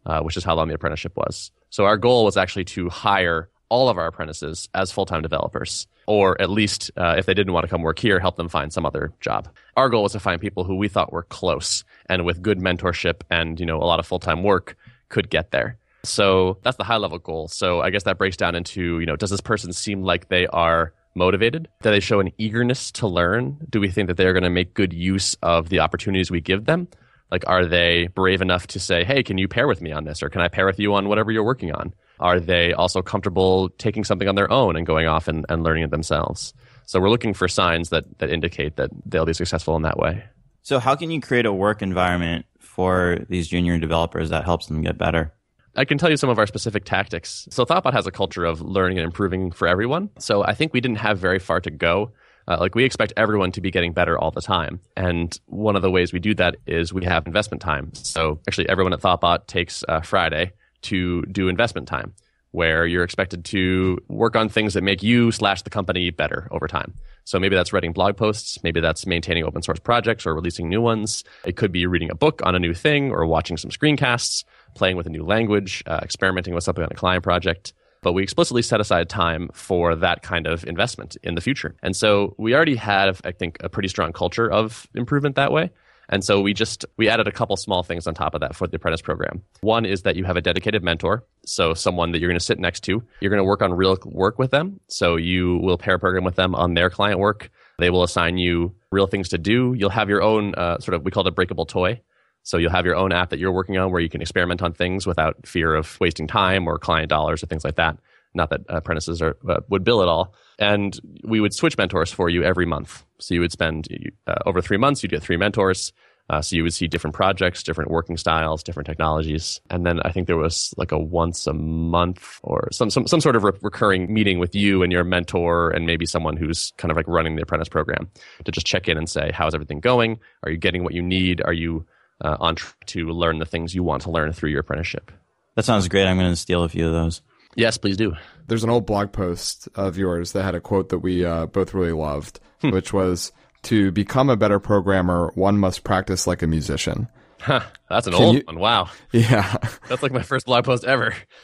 uh, 0.07 0.21
which 0.21 0.37
is 0.37 0.43
how 0.43 0.55
long 0.55 0.67
the 0.67 0.73
apprenticeship 0.73 1.15
was. 1.15 1.51
So 1.69 1.85
our 1.85 1.97
goal 1.97 2.25
was 2.25 2.37
actually 2.37 2.65
to 2.65 2.89
hire 2.89 3.49
all 3.69 3.89
of 3.89 3.97
our 3.97 4.07
apprentices 4.07 4.69
as 4.73 4.91
full-time 4.91 5.21
developers 5.21 5.87
or 6.05 6.39
at 6.41 6.49
least 6.49 6.91
uh, 6.97 7.15
if 7.17 7.25
they 7.25 7.33
didn't 7.33 7.53
want 7.53 7.63
to 7.63 7.69
come 7.69 7.81
work 7.81 7.99
here 7.99 8.19
help 8.19 8.35
them 8.35 8.49
find 8.49 8.71
some 8.73 8.85
other 8.85 9.13
job. 9.19 9.49
Our 9.77 9.89
goal 9.89 10.03
was 10.03 10.11
to 10.13 10.19
find 10.19 10.39
people 10.39 10.63
who 10.63 10.75
we 10.75 10.87
thought 10.87 11.13
were 11.13 11.23
close 11.23 11.83
and 12.07 12.25
with 12.25 12.41
good 12.41 12.59
mentorship 12.59 13.21
and 13.29 13.59
you 13.59 13.65
know 13.65 13.77
a 13.77 13.85
lot 13.85 13.99
of 13.99 14.07
full-time 14.07 14.43
work 14.43 14.77
could 15.09 15.29
get 15.29 15.51
there. 15.51 15.77
So 16.03 16.57
that's 16.63 16.77
the 16.77 16.83
high 16.83 16.97
level 16.97 17.19
goal. 17.19 17.47
So 17.47 17.81
i 17.81 17.89
guess 17.89 18.03
that 18.03 18.17
breaks 18.17 18.37
down 18.37 18.55
into 18.55 18.99
you 18.99 19.05
know 19.05 19.15
does 19.15 19.29
this 19.29 19.41
person 19.41 19.71
seem 19.73 20.03
like 20.03 20.29
they 20.29 20.47
are 20.47 20.93
motivated? 21.15 21.67
Do 21.81 21.91
they 21.91 21.99
show 21.99 22.19
an 22.19 22.31
eagerness 22.37 22.91
to 22.93 23.07
learn? 23.07 23.57
Do 23.69 23.79
we 23.79 23.89
think 23.89 24.07
that 24.07 24.17
they're 24.17 24.33
going 24.33 24.43
to 24.43 24.49
make 24.49 24.73
good 24.73 24.93
use 24.93 25.35
of 25.43 25.69
the 25.69 25.79
opportunities 25.79 26.31
we 26.31 26.41
give 26.41 26.65
them? 26.65 26.87
Like 27.31 27.43
are 27.47 27.65
they 27.65 28.07
brave 28.07 28.41
enough 28.41 28.67
to 28.67 28.79
say 28.79 29.03
hey 29.03 29.23
can 29.23 29.37
you 29.37 29.47
pair 29.47 29.67
with 29.67 29.81
me 29.81 29.91
on 29.91 30.03
this? 30.03 30.21
Or 30.21 30.29
can 30.29 30.41
i 30.41 30.47
pair 30.47 30.65
with 30.65 30.79
you 30.79 30.93
on 30.93 31.07
whatever 31.07 31.31
you're 31.31 31.43
working 31.43 31.71
on 31.71 31.93
are 32.23 32.39
they 32.39 32.73
also 32.73 33.01
comfortable 33.01 33.69
taking 33.77 34.03
something 34.03 34.27
on 34.27 34.35
their 34.35 34.51
own 34.51 34.75
and 34.75 34.87
going 34.87 35.05
off 35.05 35.27
and, 35.27 35.45
and 35.49 35.61
learning 35.61 35.83
it 35.83 35.91
themselves? 35.91 36.53
So 36.85 36.99
we're 36.99 37.09
looking 37.09 37.33
for 37.33 37.47
signs 37.47 37.89
that, 37.89 38.19
that 38.19 38.29
indicate 38.29 38.77
that 38.77 38.89
they'll 39.05 39.25
be 39.25 39.33
successful 39.33 39.75
in 39.75 39.83
that 39.83 39.97
way. 39.97 40.23
So, 40.63 40.79
how 40.79 40.95
can 40.95 41.11
you 41.11 41.19
create 41.19 41.45
a 41.45 41.51
work 41.51 41.81
environment 41.81 42.45
for 42.59 43.19
these 43.27 43.49
junior 43.49 43.77
developers 43.77 44.29
that 44.29 44.45
helps 44.45 44.67
them 44.67 44.81
get 44.81 44.97
better? 44.97 45.33
I 45.75 45.85
can 45.85 45.97
tell 45.97 46.09
you 46.09 46.17
some 46.17 46.29
of 46.29 46.39
our 46.39 46.47
specific 46.47 46.85
tactics. 46.85 47.47
So 47.49 47.65
Thoughtbot 47.65 47.93
has 47.93 48.05
a 48.05 48.11
culture 48.11 48.45
of 48.45 48.61
learning 48.61 48.99
and 48.99 49.05
improving 49.05 49.51
for 49.51 49.67
everyone. 49.67 50.09
So 50.19 50.43
I 50.43 50.53
think 50.53 50.71
we 50.71 50.81
didn't 50.81 50.99
have 50.99 51.17
very 51.17 51.39
far 51.39 51.59
to 51.61 51.71
go. 51.71 52.11
Uh, 52.47 52.57
like 52.59 52.75
we 52.75 52.83
expect 52.83 53.13
everyone 53.17 53.51
to 53.53 53.61
be 53.61 53.71
getting 53.71 53.91
better 53.91 54.17
all 54.19 54.29
the 54.29 54.41
time. 54.41 54.79
And 54.95 55.37
one 55.47 55.75
of 55.75 55.81
the 55.81 55.89
ways 55.89 56.13
we 56.13 56.19
do 56.19 56.35
that 56.35 56.57
is 56.67 56.93
we 56.93 57.05
have 57.05 57.25
investment 57.25 57.61
time. 57.61 57.93
So 57.95 58.39
actually 58.47 58.69
everyone 58.69 58.93
at 58.93 58.99
Thoughtbot 58.99 59.47
takes 59.47 59.83
uh, 59.87 60.01
Friday 60.01 60.51
to 60.83 61.23
do 61.23 61.47
investment 61.47 61.87
time 61.87 62.13
where 62.53 62.85
you're 62.85 63.03
expected 63.03 63.43
to 63.43 63.97
work 64.09 64.35
on 64.35 64.47
things 64.47 64.75
that 64.75 64.83
make 64.83 65.01
you 65.01 65.31
slash 65.31 65.63
the 65.63 65.71
company 65.71 66.11
better 66.11 66.47
over 66.51 66.67
time. 66.67 66.93
So 67.25 67.39
maybe 67.39 67.55
that's 67.55 67.73
writing 67.73 67.93
blog 67.93 68.15
posts, 68.15 68.61
maybe 68.63 68.79
that's 68.79 69.07
maintaining 69.07 69.43
open 69.43 69.63
source 69.63 69.79
projects 69.79 70.25
or 70.25 70.35
releasing 70.35 70.69
new 70.69 70.79
ones. 70.79 71.23
It 71.45 71.55
could 71.55 71.71
be 71.71 71.87
reading 71.87 72.11
a 72.11 72.15
book 72.15 72.41
on 72.43 72.53
a 72.53 72.59
new 72.59 72.75
thing 72.75 73.11
or 73.11 73.25
watching 73.25 73.57
some 73.57 73.71
screencasts, 73.71 74.43
playing 74.75 74.97
with 74.97 75.07
a 75.07 75.09
new 75.09 75.23
language, 75.23 75.83
uh, 75.87 75.99
experimenting 76.03 76.53
with 76.53 76.63
something 76.63 76.83
on 76.83 76.91
a 76.91 76.95
client 76.95 77.23
project. 77.23 77.73
But 78.03 78.13
we 78.13 78.21
explicitly 78.21 78.61
set 78.61 78.79
aside 78.79 79.09
time 79.09 79.49
for 79.53 79.95
that 79.95 80.21
kind 80.21 80.45
of 80.45 80.63
investment 80.65 81.17
in 81.23 81.33
the 81.33 81.41
future. 81.41 81.75
And 81.81 81.95
so 81.95 82.35
we 82.37 82.53
already 82.53 82.75
have, 82.75 83.19
I 83.23 83.31
think, 83.31 83.57
a 83.61 83.69
pretty 83.69 83.87
strong 83.87 84.13
culture 84.13 84.51
of 84.51 84.87
improvement 84.93 85.37
that 85.37 85.51
way. 85.51 85.71
And 86.09 86.23
so 86.23 86.41
we 86.41 86.53
just 86.53 86.85
we 86.97 87.09
added 87.09 87.27
a 87.27 87.31
couple 87.31 87.55
small 87.57 87.83
things 87.83 88.07
on 88.07 88.13
top 88.13 88.33
of 88.35 88.41
that 88.41 88.55
for 88.55 88.67
the 88.67 88.75
apprentice 88.75 89.01
program. 89.01 89.41
One 89.61 89.85
is 89.85 90.01
that 90.03 90.15
you 90.15 90.23
have 90.25 90.37
a 90.37 90.41
dedicated 90.41 90.83
mentor, 90.83 91.25
so 91.45 91.73
someone 91.73 92.11
that 92.11 92.19
you're 92.19 92.29
going 92.29 92.39
to 92.39 92.45
sit 92.45 92.59
next 92.59 92.81
to. 92.81 93.03
You're 93.21 93.29
going 93.29 93.39
to 93.39 93.45
work 93.45 93.61
on 93.61 93.73
real 93.73 93.97
work 94.05 94.37
with 94.37 94.51
them. 94.51 94.79
So 94.87 95.15
you 95.15 95.57
will 95.57 95.77
pair 95.77 95.97
program 95.97 96.23
with 96.23 96.35
them 96.35 96.55
on 96.55 96.73
their 96.73 96.89
client 96.89 97.19
work. 97.19 97.49
They 97.79 97.89
will 97.89 98.03
assign 98.03 98.37
you 98.37 98.75
real 98.91 99.07
things 99.07 99.29
to 99.29 99.37
do. 99.37 99.73
You'll 99.77 99.89
have 99.89 100.09
your 100.09 100.21
own 100.21 100.53
uh, 100.55 100.79
sort 100.79 100.95
of 100.95 101.03
we 101.03 101.11
call 101.11 101.25
it 101.25 101.29
a 101.29 101.31
breakable 101.31 101.65
toy. 101.65 102.01
So 102.43 102.57
you'll 102.57 102.71
have 102.71 102.85
your 102.85 102.97
own 102.97 103.13
app 103.13 103.29
that 103.29 103.39
you're 103.39 103.53
working 103.53 103.77
on 103.77 103.91
where 103.91 104.01
you 104.01 104.09
can 104.09 104.21
experiment 104.21 104.61
on 104.61 104.73
things 104.73 105.07
without 105.07 105.47
fear 105.47 105.73
of 105.73 105.97
wasting 106.01 106.27
time 106.27 106.67
or 106.67 106.77
client 106.77 107.09
dollars 107.09 107.41
or 107.41 107.47
things 107.47 107.63
like 107.63 107.75
that. 107.75 107.97
Not 108.33 108.49
that 108.49 108.61
apprentices 108.69 109.21
are, 109.21 109.37
uh, 109.47 109.61
would 109.69 109.83
bill 109.83 110.01
at 110.01 110.07
all. 110.07 110.33
And 110.59 110.99
we 111.23 111.39
would 111.39 111.53
switch 111.53 111.77
mentors 111.77 112.11
for 112.11 112.29
you 112.29 112.43
every 112.43 112.65
month. 112.65 113.03
So 113.19 113.33
you 113.33 113.41
would 113.41 113.51
spend 113.51 113.87
uh, 114.27 114.35
over 114.45 114.61
three 114.61 114.77
months, 114.77 115.03
you'd 115.03 115.11
get 115.11 115.23
three 115.23 115.37
mentors. 115.37 115.93
Uh, 116.29 116.41
so 116.41 116.55
you 116.55 116.63
would 116.63 116.73
see 116.73 116.87
different 116.87 117.13
projects, 117.13 117.63
different 117.63 117.91
working 117.91 118.15
styles, 118.15 118.63
different 118.63 118.87
technologies, 118.87 119.59
and 119.69 119.85
then 119.85 119.99
I 120.05 120.11
think 120.11 120.27
there 120.27 120.37
was 120.37 120.73
like 120.77 120.93
a 120.93 120.97
once 120.97 121.47
a 121.47 121.53
month 121.53 122.39
or 122.43 122.69
some 122.71 122.89
some 122.89 123.07
some 123.07 123.19
sort 123.19 123.35
of 123.35 123.43
re- 123.43 123.51
recurring 123.61 124.11
meeting 124.13 124.39
with 124.39 124.55
you 124.55 124.83
and 124.83 124.91
your 124.91 125.03
mentor 125.03 125.69
and 125.71 125.85
maybe 125.85 126.05
someone 126.05 126.37
who's 126.37 126.71
kind 126.77 126.91
of 126.91 126.97
like 126.97 127.09
running 127.09 127.35
the 127.35 127.41
apprentice 127.41 127.67
program 127.67 128.09
to 128.45 128.53
just 128.53 128.65
check 128.65 128.87
in 128.87 128.97
and 128.97 129.09
say 129.09 129.31
how's 129.33 129.53
everything 129.53 129.81
going? 129.81 130.17
Are 130.43 130.51
you 130.51 130.57
getting 130.57 130.85
what 130.85 130.93
you 130.93 131.01
need? 131.01 131.41
Are 131.43 131.53
you 131.53 131.85
uh, 132.21 132.37
on 132.39 132.55
track 132.55 132.85
to 132.87 133.09
learn 133.09 133.39
the 133.39 133.45
things 133.45 133.75
you 133.75 133.83
want 133.83 134.03
to 134.03 134.11
learn 134.11 134.31
through 134.31 134.51
your 134.51 134.61
apprenticeship? 134.61 135.11
That 135.55 135.65
sounds 135.65 135.89
great. 135.89 136.07
I'm 136.07 136.17
going 136.17 136.31
to 136.31 136.37
steal 136.37 136.63
a 136.63 136.69
few 136.69 136.87
of 136.87 136.93
those. 136.93 137.21
Yes, 137.55 137.77
please 137.77 137.97
do. 137.97 138.13
There's 138.47 138.63
an 138.63 138.69
old 138.69 138.85
blog 138.85 139.11
post 139.11 139.69
of 139.75 139.97
yours 139.97 140.31
that 140.33 140.43
had 140.43 140.55
a 140.55 140.59
quote 140.61 140.89
that 140.89 140.99
we 140.99 141.23
uh, 141.25 141.45
both 141.47 141.73
really 141.73 141.91
loved, 141.93 142.39
Hmm. 142.61 142.71
which 142.71 142.93
was 142.93 143.31
to 143.63 143.91
become 143.91 144.29
a 144.29 144.35
better 144.37 144.59
programmer, 144.59 145.31
one 145.35 145.57
must 145.57 145.83
practice 145.83 146.27
like 146.27 146.41
a 146.41 146.47
musician. 146.47 147.07
Huh, 147.43 147.59
that's 147.89 148.07
an 148.07 148.13
old 148.13 148.35
you- 148.37 148.43
one. 148.45 148.57
Wow. 148.57 148.89
Yeah. 149.11 149.57
That's 149.89 150.01
like 150.01 150.11
my 150.13 150.21
first 150.23 150.45
blog 150.45 150.63
post 150.65 150.85
ever. 150.85 151.13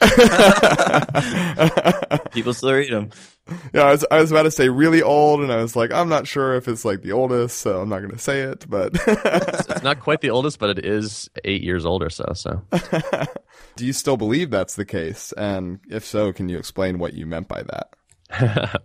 People 2.32 2.54
still 2.54 2.72
read 2.72 2.90
them. 2.90 3.10
yeah, 3.74 3.82
I 3.82 3.90
was, 3.92 4.04
I 4.10 4.20
was 4.20 4.30
about 4.30 4.44
to 4.44 4.50
say 4.50 4.68
really 4.68 5.02
old, 5.02 5.40
and 5.40 5.52
I 5.52 5.56
was 5.56 5.76
like, 5.76 5.92
I'm 5.92 6.08
not 6.08 6.26
sure 6.26 6.54
if 6.54 6.68
it's 6.68 6.84
like 6.84 7.02
the 7.02 7.12
oldest, 7.12 7.58
so 7.58 7.80
I'm 7.80 7.88
not 7.88 7.98
going 7.98 8.12
to 8.12 8.18
say 8.18 8.40
it, 8.40 8.64
but 8.68 8.92
It's 9.06 9.82
not 9.82 10.00
quite 10.00 10.20
the 10.20 10.30
oldest, 10.30 10.58
but 10.58 10.70
it 10.78 10.84
is 10.86 11.28
eight 11.44 11.62
years 11.62 11.84
old 11.84 12.02
or 12.02 12.10
so. 12.10 12.32
So 12.34 12.62
do 13.76 13.84
you 13.86 13.92
still 13.92 14.16
believe 14.16 14.50
that's 14.50 14.76
the 14.76 14.84
case? 14.84 15.32
And 15.36 15.80
if 15.90 16.04
so, 16.04 16.32
can 16.32 16.48
you 16.48 16.58
explain 16.58 16.98
what 16.98 17.12
you 17.14 17.26
meant 17.26 17.48
by 17.48 17.62
that? 17.62 18.82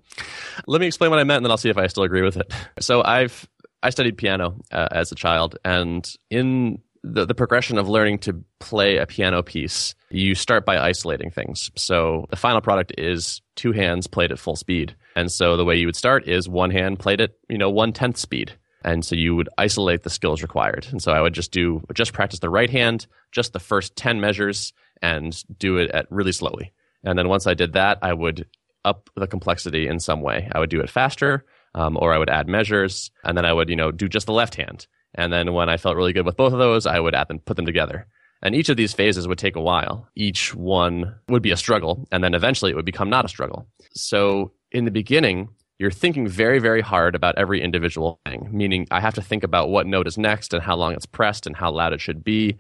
let 0.67 0.81
me 0.81 0.87
explain 0.87 1.11
what 1.11 1.19
I 1.19 1.23
meant, 1.23 1.37
and 1.37 1.45
then 1.45 1.51
I'll 1.51 1.57
see 1.57 1.69
if 1.69 1.77
I 1.77 1.87
still 1.87 2.03
agree 2.03 2.23
with 2.23 2.37
it. 2.37 2.51
So 2.79 3.03
I've 3.03 3.47
I 3.83 3.91
studied 3.91 4.17
piano 4.17 4.59
uh, 4.71 4.87
as 4.91 5.11
a 5.11 5.15
child, 5.15 5.57
and 5.63 6.07
in 6.31 6.79
the, 7.05 7.25
the 7.25 7.35
progression 7.35 7.77
of 7.77 7.87
learning 7.87 8.19
to 8.19 8.43
play 8.59 8.97
a 8.97 9.05
piano 9.05 9.43
piece, 9.43 9.93
you 10.09 10.33
start 10.35 10.65
by 10.65 10.77
isolating 10.77 11.29
things. 11.29 11.69
So 11.75 12.25
the 12.29 12.35
final 12.35 12.61
product 12.61 12.93
is 12.97 13.41
two 13.55 13.71
hands 13.71 14.07
played 14.07 14.31
at 14.31 14.39
full 14.39 14.55
speed, 14.55 14.95
and 15.15 15.31
so 15.31 15.55
the 15.55 15.65
way 15.65 15.75
you 15.75 15.85
would 15.85 15.95
start 15.95 16.27
is 16.27 16.49
one 16.49 16.71
hand 16.71 16.99
played 16.99 17.21
at 17.21 17.31
you 17.49 17.57
know 17.57 17.69
one 17.69 17.93
tenth 17.93 18.17
speed. 18.17 18.53
And 18.83 19.03
so 19.03 19.15
you 19.15 19.35
would 19.35 19.49
isolate 19.57 20.03
the 20.03 20.11
skills 20.11 20.43
required. 20.43 20.87
And 20.91 21.01
so 21.01 21.11
I 21.11 21.19
would 21.19 21.33
just 21.33 21.51
do, 21.51 21.83
just 21.95 22.13
practice 22.13 22.37
the 22.37 22.51
right 22.51 22.69
hand, 22.69 23.07
just 23.31 23.51
the 23.51 23.59
first 23.59 23.95
10 23.95 24.21
measures, 24.21 24.73
and 25.01 25.43
do 25.57 25.77
it 25.77 25.89
at 25.89 26.05
really 26.11 26.31
slowly. 26.31 26.71
And 27.03 27.17
then 27.17 27.27
once 27.27 27.47
I 27.47 27.55
did 27.55 27.73
that, 27.73 27.97
I 28.03 28.13
would 28.13 28.45
up 28.83 29.09
the 29.15 29.25
complexity 29.25 29.87
in 29.87 29.99
some 29.99 30.21
way. 30.21 30.47
I 30.51 30.59
would 30.59 30.69
do 30.69 30.81
it 30.81 30.89
faster, 30.91 31.45
um, 31.73 31.97
or 31.99 32.13
I 32.13 32.19
would 32.19 32.29
add 32.29 32.47
measures, 32.47 33.09
and 33.23 33.35
then 33.35 33.43
I 33.43 33.53
would, 33.53 33.69
you 33.69 33.75
know, 33.75 33.91
do 33.91 34.07
just 34.07 34.27
the 34.27 34.33
left 34.33 34.53
hand. 34.53 34.85
And 35.15 35.31
then 35.33 35.53
when 35.53 35.69
I 35.69 35.77
felt 35.77 35.95
really 35.95 36.13
good 36.13 36.25
with 36.25 36.37
both 36.37 36.53
of 36.53 36.59
those, 36.59 36.85
I 36.85 36.99
would 36.99 37.15
add 37.15 37.27
them, 37.27 37.39
put 37.39 37.55
them 37.55 37.65
together. 37.65 38.07
And 38.41 38.53
each 38.53 38.69
of 38.69 38.77
these 38.77 38.93
phases 38.93 39.27
would 39.27 39.39
take 39.39 39.55
a 39.55 39.61
while. 39.61 40.07
Each 40.15 40.53
one 40.53 41.15
would 41.29 41.41
be 41.41 41.51
a 41.51 41.57
struggle, 41.57 42.05
and 42.11 42.23
then 42.23 42.33
eventually 42.33 42.71
it 42.71 42.75
would 42.75 42.85
become 42.85 43.09
not 43.09 43.25
a 43.25 43.29
struggle. 43.29 43.67
So 43.95 44.51
in 44.71 44.85
the 44.85 44.91
beginning, 44.91 45.49
you're 45.79 45.91
thinking 45.91 46.27
very, 46.27 46.59
very 46.59 46.81
hard 46.81 47.15
about 47.15 47.37
every 47.37 47.61
individual 47.61 48.19
thing, 48.25 48.49
meaning 48.51 48.87
I 48.91 48.99
have 48.99 49.15
to 49.15 49.21
think 49.21 49.43
about 49.43 49.69
what 49.69 49.87
note 49.87 50.07
is 50.07 50.17
next 50.17 50.53
and 50.53 50.61
how 50.61 50.75
long 50.75 50.93
it's 50.93 51.05
pressed 51.05 51.47
and 51.47 51.55
how 51.55 51.71
loud 51.71 51.93
it 51.93 52.01
should 52.01 52.23
be. 52.23 52.57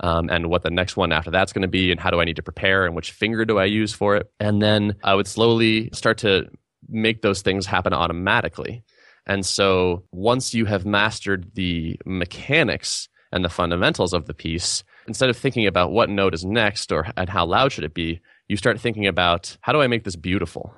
Um, 0.00 0.28
and 0.28 0.50
what 0.50 0.62
the 0.62 0.70
next 0.70 0.98
one 0.98 1.10
after 1.10 1.30
that's 1.30 1.54
going 1.54 1.62
to 1.62 1.68
be, 1.68 1.90
and 1.90 1.98
how 1.98 2.10
do 2.10 2.20
I 2.20 2.26
need 2.26 2.36
to 2.36 2.42
prepare, 2.42 2.84
and 2.84 2.94
which 2.94 3.12
finger 3.12 3.46
do 3.46 3.58
I 3.58 3.64
use 3.64 3.94
for 3.94 4.14
it. 4.16 4.30
And 4.38 4.60
then 4.60 4.96
I 5.02 5.14
would 5.14 5.26
slowly 5.26 5.88
start 5.94 6.18
to 6.18 6.50
make 6.86 7.22
those 7.22 7.40
things 7.40 7.64
happen 7.64 7.94
automatically. 7.94 8.84
And 9.26 9.44
so 9.44 10.04
once 10.12 10.54
you 10.54 10.64
have 10.66 10.86
mastered 10.86 11.54
the 11.54 11.98
mechanics 12.04 13.08
and 13.32 13.44
the 13.44 13.48
fundamentals 13.48 14.12
of 14.12 14.26
the 14.26 14.34
piece, 14.34 14.84
instead 15.08 15.30
of 15.30 15.36
thinking 15.36 15.66
about 15.66 15.92
what 15.92 16.08
note 16.08 16.34
is 16.34 16.44
next 16.44 16.92
or 16.92 17.06
and 17.16 17.28
how 17.28 17.44
loud 17.44 17.72
should 17.72 17.84
it 17.84 17.94
be, 17.94 18.20
you 18.48 18.56
start 18.56 18.80
thinking 18.80 19.06
about 19.06 19.56
how 19.60 19.72
do 19.72 19.80
I 19.82 19.88
make 19.88 20.04
this 20.04 20.16
beautiful? 20.16 20.72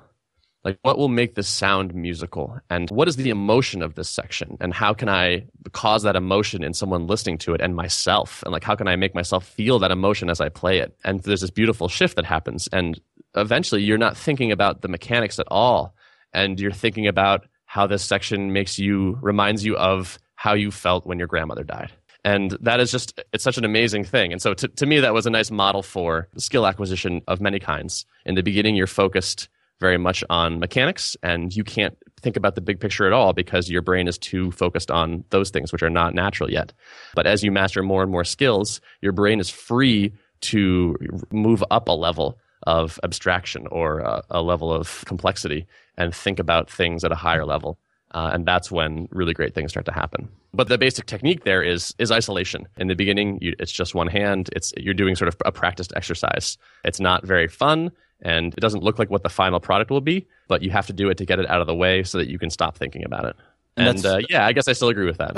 Like, 0.63 0.77
what 0.81 0.97
will 0.97 1.07
make 1.07 1.35
this 1.35 1.47
sound 1.47 1.93
musical? 1.95 2.59
And 2.69 2.89
what 2.89 3.07
is 3.07 3.15
the 3.15 3.29
emotion 3.29 3.81
of 3.81 3.95
this 3.95 4.09
section? 4.09 4.57
And 4.59 4.73
how 4.73 4.93
can 4.93 5.07
I 5.07 5.45
cause 5.71 6.03
that 6.03 6.17
emotion 6.17 6.63
in 6.63 6.73
someone 6.73 7.07
listening 7.07 7.37
to 7.39 7.53
it 7.53 7.61
and 7.61 7.75
myself? 7.75 8.43
And 8.43 8.51
like, 8.51 8.65
how 8.65 8.75
can 8.75 8.87
I 8.87 8.97
make 8.97 9.15
myself 9.15 9.45
feel 9.45 9.79
that 9.79 9.91
emotion 9.91 10.29
as 10.29 10.41
I 10.41 10.49
play 10.49 10.79
it? 10.79 10.97
And 11.05 11.21
there's 11.21 11.41
this 11.41 11.49
beautiful 11.49 11.87
shift 11.87 12.17
that 12.17 12.25
happens. 12.25 12.67
And 12.73 12.99
eventually, 13.35 13.83
you're 13.83 13.97
not 13.97 14.17
thinking 14.17 14.51
about 14.51 14.81
the 14.81 14.89
mechanics 14.89 15.39
at 15.39 15.47
all. 15.49 15.95
And 16.33 16.59
you're 16.59 16.71
thinking 16.71 17.07
about 17.07 17.47
how 17.69 17.85
this 17.85 18.03
section 18.03 18.51
makes 18.51 18.79
you, 18.79 19.15
reminds 19.21 19.63
you 19.63 19.77
of 19.77 20.17
how 20.33 20.55
you 20.55 20.71
felt 20.71 21.05
when 21.05 21.19
your 21.19 21.27
grandmother 21.27 21.63
died. 21.63 21.91
And 22.25 22.57
that 22.61 22.79
is 22.79 22.91
just, 22.91 23.21
it's 23.31 23.43
such 23.43 23.59
an 23.59 23.63
amazing 23.63 24.05
thing. 24.05 24.31
And 24.31 24.41
so 24.41 24.55
to, 24.55 24.67
to 24.67 24.87
me, 24.87 24.99
that 24.99 25.13
was 25.13 25.27
a 25.27 25.29
nice 25.29 25.51
model 25.51 25.83
for 25.83 26.27
skill 26.35 26.65
acquisition 26.65 27.21
of 27.27 27.39
many 27.39 27.59
kinds. 27.59 28.07
In 28.25 28.33
the 28.33 28.41
beginning, 28.41 28.75
you're 28.75 28.87
focused 28.87 29.49
very 29.79 29.99
much 29.99 30.23
on 30.31 30.59
mechanics 30.59 31.15
and 31.21 31.55
you 31.55 31.63
can't 31.63 31.95
think 32.19 32.35
about 32.35 32.55
the 32.55 32.61
big 32.61 32.79
picture 32.79 33.05
at 33.05 33.13
all 33.13 33.33
because 33.33 33.69
your 33.69 33.83
brain 33.83 34.07
is 34.07 34.17
too 34.17 34.49
focused 34.49 34.89
on 34.89 35.23
those 35.29 35.51
things 35.51 35.71
which 35.71 35.83
are 35.83 35.91
not 35.91 36.15
natural 36.15 36.49
yet. 36.49 36.73
But 37.13 37.27
as 37.27 37.43
you 37.43 37.51
master 37.51 37.83
more 37.83 38.01
and 38.01 38.11
more 38.11 38.25
skills, 38.25 38.81
your 38.99 39.11
brain 39.11 39.39
is 39.39 39.51
free 39.51 40.11
to 40.41 40.95
move 41.31 41.63
up 41.69 41.87
a 41.87 41.91
level 41.91 42.39
of 42.63 42.99
abstraction 43.03 43.67
or 43.67 43.99
a, 43.99 44.23
a 44.29 44.41
level 44.41 44.73
of 44.73 45.03
complexity 45.05 45.67
and 45.97 46.13
think 46.13 46.39
about 46.39 46.69
things 46.69 47.03
at 47.03 47.11
a 47.11 47.15
higher 47.15 47.45
level. 47.45 47.77
Uh, 48.11 48.31
and 48.33 48.45
that's 48.45 48.71
when 48.71 49.07
really 49.11 49.33
great 49.33 49.53
things 49.53 49.71
start 49.71 49.85
to 49.85 49.91
happen. 49.91 50.27
But 50.51 50.67
the 50.67 50.79
basic 50.79 51.05
technique 51.05 51.43
there 51.43 51.61
is 51.61 51.93
is 51.99 52.11
isolation. 52.11 52.67
In 52.77 52.87
the 52.87 52.95
beginning, 52.95 53.37
you, 53.39 53.55
it's 53.59 53.71
just 53.71 53.93
one 53.93 54.07
hand. 54.07 54.49
It's 54.55 54.73
you're 54.77 54.95
doing 54.95 55.15
sort 55.15 55.27
of 55.27 55.35
a 55.45 55.51
practiced 55.51 55.93
exercise. 55.95 56.57
It's 56.83 56.99
not 56.99 57.23
very 57.23 57.47
fun, 57.47 57.91
and 58.19 58.51
it 58.55 58.59
doesn't 58.59 58.81
look 58.81 58.97
like 58.97 59.11
what 59.11 59.21
the 59.21 59.29
final 59.29 59.59
product 59.59 59.91
will 59.91 60.01
be. 60.01 60.27
But 60.47 60.63
you 60.63 60.71
have 60.71 60.87
to 60.87 60.93
do 60.93 61.09
it 61.09 61.19
to 61.19 61.25
get 61.25 61.37
it 61.37 61.47
out 61.47 61.61
of 61.61 61.67
the 61.67 61.75
way 61.75 62.01
so 62.01 62.17
that 62.17 62.29
you 62.29 62.39
can 62.39 62.49
stop 62.49 62.75
thinking 62.75 63.05
about 63.05 63.25
it. 63.25 63.35
And 63.77 63.87
And, 63.87 64.05
uh, 64.05 64.19
yeah, 64.27 64.45
I 64.45 64.53
guess 64.53 64.67
I 64.67 64.73
still 64.73 64.89
agree 64.89 65.05
with 65.05 65.17
that. 65.19 65.35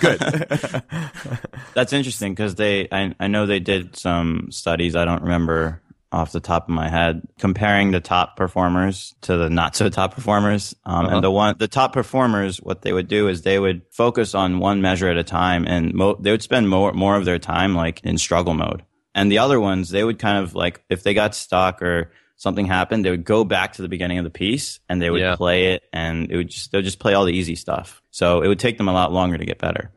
Good. 1.42 1.60
that's 1.74 1.92
interesting 1.92 2.32
because 2.32 2.54
they, 2.54 2.88
I, 2.90 3.14
I 3.18 3.26
know 3.26 3.46
they 3.46 3.60
did 3.60 3.96
some 3.96 4.48
studies. 4.50 4.94
I 4.94 5.04
don't 5.04 5.22
remember 5.22 5.82
off 6.16 6.32
the 6.32 6.40
top 6.40 6.64
of 6.68 6.74
my 6.74 6.88
head 6.88 7.22
comparing 7.38 7.90
the 7.90 8.00
top 8.00 8.36
performers 8.36 9.14
to 9.20 9.36
the 9.36 9.50
not 9.50 9.76
so 9.76 9.88
top 9.90 10.14
performers. 10.14 10.74
Um, 10.84 11.06
Uh-huh. 11.06 11.14
And 11.16 11.24
the 11.24 11.30
one, 11.30 11.54
the 11.58 11.68
top 11.68 11.92
performers, 11.92 12.56
what 12.58 12.82
they 12.82 12.92
would 12.92 13.08
do 13.08 13.28
is 13.28 13.42
they 13.42 13.58
would 13.58 13.82
focus 13.92 14.34
on 14.34 14.58
one 14.58 14.80
measure 14.80 15.08
at 15.08 15.18
a 15.18 15.24
time, 15.24 15.66
and 15.66 15.92
mo- 15.94 16.16
they 16.18 16.30
would 16.30 16.42
spend 16.42 16.68
more 16.68 16.92
more 16.92 17.16
of 17.16 17.24
their 17.24 17.38
time 17.38 17.74
like 17.74 18.00
in 18.02 18.18
struggle 18.18 18.54
mode. 18.54 18.82
And 19.14 19.30
the 19.30 19.38
other 19.38 19.60
ones, 19.60 19.90
they 19.90 20.04
would 20.04 20.18
kind 20.18 20.38
of 20.42 20.54
like 20.54 20.82
if 20.90 21.02
they 21.02 21.14
got 21.14 21.34
stuck 21.34 21.80
or 21.82 22.10
something 22.36 22.66
happened, 22.66 23.04
they 23.04 23.10
would 23.10 23.24
go 23.24 23.44
back 23.44 23.72
to 23.74 23.82
the 23.82 23.88
beginning 23.88 24.18
of 24.18 24.24
the 24.24 24.30
piece 24.30 24.78
and 24.88 25.00
they 25.00 25.08
would 25.10 25.20
Yeah. 25.22 25.36
play 25.36 25.72
it, 25.74 25.82
and 25.92 26.30
it 26.30 26.36
would 26.36 26.48
just 26.50 26.72
they 26.72 26.78
would 26.78 26.84
just 26.84 26.98
play 26.98 27.14
all 27.14 27.24
the 27.24 27.32
easy 27.36 27.54
stuff. 27.56 28.02
So 28.10 28.42
it 28.42 28.48
would 28.48 28.58
take 28.58 28.78
them 28.78 28.88
a 28.88 28.92
lot 28.92 29.12
longer 29.12 29.36
to 29.38 29.44
get 29.44 29.58
better. 29.58 29.90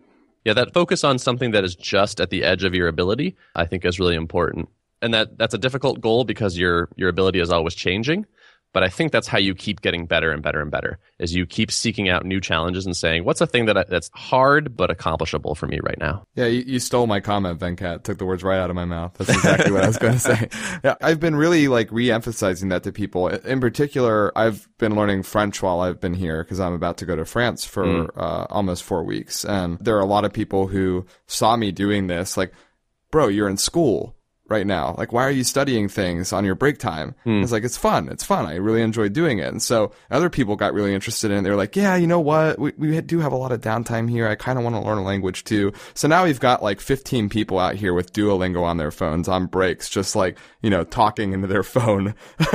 Yeah, 0.46 0.54
that 0.54 0.74
focus 0.74 1.04
on 1.04 1.20
something 1.20 1.52
that 1.52 1.64
is 1.66 1.76
just 1.76 2.22
at 2.22 2.30
the 2.30 2.44
edge 2.44 2.64
of 2.64 2.74
your 2.74 2.88
ability, 2.88 3.36
I 3.56 3.66
think 3.66 3.84
is 3.86 4.00
really 4.00 4.16
important. 4.16 4.70
And 5.02 5.14
that 5.14 5.38
that's 5.38 5.54
a 5.54 5.58
difficult 5.58 6.02
goal 6.02 6.24
because 6.24 6.58
your 6.58 6.90
your 6.96 7.10
ability 7.10 7.40
is 7.40 7.52
always 7.52 7.76
changing. 7.76 8.26
But 8.72 8.84
I 8.84 8.90
think 8.90 9.12
that's 9.12 9.28
how 9.28 9.40
you 9.40 9.56
keep 9.56 9.82
getting 9.82 10.06
better 10.06 10.32
and 10.32 10.44
better 10.44 10.62
and 10.62 10.70
better. 10.70 11.00
Is 11.18 11.34
you 11.34 11.48
keep 11.48 11.72
seeking 11.72 12.08
out 12.08 12.24
new 12.24 12.40
challenges 12.40 12.86
and 12.86 12.96
saying, 12.96 13.26
"What's 13.26 13.42
a 13.42 13.48
thing 13.48 13.66
that 13.66 13.78
I, 13.78 13.84
that's 13.86 14.12
hard 14.14 14.78
but 14.78 14.92
accomplishable 14.92 15.56
for 15.56 15.66
me 15.66 15.80
right 15.82 15.98
now?" 15.98 16.24
Yeah, 16.36 16.46
you, 16.46 16.64
you 16.68 16.80
stole 16.80 17.08
my 17.08 17.20
comment, 17.20 17.60
Venkat. 17.60 18.04
Took 18.04 18.20
the 18.20 18.26
words 18.26 18.44
right 18.44 18.60
out 18.60 18.70
of 18.70 18.76
my 18.76 18.86
mouth. 18.86 19.16
That's 19.16 19.32
exactly 19.32 19.72
what 19.72 19.84
I 19.84 19.88
was 19.88 19.98
going 19.98 20.14
to 20.14 20.20
say. 20.20 20.50
Yeah, 20.84 20.96
I've 21.02 21.20
been 21.20 21.36
really 21.36 21.68
like 21.68 21.92
re-emphasizing 21.92 22.70
that 22.70 22.84
to 22.84 22.92
people. 22.92 23.28
In 23.28 23.60
particular, 23.60 24.32
I've 24.38 24.70
been 24.78 24.96
learning 24.96 25.24
French 25.24 25.62
while 25.62 25.82
I've 25.82 26.00
been 26.00 26.14
here 26.14 26.44
because 26.44 26.60
I'm 26.60 26.74
about 26.74 26.98
to 27.00 27.06
go 27.06 27.16
to 27.16 27.26
France 27.26 27.66
for 27.66 28.08
uh, 28.18 28.46
almost 28.50 28.84
four 28.84 29.04
weeks, 29.04 29.44
and 29.44 29.78
there 29.80 29.98
are 29.98 30.02
a 30.02 30.06
lot 30.06 30.26
of 30.26 30.32
people 30.32 30.68
who 30.68 31.06
saw 31.28 31.56
me 31.56 31.72
doing 31.72 32.08
this, 32.08 32.38
like, 32.38 32.54
bro, 33.12 33.28
you're 33.28 33.50
in 33.50 33.58
school. 33.58 34.16
Right 34.50 34.66
now? 34.66 34.96
Like, 34.98 35.12
why 35.14 35.24
are 35.24 35.32
you 35.32 35.44
studying 35.44 35.88
things 35.88 36.34
on 36.34 36.46
your 36.46 36.56
break 36.56 36.80
time? 36.80 37.16
Hmm. 37.24 37.42
It's 37.42 37.52
like, 37.52 37.64
it's 37.64 37.78
fun. 37.78 38.10
It's 38.10 38.24
fun. 38.24 38.46
I 38.46 38.56
really 38.56 38.82
enjoy 38.82 39.10
doing 39.10 39.40
it. 39.40 39.48
And 39.48 39.62
so 39.62 39.92
other 40.12 40.30
people 40.30 40.56
got 40.56 40.74
really 40.74 40.94
interested 40.94 41.32
in 41.32 41.38
it. 41.38 41.42
They 41.42 41.50
were 41.50 41.56
like, 41.56 41.76
yeah, 41.76 41.96
you 41.96 42.08
know 42.08 42.20
what? 42.20 42.60
We, 42.60 42.74
we 42.78 43.02
do 43.02 43.20
have 43.20 43.32
a 43.32 43.38
lot 43.38 43.52
of 43.52 43.62
downtime 43.62 44.10
here. 44.10 44.28
I 44.28 44.36
kind 44.36 44.58
of 44.58 44.64
want 44.64 44.76
to 44.76 44.82
learn 44.82 44.98
a 44.98 45.04
language 45.04 45.44
too. 45.44 45.74
So 45.94 46.08
now 46.08 46.24
we've 46.24 46.40
got 46.40 46.64
like 46.64 46.80
15 46.80 47.30
people 47.30 47.60
out 47.60 47.76
here 47.76 47.94
with 47.94 48.14
Duolingo 48.14 48.64
on 48.64 48.78
their 48.78 48.92
phones 48.92 49.28
on 49.28 49.46
breaks, 49.46 49.90
just 49.90 50.16
like, 50.16 50.38
you 50.62 50.70
know, 50.70 50.84
talking 50.84 51.34
into 51.34 51.48
their 51.48 51.64
phone, 51.70 52.16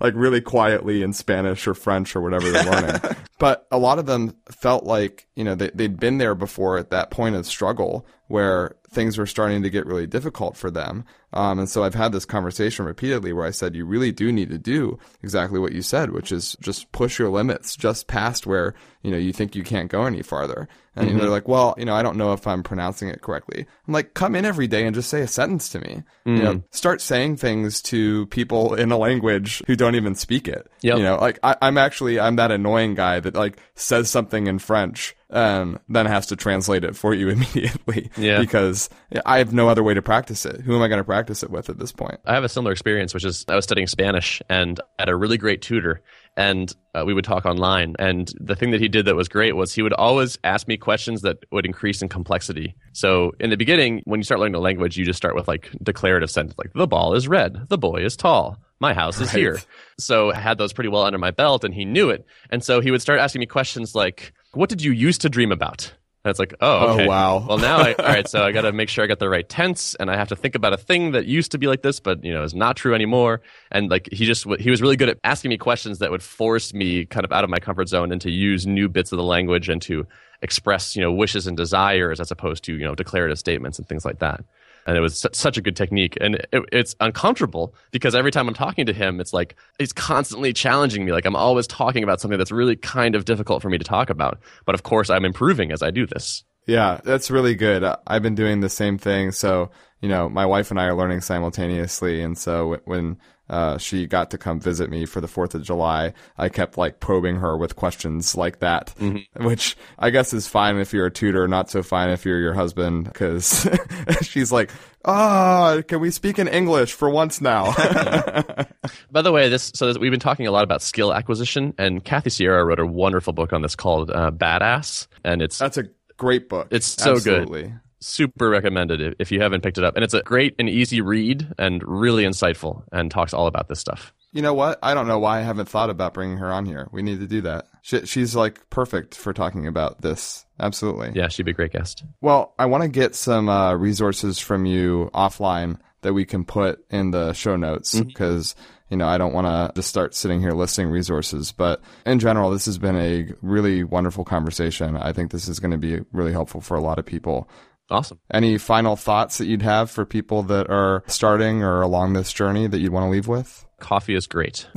like 0.00 0.14
really 0.14 0.40
quietly 0.40 1.02
in 1.02 1.12
Spanish 1.12 1.66
or 1.66 1.74
French 1.74 2.14
or 2.16 2.20
whatever 2.20 2.50
they're 2.50 2.70
learning. 2.70 3.00
but 3.38 3.66
a 3.70 3.78
lot 3.78 3.98
of 3.98 4.06
them 4.06 4.36
felt 4.50 4.84
like, 4.84 5.26
you 5.34 5.44
know, 5.44 5.54
they, 5.54 5.70
they'd 5.74 5.98
been 5.98 6.18
there 6.18 6.34
before 6.34 6.78
at 6.78 6.90
that 6.90 7.10
point 7.10 7.36
of 7.36 7.46
struggle 7.46 8.06
where 8.28 8.76
things 8.90 9.18
were 9.18 9.26
starting 9.26 9.62
to 9.62 9.70
get 9.70 9.86
really 9.86 10.06
difficult 10.06 10.56
for 10.56 10.70
them. 10.70 11.04
Um, 11.34 11.58
and 11.58 11.68
so 11.68 11.84
I've 11.84 11.94
had 11.94 12.12
this 12.12 12.24
conversation 12.24 12.84
repeatedly 12.86 13.32
where 13.32 13.44
I 13.46 13.50
said, 13.50 13.74
you 13.74 13.84
really 13.84 14.12
do 14.12 14.32
need 14.32 14.50
to 14.50 14.58
do 14.58 14.98
exactly 15.22 15.58
what 15.58 15.72
you 15.72 15.82
said, 15.82 16.10
which 16.12 16.32
is 16.32 16.56
just 16.60 16.90
push 16.92 17.18
your 17.18 17.28
limits 17.28 17.76
just 17.76 18.06
past 18.06 18.46
where, 18.46 18.72
you 19.02 19.10
know, 19.10 19.18
you 19.18 19.32
think 19.32 19.54
you 19.56 19.64
can't 19.64 19.90
go 19.90 20.04
any 20.04 20.22
farther. 20.22 20.68
And 20.96 21.08
Mm-hmm. 21.08 21.18
they're 21.18 21.28
like, 21.28 21.48
well, 21.48 21.74
you 21.76 21.84
know, 21.84 21.94
I 21.94 22.04
don't 22.04 22.16
know 22.16 22.34
if 22.34 22.46
I'm 22.46 22.62
pronouncing 22.62 23.08
it 23.08 23.20
correctly. 23.20 23.66
I'm 23.88 23.92
like, 23.92 24.14
come 24.14 24.36
in 24.36 24.44
every 24.44 24.68
day 24.68 24.86
and 24.86 24.94
just 24.94 25.10
say 25.10 25.22
a 25.22 25.26
sentence 25.26 25.68
to 25.70 25.80
me. 25.80 26.04
You 26.24 26.32
know, 26.42 26.54
Mm. 26.54 26.62
start 26.70 27.00
saying 27.00 27.36
things 27.38 27.82
to 27.82 28.26
people 28.26 28.74
in 28.74 28.92
a 28.92 28.96
language 28.96 29.60
who 29.66 29.74
don't 29.74 29.96
even 29.96 30.14
speak 30.14 30.46
it. 30.46 30.70
Yep. 30.82 30.98
You 30.98 31.02
know, 31.02 31.16
like 31.16 31.40
I, 31.42 31.56
I'm 31.60 31.78
actually, 31.78 32.20
I'm 32.20 32.36
that 32.36 32.52
annoying 32.52 32.94
guy 32.94 33.18
that 33.18 33.34
like 33.34 33.58
says 33.74 34.08
something 34.08 34.46
in 34.46 34.60
French 34.60 35.16
and 35.30 35.80
then 35.88 36.06
has 36.06 36.26
to 36.28 36.36
translate 36.36 36.84
it 36.84 36.94
for 36.94 37.12
you 37.12 37.28
immediately. 37.58 38.10
Yeah. 38.16 38.38
Because 38.38 38.88
I 39.26 39.38
have 39.38 39.52
no 39.52 39.68
other 39.68 39.82
way 39.82 39.94
to 39.94 40.02
practice 40.02 40.46
it. 40.46 40.60
Who 40.60 40.76
am 40.76 40.82
I 40.82 40.86
going 40.86 40.98
to 40.98 41.04
practice 41.04 41.23
it 41.30 41.50
with 41.50 41.70
at 41.70 41.78
this 41.78 41.92
point? 41.92 42.20
I 42.24 42.34
have 42.34 42.44
a 42.44 42.48
similar 42.48 42.72
experience, 42.72 43.14
which 43.14 43.24
is 43.24 43.44
I 43.48 43.56
was 43.56 43.64
studying 43.64 43.86
Spanish 43.86 44.42
and 44.48 44.80
I 44.98 45.02
had 45.02 45.08
a 45.08 45.16
really 45.16 45.38
great 45.38 45.62
tutor, 45.62 46.00
and 46.36 46.74
uh, 46.94 47.04
we 47.06 47.14
would 47.14 47.24
talk 47.24 47.44
online. 47.44 47.94
And 47.98 48.32
the 48.40 48.56
thing 48.56 48.70
that 48.72 48.80
he 48.80 48.88
did 48.88 49.06
that 49.06 49.16
was 49.16 49.28
great 49.28 49.56
was 49.56 49.72
he 49.72 49.82
would 49.82 49.92
always 49.92 50.38
ask 50.44 50.68
me 50.68 50.76
questions 50.76 51.22
that 51.22 51.38
would 51.50 51.66
increase 51.66 52.02
in 52.02 52.08
complexity. 52.08 52.74
So 52.92 53.32
in 53.40 53.50
the 53.50 53.56
beginning, 53.56 54.02
when 54.04 54.20
you 54.20 54.24
start 54.24 54.40
learning 54.40 54.54
a 54.54 54.60
language, 54.60 54.96
you 54.96 55.04
just 55.04 55.16
start 55.16 55.34
with 55.34 55.48
like 55.48 55.70
declarative 55.82 56.30
sentence, 56.30 56.56
like 56.58 56.72
the 56.74 56.86
ball 56.86 57.14
is 57.14 57.28
red, 57.28 57.68
the 57.68 57.78
boy 57.78 58.04
is 58.04 58.16
tall, 58.16 58.58
my 58.80 58.94
house 58.94 59.20
is 59.20 59.30
here. 59.30 59.60
So 59.98 60.32
I 60.32 60.38
had 60.38 60.58
those 60.58 60.72
pretty 60.72 60.88
well 60.88 61.02
under 61.02 61.18
my 61.18 61.30
belt, 61.30 61.64
and 61.64 61.72
he 61.72 61.84
knew 61.84 62.10
it. 62.10 62.26
And 62.50 62.62
so 62.62 62.80
he 62.80 62.90
would 62.90 63.02
start 63.02 63.20
asking 63.20 63.40
me 63.40 63.46
questions 63.46 63.94
like, 63.94 64.32
"What 64.52 64.68
did 64.68 64.82
you 64.82 64.92
used 64.92 65.20
to 65.20 65.28
dream 65.28 65.52
about?" 65.52 65.92
And 66.24 66.30
it's 66.30 66.38
like, 66.38 66.54
oh, 66.62 67.00
Oh, 67.00 67.06
wow. 67.06 67.44
Well, 67.46 67.58
now, 67.58 67.76
I, 67.76 67.92
all 67.98 68.06
right, 68.06 68.26
so 68.26 68.42
I 68.42 68.50
got 68.50 68.62
to 68.62 68.72
make 68.72 68.88
sure 68.88 69.04
I 69.04 69.06
got 69.06 69.18
the 69.18 69.28
right 69.28 69.46
tense, 69.46 69.94
and 69.96 70.10
I 70.10 70.16
have 70.16 70.28
to 70.28 70.36
think 70.36 70.54
about 70.54 70.72
a 70.72 70.78
thing 70.78 71.12
that 71.12 71.26
used 71.26 71.52
to 71.52 71.58
be 71.58 71.66
like 71.66 71.82
this, 71.82 72.00
but 72.00 72.24
you 72.24 72.32
know 72.32 72.42
is 72.42 72.54
not 72.54 72.76
true 72.76 72.94
anymore. 72.94 73.42
And 73.70 73.90
like 73.90 74.08
he 74.10 74.24
just 74.24 74.46
he 74.58 74.70
was 74.70 74.80
really 74.80 74.96
good 74.96 75.10
at 75.10 75.18
asking 75.22 75.50
me 75.50 75.58
questions 75.58 75.98
that 75.98 76.10
would 76.10 76.22
force 76.22 76.72
me 76.72 77.04
kind 77.04 77.24
of 77.26 77.32
out 77.32 77.44
of 77.44 77.50
my 77.50 77.58
comfort 77.58 77.88
zone 77.88 78.10
and 78.10 78.22
to 78.22 78.30
use 78.30 78.66
new 78.66 78.88
bits 78.88 79.12
of 79.12 79.18
the 79.18 79.22
language 79.22 79.68
and 79.68 79.82
to 79.82 80.06
express 80.40 80.96
you 80.96 81.02
know 81.02 81.12
wishes 81.12 81.46
and 81.46 81.56
desires 81.56 82.20
as 82.20 82.30
opposed 82.30 82.64
to 82.64 82.72
you 82.72 82.84
know 82.84 82.94
declarative 82.94 83.38
statements 83.38 83.78
and 83.78 83.86
things 83.86 84.06
like 84.06 84.20
that. 84.20 84.44
And 84.86 84.96
it 84.96 85.00
was 85.00 85.26
such 85.32 85.56
a 85.56 85.62
good 85.62 85.76
technique, 85.76 86.18
and 86.20 86.34
it, 86.34 86.62
it's 86.72 86.94
uncomfortable 87.00 87.74
because 87.90 88.14
every 88.14 88.30
time 88.30 88.48
I'm 88.48 88.54
talking 88.54 88.86
to 88.86 88.92
him, 88.92 89.20
it's 89.20 89.32
like 89.32 89.56
he's 89.78 89.92
constantly 89.92 90.52
challenging 90.52 91.04
me. 91.04 91.12
Like 91.12 91.24
I'm 91.24 91.36
always 91.36 91.66
talking 91.66 92.02
about 92.02 92.20
something 92.20 92.38
that's 92.38 92.52
really 92.52 92.76
kind 92.76 93.14
of 93.14 93.24
difficult 93.24 93.62
for 93.62 93.70
me 93.70 93.78
to 93.78 93.84
talk 93.84 94.10
about. 94.10 94.40
But 94.66 94.74
of 94.74 94.82
course, 94.82 95.08
I'm 95.10 95.24
improving 95.24 95.72
as 95.72 95.82
I 95.82 95.90
do 95.90 96.06
this. 96.06 96.44
Yeah, 96.66 97.00
that's 97.04 97.30
really 97.30 97.54
good. 97.54 97.84
I've 98.06 98.22
been 98.22 98.34
doing 98.34 98.60
the 98.60 98.68
same 98.68 98.96
thing. 98.96 99.32
So, 99.32 99.70
you 100.00 100.08
know, 100.08 100.28
my 100.28 100.46
wife 100.46 100.70
and 100.70 100.80
I 100.80 100.84
are 100.86 100.94
learning 100.94 101.20
simultaneously. 101.20 102.22
And 102.22 102.38
so 102.38 102.78
when 102.84 103.18
uh, 103.48 103.78
she 103.78 104.06
got 104.06 104.30
to 104.30 104.38
come 104.38 104.60
visit 104.60 104.88
me 104.88 105.04
for 105.04 105.20
the 105.20 105.26
4th 105.26 105.54
of 105.54 105.62
July, 105.62 106.14
I 106.38 106.48
kept 106.48 106.78
like 106.78 107.00
probing 107.00 107.36
her 107.36 107.56
with 107.56 107.76
questions 107.76 108.36
like 108.36 108.60
that, 108.60 108.94
which 109.36 109.76
I 109.98 110.10
guess 110.10 110.32
is 110.32 110.48
fine 110.48 110.76
if 110.78 110.92
you're 110.92 111.06
a 111.06 111.10
tutor, 111.10 111.46
not 111.46 111.70
so 111.70 111.82
fine 111.82 112.10
if 112.10 112.24
you're 112.24 112.40
your 112.40 112.54
husband, 112.54 113.04
because 113.04 113.68
she's 114.22 114.50
like, 114.50 114.70
ah, 115.04 115.82
can 115.86 116.00
we 116.00 116.10
speak 116.10 116.38
in 116.38 116.48
English 116.48 116.94
for 116.94 117.10
once 117.10 117.40
now? 117.40 117.72
By 119.10 119.22
the 119.22 119.32
way, 119.32 119.48
this 119.48 119.72
so 119.74 119.86
this, 119.86 119.98
we've 119.98 120.10
been 120.10 120.20
talking 120.20 120.46
a 120.46 120.50
lot 120.50 120.64
about 120.64 120.82
skill 120.82 121.12
acquisition, 121.12 121.74
and 121.78 122.02
Kathy 122.04 122.30
Sierra 122.30 122.64
wrote 122.64 122.80
a 122.80 122.86
wonderful 122.86 123.32
book 123.32 123.52
on 123.52 123.62
this 123.62 123.76
called 123.76 124.10
uh, 124.10 124.30
Badass, 124.30 125.06
and 125.22 125.42
it's 125.42 125.58
That's 125.58 125.78
a 125.78 125.84
great 126.16 126.48
book. 126.48 126.68
It's 126.70 126.86
so 126.86 127.18
good. 127.18 127.78
Super 128.04 128.50
recommended 128.50 129.16
if, 129.18 129.32
you 129.32 129.40
haven't 129.40 129.62
picked 129.62 129.78
it 129.78 129.84
up. 129.84 129.96
And 129.96 130.04
it's 130.04 130.14
a 130.14 130.22
great 130.22 130.54
and 130.58 130.68
easy 130.68 131.00
read, 131.00 131.52
and 131.58 131.82
really 131.86 132.24
insightful, 132.24 132.84
and 132.92 133.10
talks 133.10 133.32
all 133.32 133.46
about 133.46 133.68
this 133.68 133.80
stuff. 133.80 134.12
You 134.32 134.42
know 134.42 134.52
what? 134.52 134.78
I 134.82 134.94
don't 134.94 135.06
know 135.06 135.18
why 135.18 135.38
I 135.38 135.42
haven't 135.42 135.68
thought 135.68 135.90
about 135.90 136.12
bringing 136.12 136.38
her 136.38 136.52
on 136.52 136.66
here. 136.66 136.88
We 136.92 137.02
need 137.02 137.20
to 137.20 137.26
do 137.26 137.40
that. 137.42 137.66
She, 137.82 138.04
she's 138.04 138.34
like 138.34 138.68
perfect 138.68 139.14
for 139.14 139.32
talking 139.32 139.66
about 139.66 140.02
this. 140.02 140.44
Absolutely. 140.58 141.12
Yeah, 141.14 141.28
she'd 141.28 141.44
be 141.44 141.52
a 141.52 141.54
great 141.54 141.72
guest. 141.72 142.04
Well, 142.20 142.52
I 142.58 142.66
want 142.66 142.82
to 142.82 142.88
get 142.88 143.14
some 143.14 143.48
uh, 143.48 143.74
resources 143.74 144.38
from 144.38 144.66
you 144.66 145.10
offline 145.14 145.78
that 146.02 146.12
we 146.12 146.24
can 146.24 146.44
put 146.44 146.84
in 146.90 147.10
the 147.10 147.32
show 147.32 147.56
notes 147.56 147.98
because 147.98 148.54
you 148.90 148.96
know 148.96 149.06
I 149.06 149.18
don't 149.18 149.32
want 149.32 149.46
to 149.46 149.72
just 149.74 149.88
start 149.88 150.14
sitting 150.14 150.40
here 150.40 150.52
listing 150.52 150.88
resources. 150.88 151.50
But 151.50 151.80
in 152.04 152.18
general, 152.18 152.50
this 152.50 152.66
has 152.66 152.76
been 152.76 152.96
a 152.96 153.32
really 153.40 153.82
wonderful 153.84 154.24
conversation. 154.24 154.96
I 154.96 155.12
think 155.12 155.30
this 155.30 155.48
is 155.48 155.58
going 155.58 155.70
to 155.70 155.78
be 155.78 156.00
really 156.12 156.32
helpful 156.32 156.60
for 156.60 156.76
a 156.76 156.80
lot 156.82 156.98
of 156.98 157.06
people. 157.06 157.48
Awesome. 157.90 158.18
Any 158.32 158.56
final 158.58 158.96
thoughts 158.96 159.38
that 159.38 159.46
you'd 159.46 159.62
have 159.62 159.90
for 159.90 160.04
people 160.06 160.42
that 160.44 160.70
are 160.70 161.02
starting 161.06 161.62
or 161.62 161.82
along 161.82 162.14
this 162.14 162.32
journey 162.32 162.66
that 162.66 162.78
you'd 162.80 162.92
want 162.92 163.04
to 163.04 163.10
leave 163.10 163.28
with? 163.28 163.66
Coffee 163.78 164.14
is 164.14 164.26
great. 164.26 164.66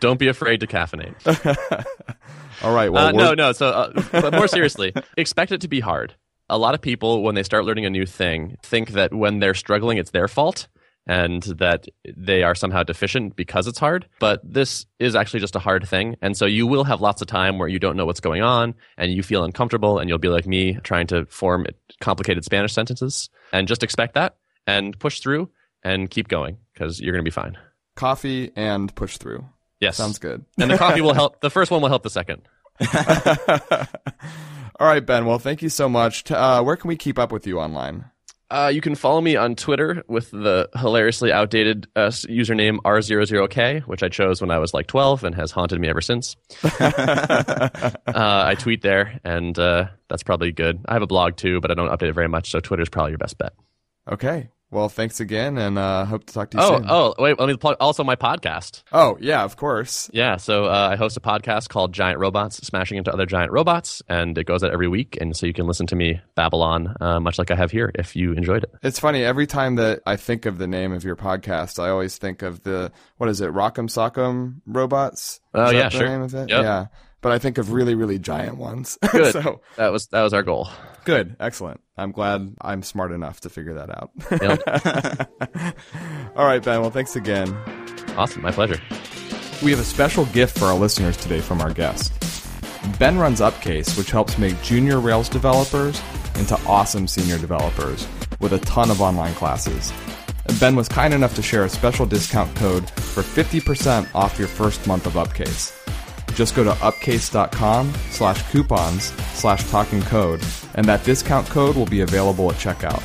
Don't 0.00 0.18
be 0.18 0.28
afraid 0.28 0.60
to 0.60 0.66
caffeinate. 0.66 1.14
All 2.62 2.74
right. 2.74 2.92
Well, 2.92 3.06
Uh, 3.06 3.12
no, 3.12 3.34
no. 3.34 3.52
So, 3.52 3.68
uh, 3.68 4.02
but 4.12 4.34
more 4.34 4.48
seriously, 4.48 4.92
expect 5.16 5.52
it 5.52 5.60
to 5.62 5.68
be 5.68 5.80
hard. 5.80 6.14
A 6.50 6.58
lot 6.58 6.74
of 6.74 6.80
people, 6.80 7.22
when 7.22 7.34
they 7.34 7.42
start 7.42 7.64
learning 7.64 7.86
a 7.86 7.90
new 7.90 8.06
thing, 8.06 8.56
think 8.62 8.90
that 8.90 9.14
when 9.14 9.38
they're 9.38 9.54
struggling, 9.54 9.98
it's 9.98 10.10
their 10.10 10.28
fault 10.28 10.68
and 11.08 11.42
that 11.44 11.86
they 12.16 12.42
are 12.42 12.54
somehow 12.54 12.82
deficient 12.82 13.34
because 13.34 13.66
it's 13.66 13.78
hard. 13.78 14.06
But 14.20 14.40
this 14.44 14.84
is 14.98 15.16
actually 15.16 15.40
just 15.40 15.56
a 15.56 15.58
hard 15.58 15.88
thing. 15.88 16.16
And 16.20 16.36
so 16.36 16.44
you 16.46 16.66
will 16.66 16.84
have 16.84 17.00
lots 17.00 17.22
of 17.22 17.28
time 17.28 17.58
where 17.58 17.66
you 17.66 17.78
don't 17.78 17.96
know 17.96 18.04
what's 18.06 18.20
going 18.20 18.42
on 18.42 18.74
and 18.98 19.12
you 19.12 19.22
feel 19.22 19.42
uncomfortable 19.42 19.98
and 19.98 20.08
you'll 20.08 20.18
be 20.18 20.28
like 20.28 20.46
me 20.46 20.74
trying 20.84 21.06
to 21.08 21.24
form 21.26 21.66
complicated 22.00 22.44
Spanish 22.44 22.72
sentences. 22.74 23.30
And 23.52 23.66
just 23.66 23.82
expect 23.82 24.14
that 24.14 24.36
and 24.66 24.98
push 24.98 25.20
through 25.20 25.48
and 25.82 26.10
keep 26.10 26.28
going 26.28 26.58
because 26.74 27.00
you're 27.00 27.12
going 27.12 27.24
to 27.24 27.30
be 27.30 27.32
fine. 27.32 27.56
coffee 27.96 28.52
and 28.54 28.94
push 28.94 29.16
through. 29.16 29.44
Yes. 29.80 29.96
Sounds 29.96 30.18
good. 30.18 30.44
And 30.60 30.70
the 30.70 30.76
coffee 30.76 31.00
will 31.00 31.14
help. 31.22 31.40
The 31.40 31.50
first 31.50 31.70
one 31.70 31.80
will 31.80 31.88
help 31.88 32.02
the 32.02 32.10
second. 32.10 32.42
All 34.80 34.86
right, 34.86 35.04
Ben. 35.04 35.24
Well, 35.24 35.38
thank 35.38 35.62
you 35.62 35.68
so 35.68 35.88
much. 35.88 36.30
Uh, 36.30 36.62
where 36.62 36.76
can 36.76 36.88
we 36.88 36.96
keep 36.96 37.18
up 37.18 37.32
with 37.32 37.46
you 37.46 37.58
online? 37.58 38.04
Uh, 38.50 38.70
you 38.72 38.80
can 38.80 38.94
follow 38.94 39.20
me 39.20 39.36
on 39.36 39.54
Twitter 39.54 40.02
with 40.08 40.30
the 40.30 40.70
hilariously 40.74 41.30
outdated 41.30 41.86
uh, 41.96 42.08
username 42.08 42.78
R00K, 42.78 43.82
which 43.82 44.02
I 44.02 44.08
chose 44.08 44.40
when 44.40 44.50
I 44.50 44.58
was 44.58 44.72
like 44.72 44.86
12 44.86 45.24
and 45.24 45.34
has 45.34 45.50
haunted 45.50 45.78
me 45.80 45.88
ever 45.88 46.00
since. 46.00 46.34
uh, 46.80 47.90
I 48.06 48.54
tweet 48.58 48.80
there, 48.80 49.20
and 49.22 49.58
uh, 49.58 49.88
that's 50.08 50.22
probably 50.22 50.52
good. 50.52 50.80
I 50.88 50.94
have 50.94 51.02
a 51.02 51.06
blog 51.06 51.36
too, 51.36 51.60
but 51.60 51.70
I 51.70 51.74
don't 51.74 51.90
update 51.90 52.08
it 52.08 52.14
very 52.14 52.28
much, 52.28 52.50
so 52.50 52.60
Twitter's 52.60 52.88
probably 52.88 53.12
your 53.12 53.18
best 53.18 53.36
bet. 53.36 53.52
Okay. 54.10 54.48
Well, 54.70 54.90
thanks 54.90 55.18
again, 55.18 55.56
and 55.56 55.78
uh, 55.78 56.04
hope 56.04 56.24
to 56.26 56.34
talk 56.34 56.50
to 56.50 56.58
you 56.58 56.62
Oh, 56.62 56.76
soon. 56.76 56.86
oh, 56.90 57.14
wait, 57.18 57.38
let 57.38 57.48
me 57.48 57.56
plug 57.56 57.78
also 57.80 58.04
my 58.04 58.16
podcast. 58.16 58.82
Oh, 58.92 59.16
yeah, 59.18 59.42
of 59.42 59.56
course. 59.56 60.10
Yeah, 60.12 60.36
so 60.36 60.66
uh, 60.66 60.90
I 60.92 60.96
host 60.96 61.16
a 61.16 61.20
podcast 61.20 61.70
called 61.70 61.94
Giant 61.94 62.18
Robots, 62.18 62.58
Smashing 62.58 62.98
into 62.98 63.10
Other 63.10 63.24
Giant 63.24 63.50
Robots, 63.50 64.02
and 64.10 64.36
it 64.36 64.44
goes 64.44 64.62
out 64.62 64.70
every 64.72 64.86
week, 64.88 65.16
and 65.22 65.34
so 65.34 65.46
you 65.46 65.54
can 65.54 65.66
listen 65.66 65.86
to 65.86 65.96
me 65.96 66.20
babble 66.34 66.62
on, 66.62 66.94
uh, 67.00 67.18
much 67.18 67.38
like 67.38 67.50
I 67.50 67.54
have 67.56 67.70
here, 67.70 67.90
if 67.94 68.14
you 68.14 68.34
enjoyed 68.34 68.64
it. 68.64 68.74
It's 68.82 68.98
funny. 69.00 69.24
Every 69.24 69.46
time 69.46 69.76
that 69.76 70.00
I 70.04 70.16
think 70.16 70.44
of 70.44 70.58
the 70.58 70.66
name 70.66 70.92
of 70.92 71.02
your 71.02 71.16
podcast, 71.16 71.82
I 71.82 71.88
always 71.88 72.18
think 72.18 72.42
of 72.42 72.62
the 72.62 72.92
what 73.16 73.30
is 73.30 73.40
it, 73.40 73.50
Rock'em 73.50 73.88
Sock'em 73.88 74.60
Robots? 74.66 75.40
Oh, 75.54 75.70
yeah, 75.70 75.84
the 75.84 75.96
sure. 75.96 76.08
Name 76.08 76.20
of 76.20 76.34
it? 76.34 76.50
Yep. 76.50 76.62
Yeah. 76.62 76.86
But 77.20 77.32
I 77.32 77.38
think 77.38 77.58
of 77.58 77.72
really, 77.72 77.94
really 77.96 78.18
giant 78.20 78.58
ones. 78.58 78.96
Good. 79.10 79.32
so 79.32 79.60
That 79.76 79.90
was 79.92 80.06
that 80.08 80.22
was 80.22 80.32
our 80.32 80.44
goal. 80.44 80.68
Good, 81.08 81.36
excellent. 81.40 81.80
I'm 81.96 82.12
glad 82.12 82.54
I'm 82.60 82.82
smart 82.82 83.12
enough 83.12 83.40
to 83.40 83.48
figure 83.48 83.72
that 83.72 83.88
out. 83.88 84.10
Yep. 84.30 85.78
All 86.36 86.44
right, 86.44 86.62
Ben. 86.62 86.82
Well, 86.82 86.90
thanks 86.90 87.16
again. 87.16 87.50
awesome, 88.18 88.42
my 88.42 88.52
pleasure. 88.52 88.78
We 89.62 89.70
have 89.70 89.80
a 89.80 89.84
special 89.84 90.26
gift 90.26 90.58
for 90.58 90.66
our 90.66 90.74
listeners 90.74 91.16
today 91.16 91.40
from 91.40 91.62
our 91.62 91.72
guest. 91.72 92.12
Ben 92.98 93.16
runs 93.16 93.40
Upcase, 93.40 93.96
which 93.96 94.10
helps 94.10 94.36
make 94.36 94.60
junior 94.60 95.00
Rails 95.00 95.30
developers 95.30 95.98
into 96.34 96.60
awesome 96.66 97.08
senior 97.08 97.38
developers 97.38 98.06
with 98.38 98.52
a 98.52 98.58
ton 98.58 98.90
of 98.90 99.00
online 99.00 99.32
classes. 99.32 99.90
And 100.44 100.60
Ben 100.60 100.76
was 100.76 100.88
kind 100.88 101.14
enough 101.14 101.34
to 101.36 101.42
share 101.42 101.64
a 101.64 101.70
special 101.70 102.04
discount 102.04 102.54
code 102.56 102.90
for 102.90 103.22
50% 103.22 104.14
off 104.14 104.38
your 104.38 104.48
first 104.48 104.86
month 104.86 105.06
of 105.06 105.16
Upcase. 105.16 105.72
Just 106.34 106.54
go 106.54 106.64
to 106.64 106.70
upcase.com 106.72 107.92
slash 108.10 108.42
coupons 108.50 109.04
slash 109.34 109.68
talking 109.70 110.02
code, 110.02 110.42
and 110.74 110.86
that 110.86 111.04
discount 111.04 111.46
code 111.48 111.76
will 111.76 111.86
be 111.86 112.00
available 112.02 112.50
at 112.50 112.56
checkout. 112.56 113.02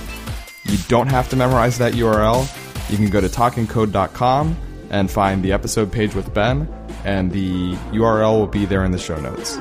You 0.65 0.77
don't 0.87 1.07
have 1.07 1.29
to 1.29 1.35
memorize 1.35 1.77
that 1.79 1.93
URL. 1.93 2.47
You 2.89 2.97
can 2.97 3.09
go 3.09 3.21
to 3.21 3.27
talkingcode.com 3.27 4.57
and 4.89 5.09
find 5.09 5.43
the 5.43 5.51
episode 5.51 5.91
page 5.91 6.13
with 6.13 6.33
Ben, 6.33 6.67
and 7.03 7.31
the 7.31 7.73
URL 7.91 8.37
will 8.39 8.47
be 8.47 8.65
there 8.65 8.85
in 8.85 8.91
the 8.91 8.99
show 8.99 9.19
notes. 9.19 9.57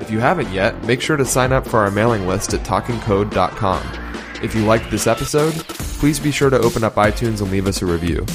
If 0.00 0.10
you 0.10 0.18
haven't 0.18 0.50
yet, 0.52 0.82
make 0.84 1.00
sure 1.00 1.16
to 1.16 1.24
sign 1.24 1.52
up 1.52 1.66
for 1.66 1.80
our 1.80 1.90
mailing 1.90 2.26
list 2.26 2.54
at 2.54 2.60
talkingcode.com. 2.60 3.82
If 4.42 4.54
you 4.54 4.64
liked 4.64 4.90
this 4.90 5.06
episode, 5.06 5.52
please 5.52 6.18
be 6.18 6.32
sure 6.32 6.50
to 6.50 6.58
open 6.58 6.82
up 6.82 6.96
iTunes 6.96 7.40
and 7.40 7.50
leave 7.50 7.68
us 7.68 7.82
a 7.82 7.86
review. 7.86 8.26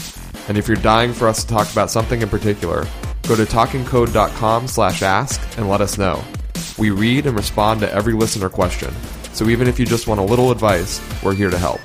And 0.48 0.58
if 0.58 0.68
you're 0.68 0.78
dying 0.78 1.12
for 1.12 1.28
us 1.28 1.44
to 1.44 1.48
talk 1.48 1.70
about 1.74 1.92
something 1.92 2.22
in 2.22 2.30
particular, 2.30 2.86
go 3.28 3.36
to 3.36 3.44
talkingcode.com 3.44 4.68
slash 4.68 5.02
ask 5.02 5.42
and 5.58 5.70
let 5.70 5.82
us 5.82 5.98
know. 5.98 6.24
We 6.78 6.92
read 6.92 7.26
and 7.26 7.36
respond 7.36 7.82
to 7.82 7.92
every 7.92 8.14
listener 8.14 8.50
question, 8.50 8.94
so 9.34 9.50
even 9.50 9.68
if 9.68 9.80
you 9.80 9.86
just 9.86 10.08
want 10.08 10.20
a 10.20 10.24
little 10.24 10.52
advice, 10.52 11.02
we're 11.24 11.36
here 11.36 11.50
to 11.50 11.58
help. 11.58 11.82